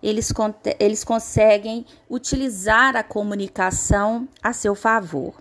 eles, 0.00 0.32
eles 0.78 1.02
conseguem 1.02 1.84
utilizar 2.08 2.94
a 2.94 3.02
comunicação 3.02 4.28
a 4.40 4.52
seu 4.52 4.76
favor. 4.76 5.34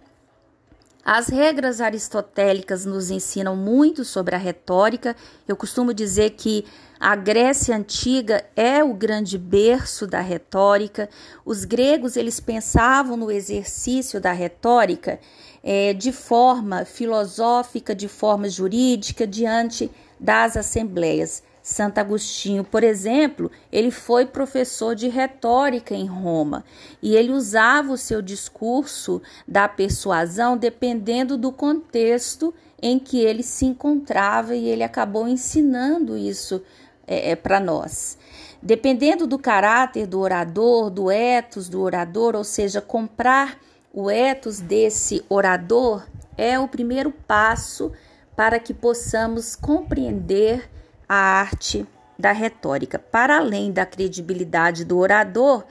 As 1.05 1.27
regras 1.27 1.79
aristotélicas 1.79 2.83
nos 2.83 3.11
ensinam 3.11 3.55
muito 3.55 4.03
sobre 4.03 4.33
a 4.33 4.39
retórica. 4.39 5.15
Eu 5.47 5.55
costumo 5.55 5.93
dizer 5.93 6.31
que 6.31 6.65
a 6.99 7.15
Grécia 7.15 7.77
antiga 7.77 8.43
é 8.57 8.83
o 8.83 8.93
grande 8.93 9.37
berço 9.37 10.05
da 10.05 10.19
retórica. 10.19 11.09
Os 11.45 11.63
gregos 11.63 12.17
eles 12.17 12.41
pensavam 12.41 13.15
no 13.15 13.31
exercício 13.31 14.19
da 14.19 14.33
retórica 14.33 15.17
é, 15.63 15.93
de 15.93 16.11
forma 16.11 16.83
filosófica, 16.83 17.95
de 17.95 18.09
forma 18.09 18.49
jurídica, 18.49 19.25
diante 19.25 19.89
das 20.19 20.57
assembleias. 20.57 21.41
Santo 21.63 21.99
Agostinho, 21.99 22.65
por 22.65 22.83
exemplo, 22.83 23.49
ele 23.71 23.91
foi 23.91 24.25
professor 24.25 24.93
de 24.93 25.07
retórica 25.07 25.93
em 25.95 26.05
Roma 26.05 26.65
e 27.01 27.15
ele 27.15 27.31
usava 27.31 27.93
o 27.93 27.97
seu 27.97 28.21
discurso 28.21 29.21
da 29.47 29.69
persuasão 29.69 30.57
dependendo 30.57 31.37
do 31.37 31.51
contexto 31.51 32.53
em 32.81 32.97
que 32.97 33.19
ele 33.19 33.43
se 33.43 33.65
encontrava 33.65 34.55
e 34.55 34.67
ele 34.67 34.83
acabou 34.83 35.27
ensinando 35.27 36.17
isso 36.17 36.61
é, 37.09 37.31
é 37.31 37.35
para 37.35 37.59
nós. 37.59 38.17
Dependendo 38.61 39.25
do 39.25 39.39
caráter 39.39 40.05
do 40.05 40.19
orador, 40.19 40.91
do 40.91 41.09
etos 41.09 41.67
do 41.67 41.81
orador, 41.81 42.35
ou 42.35 42.43
seja, 42.43 42.79
comprar 42.79 43.57
o 43.91 44.11
etos 44.11 44.59
desse 44.59 45.25
orador 45.27 46.05
é 46.37 46.59
o 46.59 46.67
primeiro 46.67 47.11
passo 47.11 47.91
para 48.35 48.59
que 48.59 48.73
possamos 48.73 49.55
compreender 49.55 50.69
a 51.07 51.15
arte 51.15 51.85
da 52.17 52.31
retórica. 52.31 52.99
Para 52.99 53.37
além 53.37 53.71
da 53.71 53.85
credibilidade 53.85 54.85
do 54.85 54.97
orador, 54.99 55.65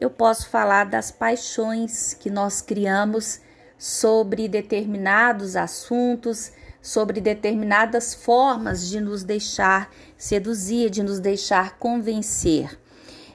eu 0.00 0.08
posso 0.08 0.48
falar 0.48 0.84
das 0.84 1.10
paixões 1.10 2.14
que 2.14 2.30
nós 2.30 2.62
criamos 2.62 3.40
sobre 3.76 4.48
determinados 4.48 5.56
assuntos, 5.56 6.52
sobre 6.80 7.20
determinadas 7.20 8.14
formas 8.14 8.88
de 8.88 9.00
nos 9.00 9.22
deixar 9.22 9.90
seduzir, 10.16 10.90
de 10.90 11.02
nos 11.02 11.18
deixar 11.18 11.78
convencer. 11.78 12.78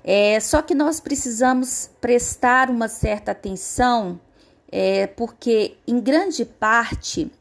É, 0.04 0.40
só 0.40 0.62
que 0.62 0.76
nós 0.76 1.00
precisamos 1.00 1.90
prestar 2.02 2.70
uma 2.70 2.88
certa 2.88 3.32
atenção, 3.32 4.20
é, 4.72 5.08
porque 5.08 5.78
em 5.88 6.00
grande 6.00 6.44
parte 6.44 7.32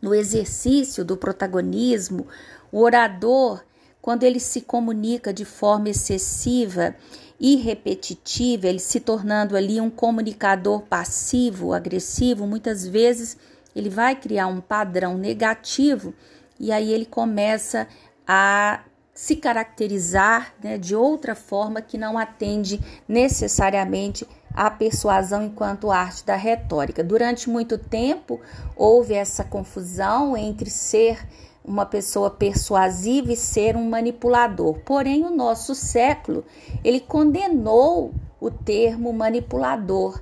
no 0.00 0.14
exercício 0.14 1.04
do 1.04 1.16
protagonismo, 1.16 2.26
o 2.72 2.80
orador, 2.80 3.62
quando 4.00 4.22
ele 4.22 4.40
se 4.40 4.62
comunica 4.62 5.32
de 5.32 5.44
forma 5.44 5.90
excessiva 5.90 6.94
e 7.38 7.56
repetitiva, 7.56 8.66
ele 8.66 8.78
se 8.78 9.00
tornando 9.00 9.56
ali 9.56 9.80
um 9.80 9.90
comunicador 9.90 10.82
passivo, 10.82 11.72
agressivo, 11.72 12.46
muitas 12.46 12.86
vezes 12.86 13.36
ele 13.74 13.88
vai 13.88 14.14
criar 14.16 14.46
um 14.46 14.60
padrão 14.60 15.16
negativo 15.16 16.14
e 16.58 16.72
aí 16.72 16.92
ele 16.92 17.06
começa 17.06 17.86
a 18.26 18.80
se 19.14 19.36
caracterizar 19.36 20.54
né, 20.62 20.78
de 20.78 20.94
outra 20.96 21.34
forma 21.34 21.82
que 21.82 21.98
não 21.98 22.16
atende 22.16 22.80
necessariamente 23.06 24.26
à 24.54 24.70
persuasão 24.70 25.42
enquanto 25.42 25.90
arte 25.90 26.24
da 26.24 26.36
retórica. 26.36 27.04
Durante 27.04 27.50
muito 27.50 27.76
tempo 27.76 28.40
houve 28.76 29.14
essa 29.14 29.44
confusão 29.44 30.36
entre 30.36 30.70
ser 30.70 31.18
uma 31.64 31.84
pessoa 31.84 32.30
persuasiva 32.30 33.32
e 33.32 33.36
ser 33.36 33.76
um 33.76 33.88
manipulador. 33.88 34.78
Porém, 34.80 35.24
o 35.24 35.30
nosso 35.30 35.74
século, 35.74 36.44
ele 36.82 37.00
condenou 37.00 38.14
o 38.40 38.50
termo 38.50 39.12
manipulador. 39.12 40.20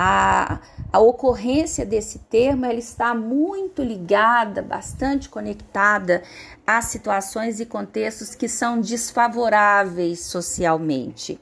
A, 0.00 0.60
a 0.92 1.00
ocorrência 1.00 1.84
desse 1.84 2.20
termo 2.20 2.64
ela 2.64 2.78
está 2.78 3.12
muito 3.16 3.82
ligada, 3.82 4.62
bastante 4.62 5.28
conectada 5.28 6.22
a 6.64 6.80
situações 6.80 7.58
e 7.58 7.66
contextos 7.66 8.32
que 8.32 8.48
são 8.48 8.80
desfavoráveis 8.80 10.20
socialmente. 10.20 11.40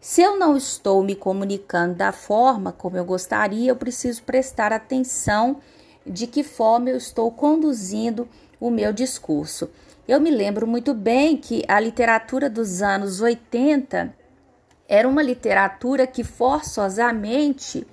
Se 0.00 0.22
eu 0.22 0.38
não 0.38 0.56
estou 0.56 1.02
me 1.02 1.16
comunicando 1.16 1.96
da 1.96 2.12
forma 2.12 2.70
como 2.70 2.96
eu 2.96 3.04
gostaria, 3.04 3.68
eu 3.68 3.74
preciso 3.74 4.22
prestar 4.22 4.72
atenção 4.72 5.56
de 6.06 6.28
que 6.28 6.44
forma 6.44 6.90
eu 6.90 6.96
estou 6.96 7.32
conduzindo 7.32 8.28
o 8.60 8.70
meu 8.70 8.92
discurso. 8.92 9.68
Eu 10.06 10.20
me 10.20 10.30
lembro 10.30 10.68
muito 10.68 10.94
bem 10.94 11.36
que 11.36 11.64
a 11.66 11.80
literatura 11.80 12.48
dos 12.48 12.80
anos 12.80 13.20
80 13.20 14.14
era 14.88 15.06
uma 15.06 15.22
literatura 15.22 16.06
que 16.06 16.24
forçosamente 16.24 17.86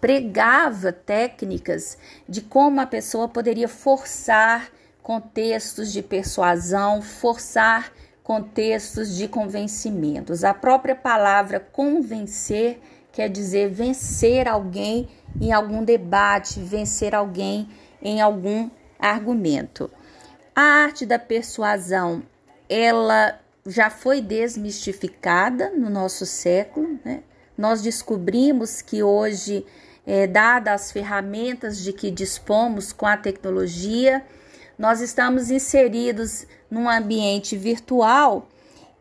pregava 0.00 0.92
técnicas 0.92 1.96
de 2.28 2.42
como 2.42 2.80
a 2.80 2.86
pessoa 2.86 3.28
poderia 3.28 3.68
forçar 3.68 4.68
contextos 5.02 5.92
de 5.92 6.02
persuasão, 6.02 7.00
forçar 7.00 7.92
contextos 8.22 9.16
de 9.16 9.26
convencimentos. 9.26 10.44
A 10.44 10.52
própria 10.52 10.94
palavra 10.94 11.58
convencer 11.58 12.80
quer 13.10 13.28
dizer 13.28 13.70
vencer 13.70 14.48
alguém 14.48 15.08
em 15.40 15.52
algum 15.52 15.84
debate, 15.84 16.60
vencer 16.60 17.14
alguém 17.14 17.68
em 18.00 18.20
algum 18.20 18.70
argumento. 18.98 19.90
A 20.54 20.62
arte 20.62 21.06
da 21.06 21.18
persuasão, 21.18 22.22
ela 22.68 23.38
já 23.66 23.90
foi 23.90 24.20
desmistificada 24.20 25.70
no 25.70 25.88
nosso 25.88 26.26
século, 26.26 26.98
né? 27.04 27.22
Nós 27.56 27.82
descobrimos 27.82 28.82
que 28.82 29.02
hoje 29.02 29.64
é, 30.06 30.26
dadas 30.26 30.82
as 30.82 30.92
ferramentas 30.92 31.78
de 31.78 31.92
que 31.92 32.10
dispomos 32.10 32.92
com 32.92 33.06
a 33.06 33.16
tecnologia, 33.16 34.24
nós 34.78 35.00
estamos 35.00 35.50
inseridos 35.50 36.46
num 36.70 36.88
ambiente 36.88 37.56
virtual 37.56 38.48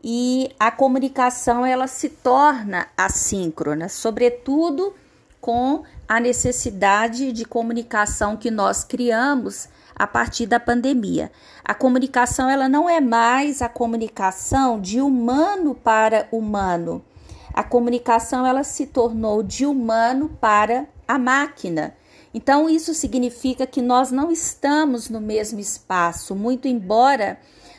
e 0.03 0.51
a 0.59 0.69
comunicação 0.71 1.65
ela 1.65 1.87
se 1.87 2.09
torna 2.09 2.87
assíncrona, 2.97 3.87
sobretudo 3.87 4.93
com 5.39 5.83
a 6.07 6.19
necessidade 6.19 7.31
de 7.31 7.45
comunicação 7.45 8.37
que 8.37 8.51
nós 8.51 8.83
criamos 8.83 9.69
a 10.01 10.07
partir 10.07 10.47
da 10.47 10.59
pandemia. 10.59 11.31
A 11.63 11.75
comunicação 11.75 12.49
ela 12.49 12.67
não 12.67 12.89
é 12.89 12.99
mais 12.99 13.61
a 13.61 13.69
comunicação 13.69 14.81
de 14.81 14.99
humano 14.99 15.75
para 15.75 16.27
humano. 16.31 17.05
A 17.53 17.63
comunicação 17.63 18.43
ela 18.43 18.63
se 18.63 18.87
tornou 18.87 19.43
de 19.43 19.63
humano 19.63 20.35
para 20.41 20.87
a 21.07 21.19
máquina. 21.19 21.95
Então 22.33 22.67
isso 22.67 22.95
significa 22.95 23.67
que 23.67 23.79
nós 23.79 24.09
não 24.09 24.31
estamos 24.31 25.07
no 25.07 25.21
mesmo 25.21 25.59
espaço, 25.59 26.33
muito 26.33 26.67
embora 26.67 27.37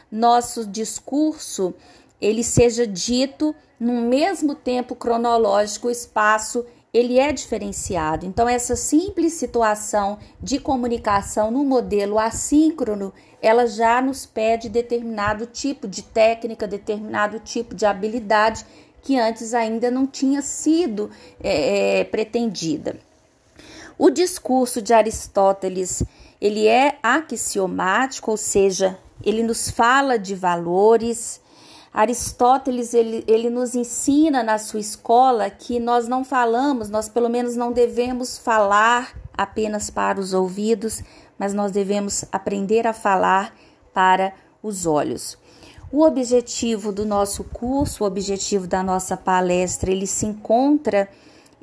nosso 0.08 0.64
discurso 0.64 1.74
ele 2.20 2.44
seja 2.44 2.86
dito 2.86 3.52
no 3.80 3.94
mesmo 3.94 4.54
tempo 4.54 4.94
cronológico, 4.94 5.90
espaço 5.90 6.64
ele 6.92 7.18
é 7.18 7.32
diferenciado. 7.32 8.26
Então, 8.26 8.48
essa 8.48 8.76
simples 8.76 9.32
situação 9.32 10.18
de 10.40 10.58
comunicação 10.58 11.50
no 11.50 11.64
modelo 11.64 12.18
assíncrono, 12.18 13.12
ela 13.40 13.66
já 13.66 14.02
nos 14.02 14.26
pede 14.26 14.68
determinado 14.68 15.46
tipo 15.46 15.88
de 15.88 16.02
técnica, 16.02 16.66
determinado 16.66 17.38
tipo 17.40 17.74
de 17.74 17.86
habilidade 17.86 18.66
que 19.02 19.18
antes 19.18 19.52
ainda 19.52 19.90
não 19.90 20.06
tinha 20.06 20.42
sido 20.42 21.10
é, 21.42 22.00
é, 22.00 22.04
pretendida. 22.04 22.96
O 23.98 24.10
discurso 24.10 24.80
de 24.80 24.92
Aristóteles 24.92 26.02
ele 26.40 26.66
é 26.66 26.98
axiomático, 27.02 28.30
ou 28.30 28.36
seja, 28.36 28.98
ele 29.24 29.42
nos 29.42 29.70
fala 29.70 30.18
de 30.18 30.34
valores, 30.34 31.40
Aristóteles 31.92 32.94
ele, 32.94 33.22
ele 33.28 33.50
nos 33.50 33.74
ensina 33.74 34.42
na 34.42 34.56
sua 34.56 34.80
escola 34.80 35.50
que 35.50 35.78
nós 35.78 36.08
não 36.08 36.24
falamos, 36.24 36.88
nós 36.88 37.08
pelo 37.08 37.28
menos 37.28 37.54
não 37.54 37.70
devemos 37.70 38.38
falar 38.38 39.14
apenas 39.36 39.90
para 39.90 40.18
os 40.18 40.32
ouvidos, 40.32 41.02
mas 41.38 41.52
nós 41.52 41.70
devemos 41.70 42.24
aprender 42.32 42.86
a 42.86 42.94
falar 42.94 43.54
para 43.92 44.32
os 44.62 44.86
olhos. 44.86 45.36
O 45.92 46.02
objetivo 46.02 46.90
do 46.90 47.04
nosso 47.04 47.44
curso, 47.44 48.02
o 48.02 48.06
objetivo 48.06 48.66
da 48.66 48.82
nossa 48.82 49.14
palestra, 49.14 49.90
ele 49.90 50.06
se 50.06 50.24
encontra 50.24 51.06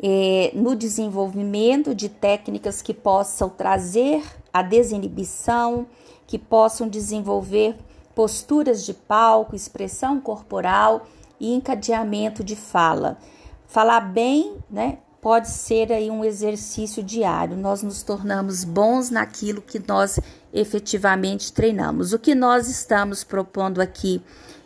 é, 0.02 0.52
no 0.54 0.76
desenvolvimento 0.76 1.96
de 1.96 2.08
técnicas 2.08 2.84
que 2.84 2.94
possam 2.94 3.50
trazer 3.50 4.24
a 4.54 4.62
desinibição, 4.62 5.88
que 6.28 6.38
possam 6.38 6.88
desenvolver 6.88 7.76
posturas 8.20 8.86
de 8.86 8.94
palco, 8.94 9.56
expressão 9.56 10.20
corporal 10.20 11.08
e 11.40 11.54
encadeamento 11.54 12.44
de 12.44 12.54
fala. 12.54 13.18
Falar 13.66 14.02
bem, 14.02 14.58
né, 14.70 14.98
pode 15.22 15.48
ser 15.48 15.90
aí 15.94 16.12
um 16.12 16.26
exercício 16.26 17.02
diário. 17.02 17.56
Nós 17.56 17.82
nos 17.82 18.04
tornamos 18.04 18.66
bons 18.66 19.10
naquilo 19.10 19.62
que 19.62 19.82
nós 19.88 20.20
efetivamente 20.52 21.54
treinamos. 21.54 22.12
O 22.12 22.20
que 22.20 22.36
nós 22.36 22.68
estamos 22.68 23.24
propondo 23.24 23.80
aqui 23.80 24.22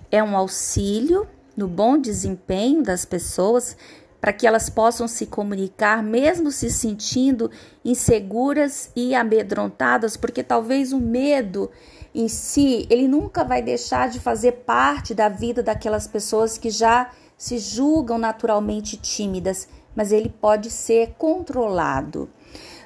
é 0.10 0.24
um 0.24 0.36
auxílio 0.36 1.28
no 1.56 1.68
bom 1.68 1.96
desempenho 1.96 2.82
das 2.82 3.06
pessoas 3.06 3.78
para 4.20 4.34
que 4.34 4.48
elas 4.48 4.68
possam 4.68 5.08
se 5.08 5.28
comunicar 5.28 6.02
mesmo 6.02 6.52
se 6.52 6.72
sentindo 6.72 7.52
inseguras 7.86 8.90
e 8.96 9.14
amedrontadas, 9.14 10.18
porque 10.18 10.42
talvez 10.42 10.92
o 10.92 11.00
medo 11.00 11.70
em 12.14 12.28
si, 12.28 12.86
ele 12.90 13.08
nunca 13.08 13.44
vai 13.44 13.62
deixar 13.62 14.10
de 14.10 14.20
fazer 14.20 14.52
parte 14.66 15.14
da 15.14 15.30
vida 15.30 15.64
daquelas 15.64 16.08
pessoas 16.08 16.58
que 16.58 16.70
já 16.70 17.10
se 17.36 17.58
julgam 17.58 18.18
naturalmente 18.18 18.98
tímidas, 18.98 19.68
mas 19.96 20.12
ele 20.12 20.30
pode 20.30 20.70
ser 20.70 21.16
controlado. 21.18 22.30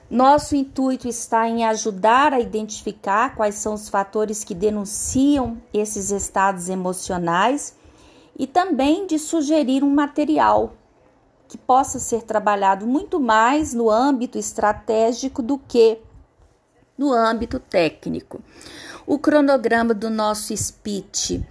Nosso 0.09 0.55
intuito 0.55 1.07
está 1.07 1.49
em 1.49 1.65
ajudar 1.65 2.32
a 2.32 2.39
identificar 2.39 3.36
quais 3.36 3.55
são 3.55 3.73
os 3.73 3.89
fatores 3.89 4.43
que 4.45 4.55
denunciam 4.55 5.61
esses 5.73 6.11
estados 6.11 6.69
emocionais 6.69 7.75
e 8.39 8.47
também 8.47 9.05
de 9.05 9.19
sugerir 9.19 9.84
um 9.84 9.89
material 9.89 10.73
que 11.49 11.57
possa 11.57 11.99
ser 11.99 12.21
trabalhado 12.21 12.88
muito 12.88 13.19
mais 13.19 13.73
no 13.73 13.89
âmbito 13.89 14.38
estratégico 14.38 15.41
do 15.41 15.57
que 15.57 15.99
no 16.97 17.11
âmbito 17.11 17.59
técnico. 17.59 18.41
O 19.08 19.18
cronograma 19.18 19.93
do 19.93 20.10
nosso 20.10 20.55
speech, 20.55 21.41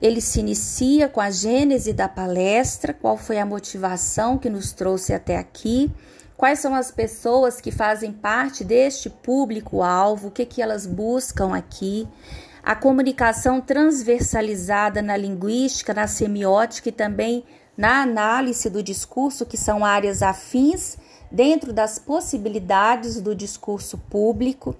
ele 0.00 0.18
se 0.18 0.40
inicia 0.40 1.10
com 1.10 1.20
a 1.20 1.30
gênese 1.30 1.92
da 1.92 2.08
palestra, 2.08 2.94
qual 2.94 3.18
foi 3.18 3.38
a 3.38 3.44
motivação 3.44 4.38
que 4.38 4.48
nos 4.48 4.72
trouxe 4.72 5.12
até 5.12 5.36
aqui, 5.36 5.92
quais 6.38 6.60
são 6.60 6.74
as 6.74 6.90
pessoas 6.90 7.60
que 7.60 7.70
fazem 7.70 8.14
parte 8.14 8.64
deste 8.64 9.10
público-alvo, 9.10 10.28
o 10.28 10.30
que, 10.30 10.46
que 10.46 10.62
elas 10.62 10.86
buscam 10.86 11.54
aqui, 11.54 12.08
a 12.62 12.74
comunicação 12.74 13.60
transversalizada 13.60 15.02
na 15.02 15.14
linguística, 15.14 15.92
na 15.92 16.06
semiótica 16.06 16.88
e 16.88 16.92
também 16.92 17.44
na 17.76 18.00
análise 18.00 18.70
do 18.70 18.82
discurso, 18.82 19.44
que 19.44 19.58
são 19.58 19.84
áreas 19.84 20.22
afins 20.22 20.96
dentro 21.30 21.74
das 21.74 21.98
possibilidades 21.98 23.20
do 23.20 23.34
discurso 23.34 23.98
público. 23.98 24.74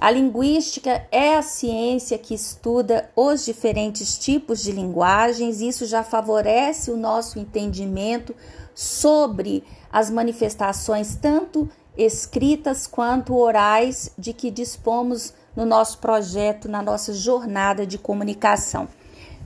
A 0.00 0.10
linguística 0.10 1.06
é 1.12 1.36
a 1.36 1.42
ciência 1.42 2.16
que 2.16 2.32
estuda 2.32 3.10
os 3.14 3.44
diferentes 3.44 4.16
tipos 4.16 4.62
de 4.62 4.72
linguagens, 4.72 5.60
isso 5.60 5.84
já 5.84 6.02
favorece 6.02 6.90
o 6.90 6.96
nosso 6.96 7.38
entendimento 7.38 8.34
sobre 8.74 9.62
as 9.92 10.08
manifestações, 10.08 11.14
tanto 11.16 11.68
escritas 11.98 12.86
quanto 12.86 13.36
orais, 13.36 14.10
de 14.16 14.32
que 14.32 14.50
dispomos 14.50 15.34
no 15.54 15.66
nosso 15.66 15.98
projeto, 15.98 16.66
na 16.66 16.80
nossa 16.80 17.12
jornada 17.12 17.86
de 17.86 17.98
comunicação. 17.98 18.88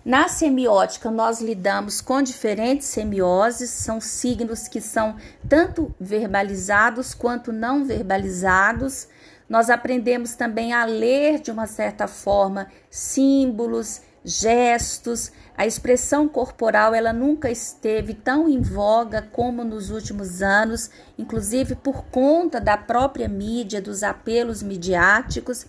Na 0.05 0.29
semiótica, 0.29 1.11
nós 1.11 1.41
lidamos 1.41 2.01
com 2.01 2.23
diferentes 2.23 2.87
semioses, 2.87 3.71
são 3.71 4.01
signos 4.01 4.69
que 4.69 4.81
são 4.81 5.17
tanto 5.49 5.93
verbalizados 5.99 7.13
quanto 7.13 7.51
não 7.53 7.85
verbalizados. 7.85 9.09
Nós 9.55 9.71
aprendemos 9.71 10.35
também 10.35 10.73
a 10.73 10.85
ler 10.85 11.39
de 11.39 11.53
uma 11.53 11.69
certa 11.69 12.09
forma 12.09 12.67
símbolos, 12.91 14.03
gestos. 14.25 15.31
A 15.57 15.65
expressão 15.65 16.27
corporal 16.27 16.93
ela 16.93 17.13
nunca 17.13 17.49
esteve 17.49 18.15
tão 18.15 18.49
em 18.49 18.61
voga 18.61 19.23
como 19.31 19.63
nos 19.63 19.91
últimos 19.91 20.43
anos, 20.43 20.91
inclusive 21.17 21.77
por 21.77 22.07
conta 22.07 22.61
da 22.61 22.77
própria 22.77 23.29
mídia, 23.29 23.81
dos 23.81 24.03
apelos 24.03 24.61
midiáticos 24.61 25.67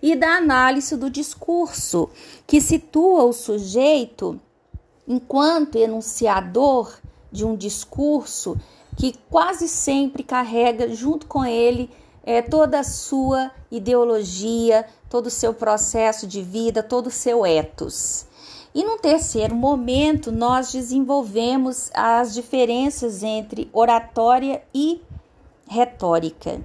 e 0.00 0.14
da 0.14 0.36
análise 0.36 0.96
do 0.96 1.10
discurso, 1.10 2.08
que 2.46 2.60
situa 2.60 3.24
o 3.24 3.32
sujeito 3.32 4.40
enquanto 5.08 5.74
enunciador 5.74 7.00
de 7.32 7.44
um 7.44 7.56
discurso 7.56 8.56
que 8.96 9.18
quase 9.28 9.66
sempre 9.66 10.22
carrega 10.22 10.94
junto 10.94 11.26
com 11.26 11.44
ele 11.44 11.90
é, 12.24 12.40
toda 12.42 12.80
a 12.80 12.84
sua 12.84 13.50
ideologia, 13.70 14.86
todo 15.08 15.26
o 15.26 15.30
seu 15.30 15.52
processo 15.52 16.26
de 16.26 16.42
vida, 16.42 16.82
todo 16.82 17.06
o 17.08 17.10
seu 17.10 17.44
ethos. 17.44 18.26
E 18.74 18.82
no 18.82 18.98
terceiro 18.98 19.54
momento, 19.54 20.32
nós 20.32 20.72
desenvolvemos 20.72 21.90
as 21.94 22.34
diferenças 22.34 23.22
entre 23.22 23.70
oratória 23.72 24.62
e 24.74 25.00
retórica. 25.68 26.60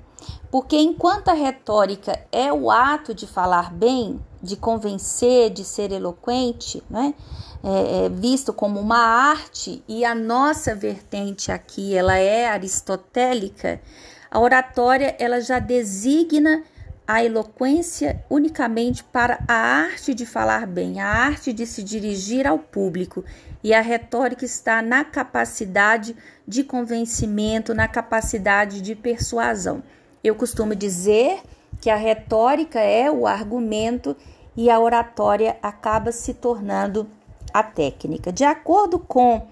Porque 0.50 0.76
enquanto 0.76 1.30
a 1.30 1.34
retórica 1.34 2.20
é 2.32 2.52
o 2.52 2.72
ato 2.72 3.14
de 3.14 3.28
falar 3.28 3.72
bem, 3.72 4.20
de 4.42 4.56
convencer, 4.56 5.52
de 5.52 5.64
ser 5.64 5.92
eloquente, 5.92 6.82
né? 6.90 7.14
É, 7.62 8.06
é 8.06 8.10
visto 8.10 8.54
como 8.54 8.80
uma 8.80 8.98
arte, 8.98 9.84
e 9.88 10.04
a 10.04 10.16
nossa 10.16 10.74
vertente 10.74 11.52
aqui 11.52 11.94
ela 11.94 12.18
é 12.18 12.48
aristotélica, 12.48 13.82
a 14.32 14.40
oratória 14.40 15.16
ela 15.20 15.42
já 15.42 15.60
designa 15.60 16.64
a 17.08 17.24
eloquência 17.24 18.24
unicamente 18.30 19.04
para 19.04 19.44
a 19.48 19.54
arte 19.54 20.14
de 20.14 20.28
falar 20.28 20.68
bem, 20.68 21.00
a 21.00 21.08
arte 21.08 21.52
de 21.52 21.66
se 21.66 21.82
dirigir 21.82 22.46
ao 22.46 22.60
público, 22.60 23.26
e 23.64 23.74
a 23.74 23.82
retórica 23.82 24.46
está 24.46 24.82
na 24.82 25.04
capacidade 25.04 26.16
de 26.48 26.64
convencimento, 26.64 27.74
na 27.74 27.88
capacidade 27.88 28.80
de 28.80 28.96
persuasão. 28.96 29.82
Eu 30.24 30.36
costumo 30.36 30.76
dizer 30.76 31.42
que 31.82 31.90
a 31.90 31.96
retórica 31.96 32.80
é 32.80 33.10
o 33.10 33.26
argumento 33.26 34.16
e 34.56 34.70
a 34.70 34.80
oratória 34.80 35.58
acaba 35.64 36.12
se 36.12 36.34
tornando 36.34 37.10
a 37.52 37.64
técnica. 37.64 38.32
De 38.32 38.44
acordo 38.44 39.00
com 39.00 39.48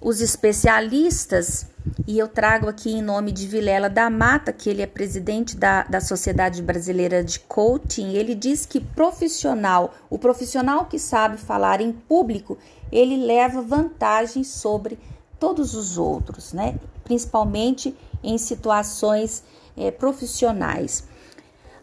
os 0.00 0.20
especialistas, 0.22 1.66
e 2.06 2.18
eu 2.18 2.26
trago 2.26 2.68
aqui 2.68 2.90
em 2.90 3.02
nome 3.02 3.32
de 3.32 3.46
Vilela 3.46 3.90
da 3.90 4.08
Mata, 4.08 4.52
que 4.52 4.70
ele 4.70 4.80
é 4.80 4.86
presidente 4.86 5.56
da, 5.56 5.82
da 5.82 6.00
Sociedade 6.00 6.62
Brasileira 6.62 7.22
de 7.22 7.38
Coaching, 7.40 8.14
ele 8.14 8.34
diz 8.34 8.64
que 8.64 8.80
profissional, 8.80 9.94
o 10.08 10.18
profissional 10.18 10.86
que 10.86 10.98
sabe 10.98 11.36
falar 11.36 11.80
em 11.80 11.92
público, 11.92 12.56
ele 12.90 13.16
leva 13.16 13.60
vantagem 13.60 14.42
sobre 14.42 14.98
todos 15.38 15.74
os 15.74 15.98
outros, 15.98 16.52
né? 16.52 16.78
Principalmente 17.04 17.94
em 18.22 18.38
situações 18.38 19.42
é, 19.76 19.90
profissionais. 19.90 21.04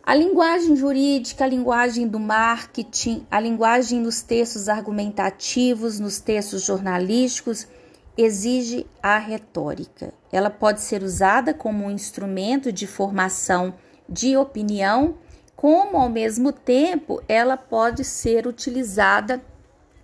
A 0.03 0.15
linguagem 0.15 0.75
jurídica, 0.75 1.43
a 1.43 1.47
linguagem 1.47 2.07
do 2.07 2.19
marketing, 2.19 3.25
a 3.29 3.39
linguagem 3.39 3.99
nos 3.99 4.21
textos 4.21 4.69
argumentativos, 4.69 5.99
nos 5.99 6.19
textos 6.19 6.63
jornalísticos, 6.63 7.67
exige 8.17 8.87
a 9.01 9.17
retórica. 9.17 10.13
Ela 10.31 10.49
pode 10.49 10.81
ser 10.81 11.03
usada 11.03 11.53
como 11.53 11.85
um 11.85 11.91
instrumento 11.91 12.71
de 12.71 12.87
formação 12.87 13.73
de 14.09 14.35
opinião, 14.35 15.17
como 15.55 15.97
ao 15.97 16.09
mesmo 16.09 16.51
tempo 16.51 17.21
ela 17.27 17.55
pode 17.55 18.03
ser 18.03 18.47
utilizada 18.47 19.41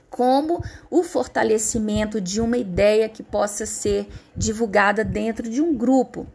como 0.10 0.64
o 0.92 1.02
fortalecimento 1.02 2.22
de 2.22 2.40
uma 2.40 2.58
ideia 2.58 3.10
que 3.10 3.24
possa 3.24 3.66
ser 3.66 4.08
divulgada 4.36 5.04
dentro 5.04 5.50
de 5.50 5.60
um 5.60 5.76
grupo. 5.76 6.28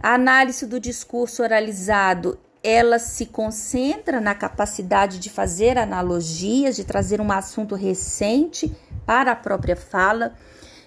A 0.00 0.14
análise 0.14 0.66
do 0.66 0.78
discurso 0.78 1.42
oralizado 1.42 2.38
ela 2.62 2.98
se 2.98 3.26
concentra 3.26 4.20
na 4.20 4.34
capacidade 4.34 5.18
de 5.18 5.30
fazer 5.30 5.78
analogias, 5.78 6.76
de 6.76 6.84
trazer 6.84 7.20
um 7.20 7.32
assunto 7.32 7.74
recente 7.74 8.74
para 9.06 9.32
a 9.32 9.36
própria 9.36 9.76
fala. 9.76 10.34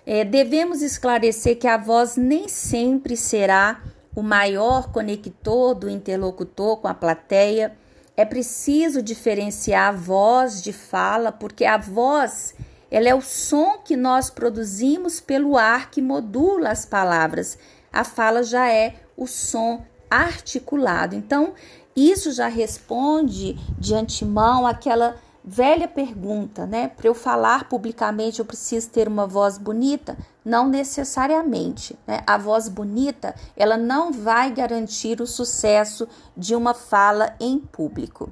É, 0.05 0.23
devemos 0.23 0.81
esclarecer 0.81 1.57
que 1.57 1.67
a 1.67 1.77
voz 1.77 2.15
nem 2.15 2.47
sempre 2.47 3.15
será 3.15 3.81
o 4.15 4.21
maior 4.21 4.91
conector 4.91 5.75
do 5.75 5.89
interlocutor 5.89 6.77
com 6.77 6.87
a 6.87 6.93
plateia. 6.93 7.77
É 8.17 8.25
preciso 8.25 9.01
diferenciar 9.01 9.89
a 9.89 9.97
voz 9.97 10.61
de 10.61 10.73
fala, 10.73 11.31
porque 11.31 11.65
a 11.65 11.77
voz 11.77 12.53
ela 12.89 13.07
é 13.07 13.15
o 13.15 13.21
som 13.21 13.77
que 13.77 13.95
nós 13.95 14.29
produzimos 14.29 15.21
pelo 15.21 15.57
ar 15.57 15.89
que 15.89 16.01
modula 16.01 16.69
as 16.69 16.85
palavras. 16.85 17.57
A 17.91 18.03
fala 18.03 18.43
já 18.43 18.69
é 18.69 18.95
o 19.15 19.27
som 19.27 19.85
articulado. 20.09 21.15
Então, 21.15 21.53
isso 21.95 22.33
já 22.33 22.47
responde 22.47 23.53
de 23.77 23.95
antemão 23.95 24.67
aquela 24.67 25.15
velha 25.43 25.87
pergunta, 25.87 26.65
né? 26.65 26.87
Para 26.87 27.07
eu 27.07 27.13
falar 27.13 27.67
publicamente, 27.67 28.39
eu 28.39 28.45
preciso 28.45 28.89
ter 28.89 29.07
uma 29.07 29.25
voz 29.25 29.57
bonita? 29.57 30.17
Não 30.45 30.67
necessariamente. 30.67 31.97
Né? 32.05 32.21
A 32.27 32.37
voz 32.37 32.69
bonita, 32.69 33.35
ela 33.55 33.77
não 33.77 34.11
vai 34.11 34.51
garantir 34.51 35.19
o 35.21 35.27
sucesso 35.27 36.07
de 36.37 36.55
uma 36.55 36.73
fala 36.73 37.35
em 37.39 37.59
público. 37.59 38.31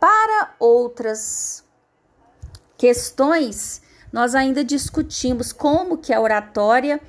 Para 0.00 0.54
outras 0.58 1.64
questões, 2.76 3.82
nós 4.12 4.34
ainda 4.34 4.64
discutimos 4.64 5.52
como 5.52 5.98
que 5.98 6.12
a 6.12 6.20
oratória 6.20 7.00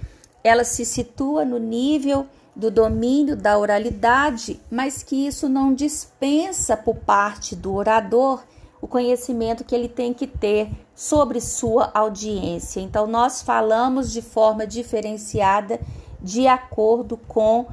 ela 0.43 0.63
se 0.63 0.85
situa 0.85 1.45
no 1.45 1.57
nível 1.57 2.27
do 2.55 2.69
domínio 2.69 3.35
da 3.35 3.57
oralidade, 3.57 4.61
mas 4.69 5.01
que 5.01 5.25
isso 5.25 5.49
não 5.49 5.73
dispensa 5.73 6.77
por 6.77 6.97
parte 6.97 7.55
do 7.55 7.73
orador 7.73 8.43
o 8.83 8.87
conhecimento 8.87 9.63
que 9.63 9.73
ele 9.73 9.87
tem 9.87 10.13
que 10.13 10.27
ter 10.27 10.69
sobre 10.93 11.39
sua 11.39 11.89
audiência. 11.93 12.81
Então, 12.81 13.07
nós 13.07 13.41
falamos 13.41 14.11
de 14.11 14.21
forma 14.21 14.67
diferenciada 14.67 15.79
de 16.21 16.49
acordo 16.49 17.15
com 17.15 17.65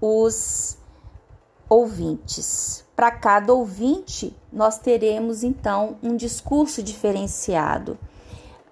os 0.00 0.78
ouvintes. 1.68 2.82
Para 2.96 3.10
cada 3.10 3.52
ouvinte, 3.52 4.34
nós 4.50 4.78
teremos 4.78 5.44
então 5.44 5.98
um 6.02 6.16
discurso 6.16 6.82
diferenciado. 6.82 7.98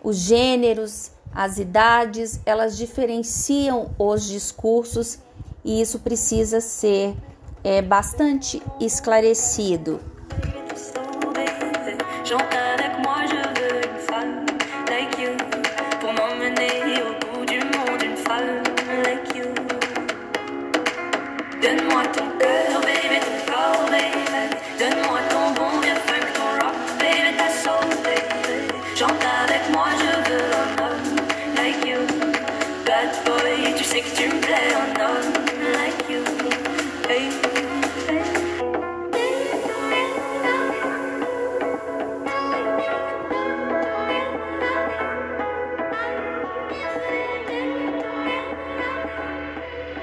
Os 0.02 0.16
gêneros, 0.16 1.10
as 1.30 1.58
idades, 1.58 2.40
elas 2.46 2.74
diferenciam 2.74 3.90
os 3.98 4.26
discursos 4.26 5.18
e 5.62 5.82
isso 5.82 5.98
precisa 5.98 6.58
ser 6.58 7.14
é, 7.62 7.82
bastante 7.82 8.62
esclarecido. 8.80 10.00
choca 12.32 12.61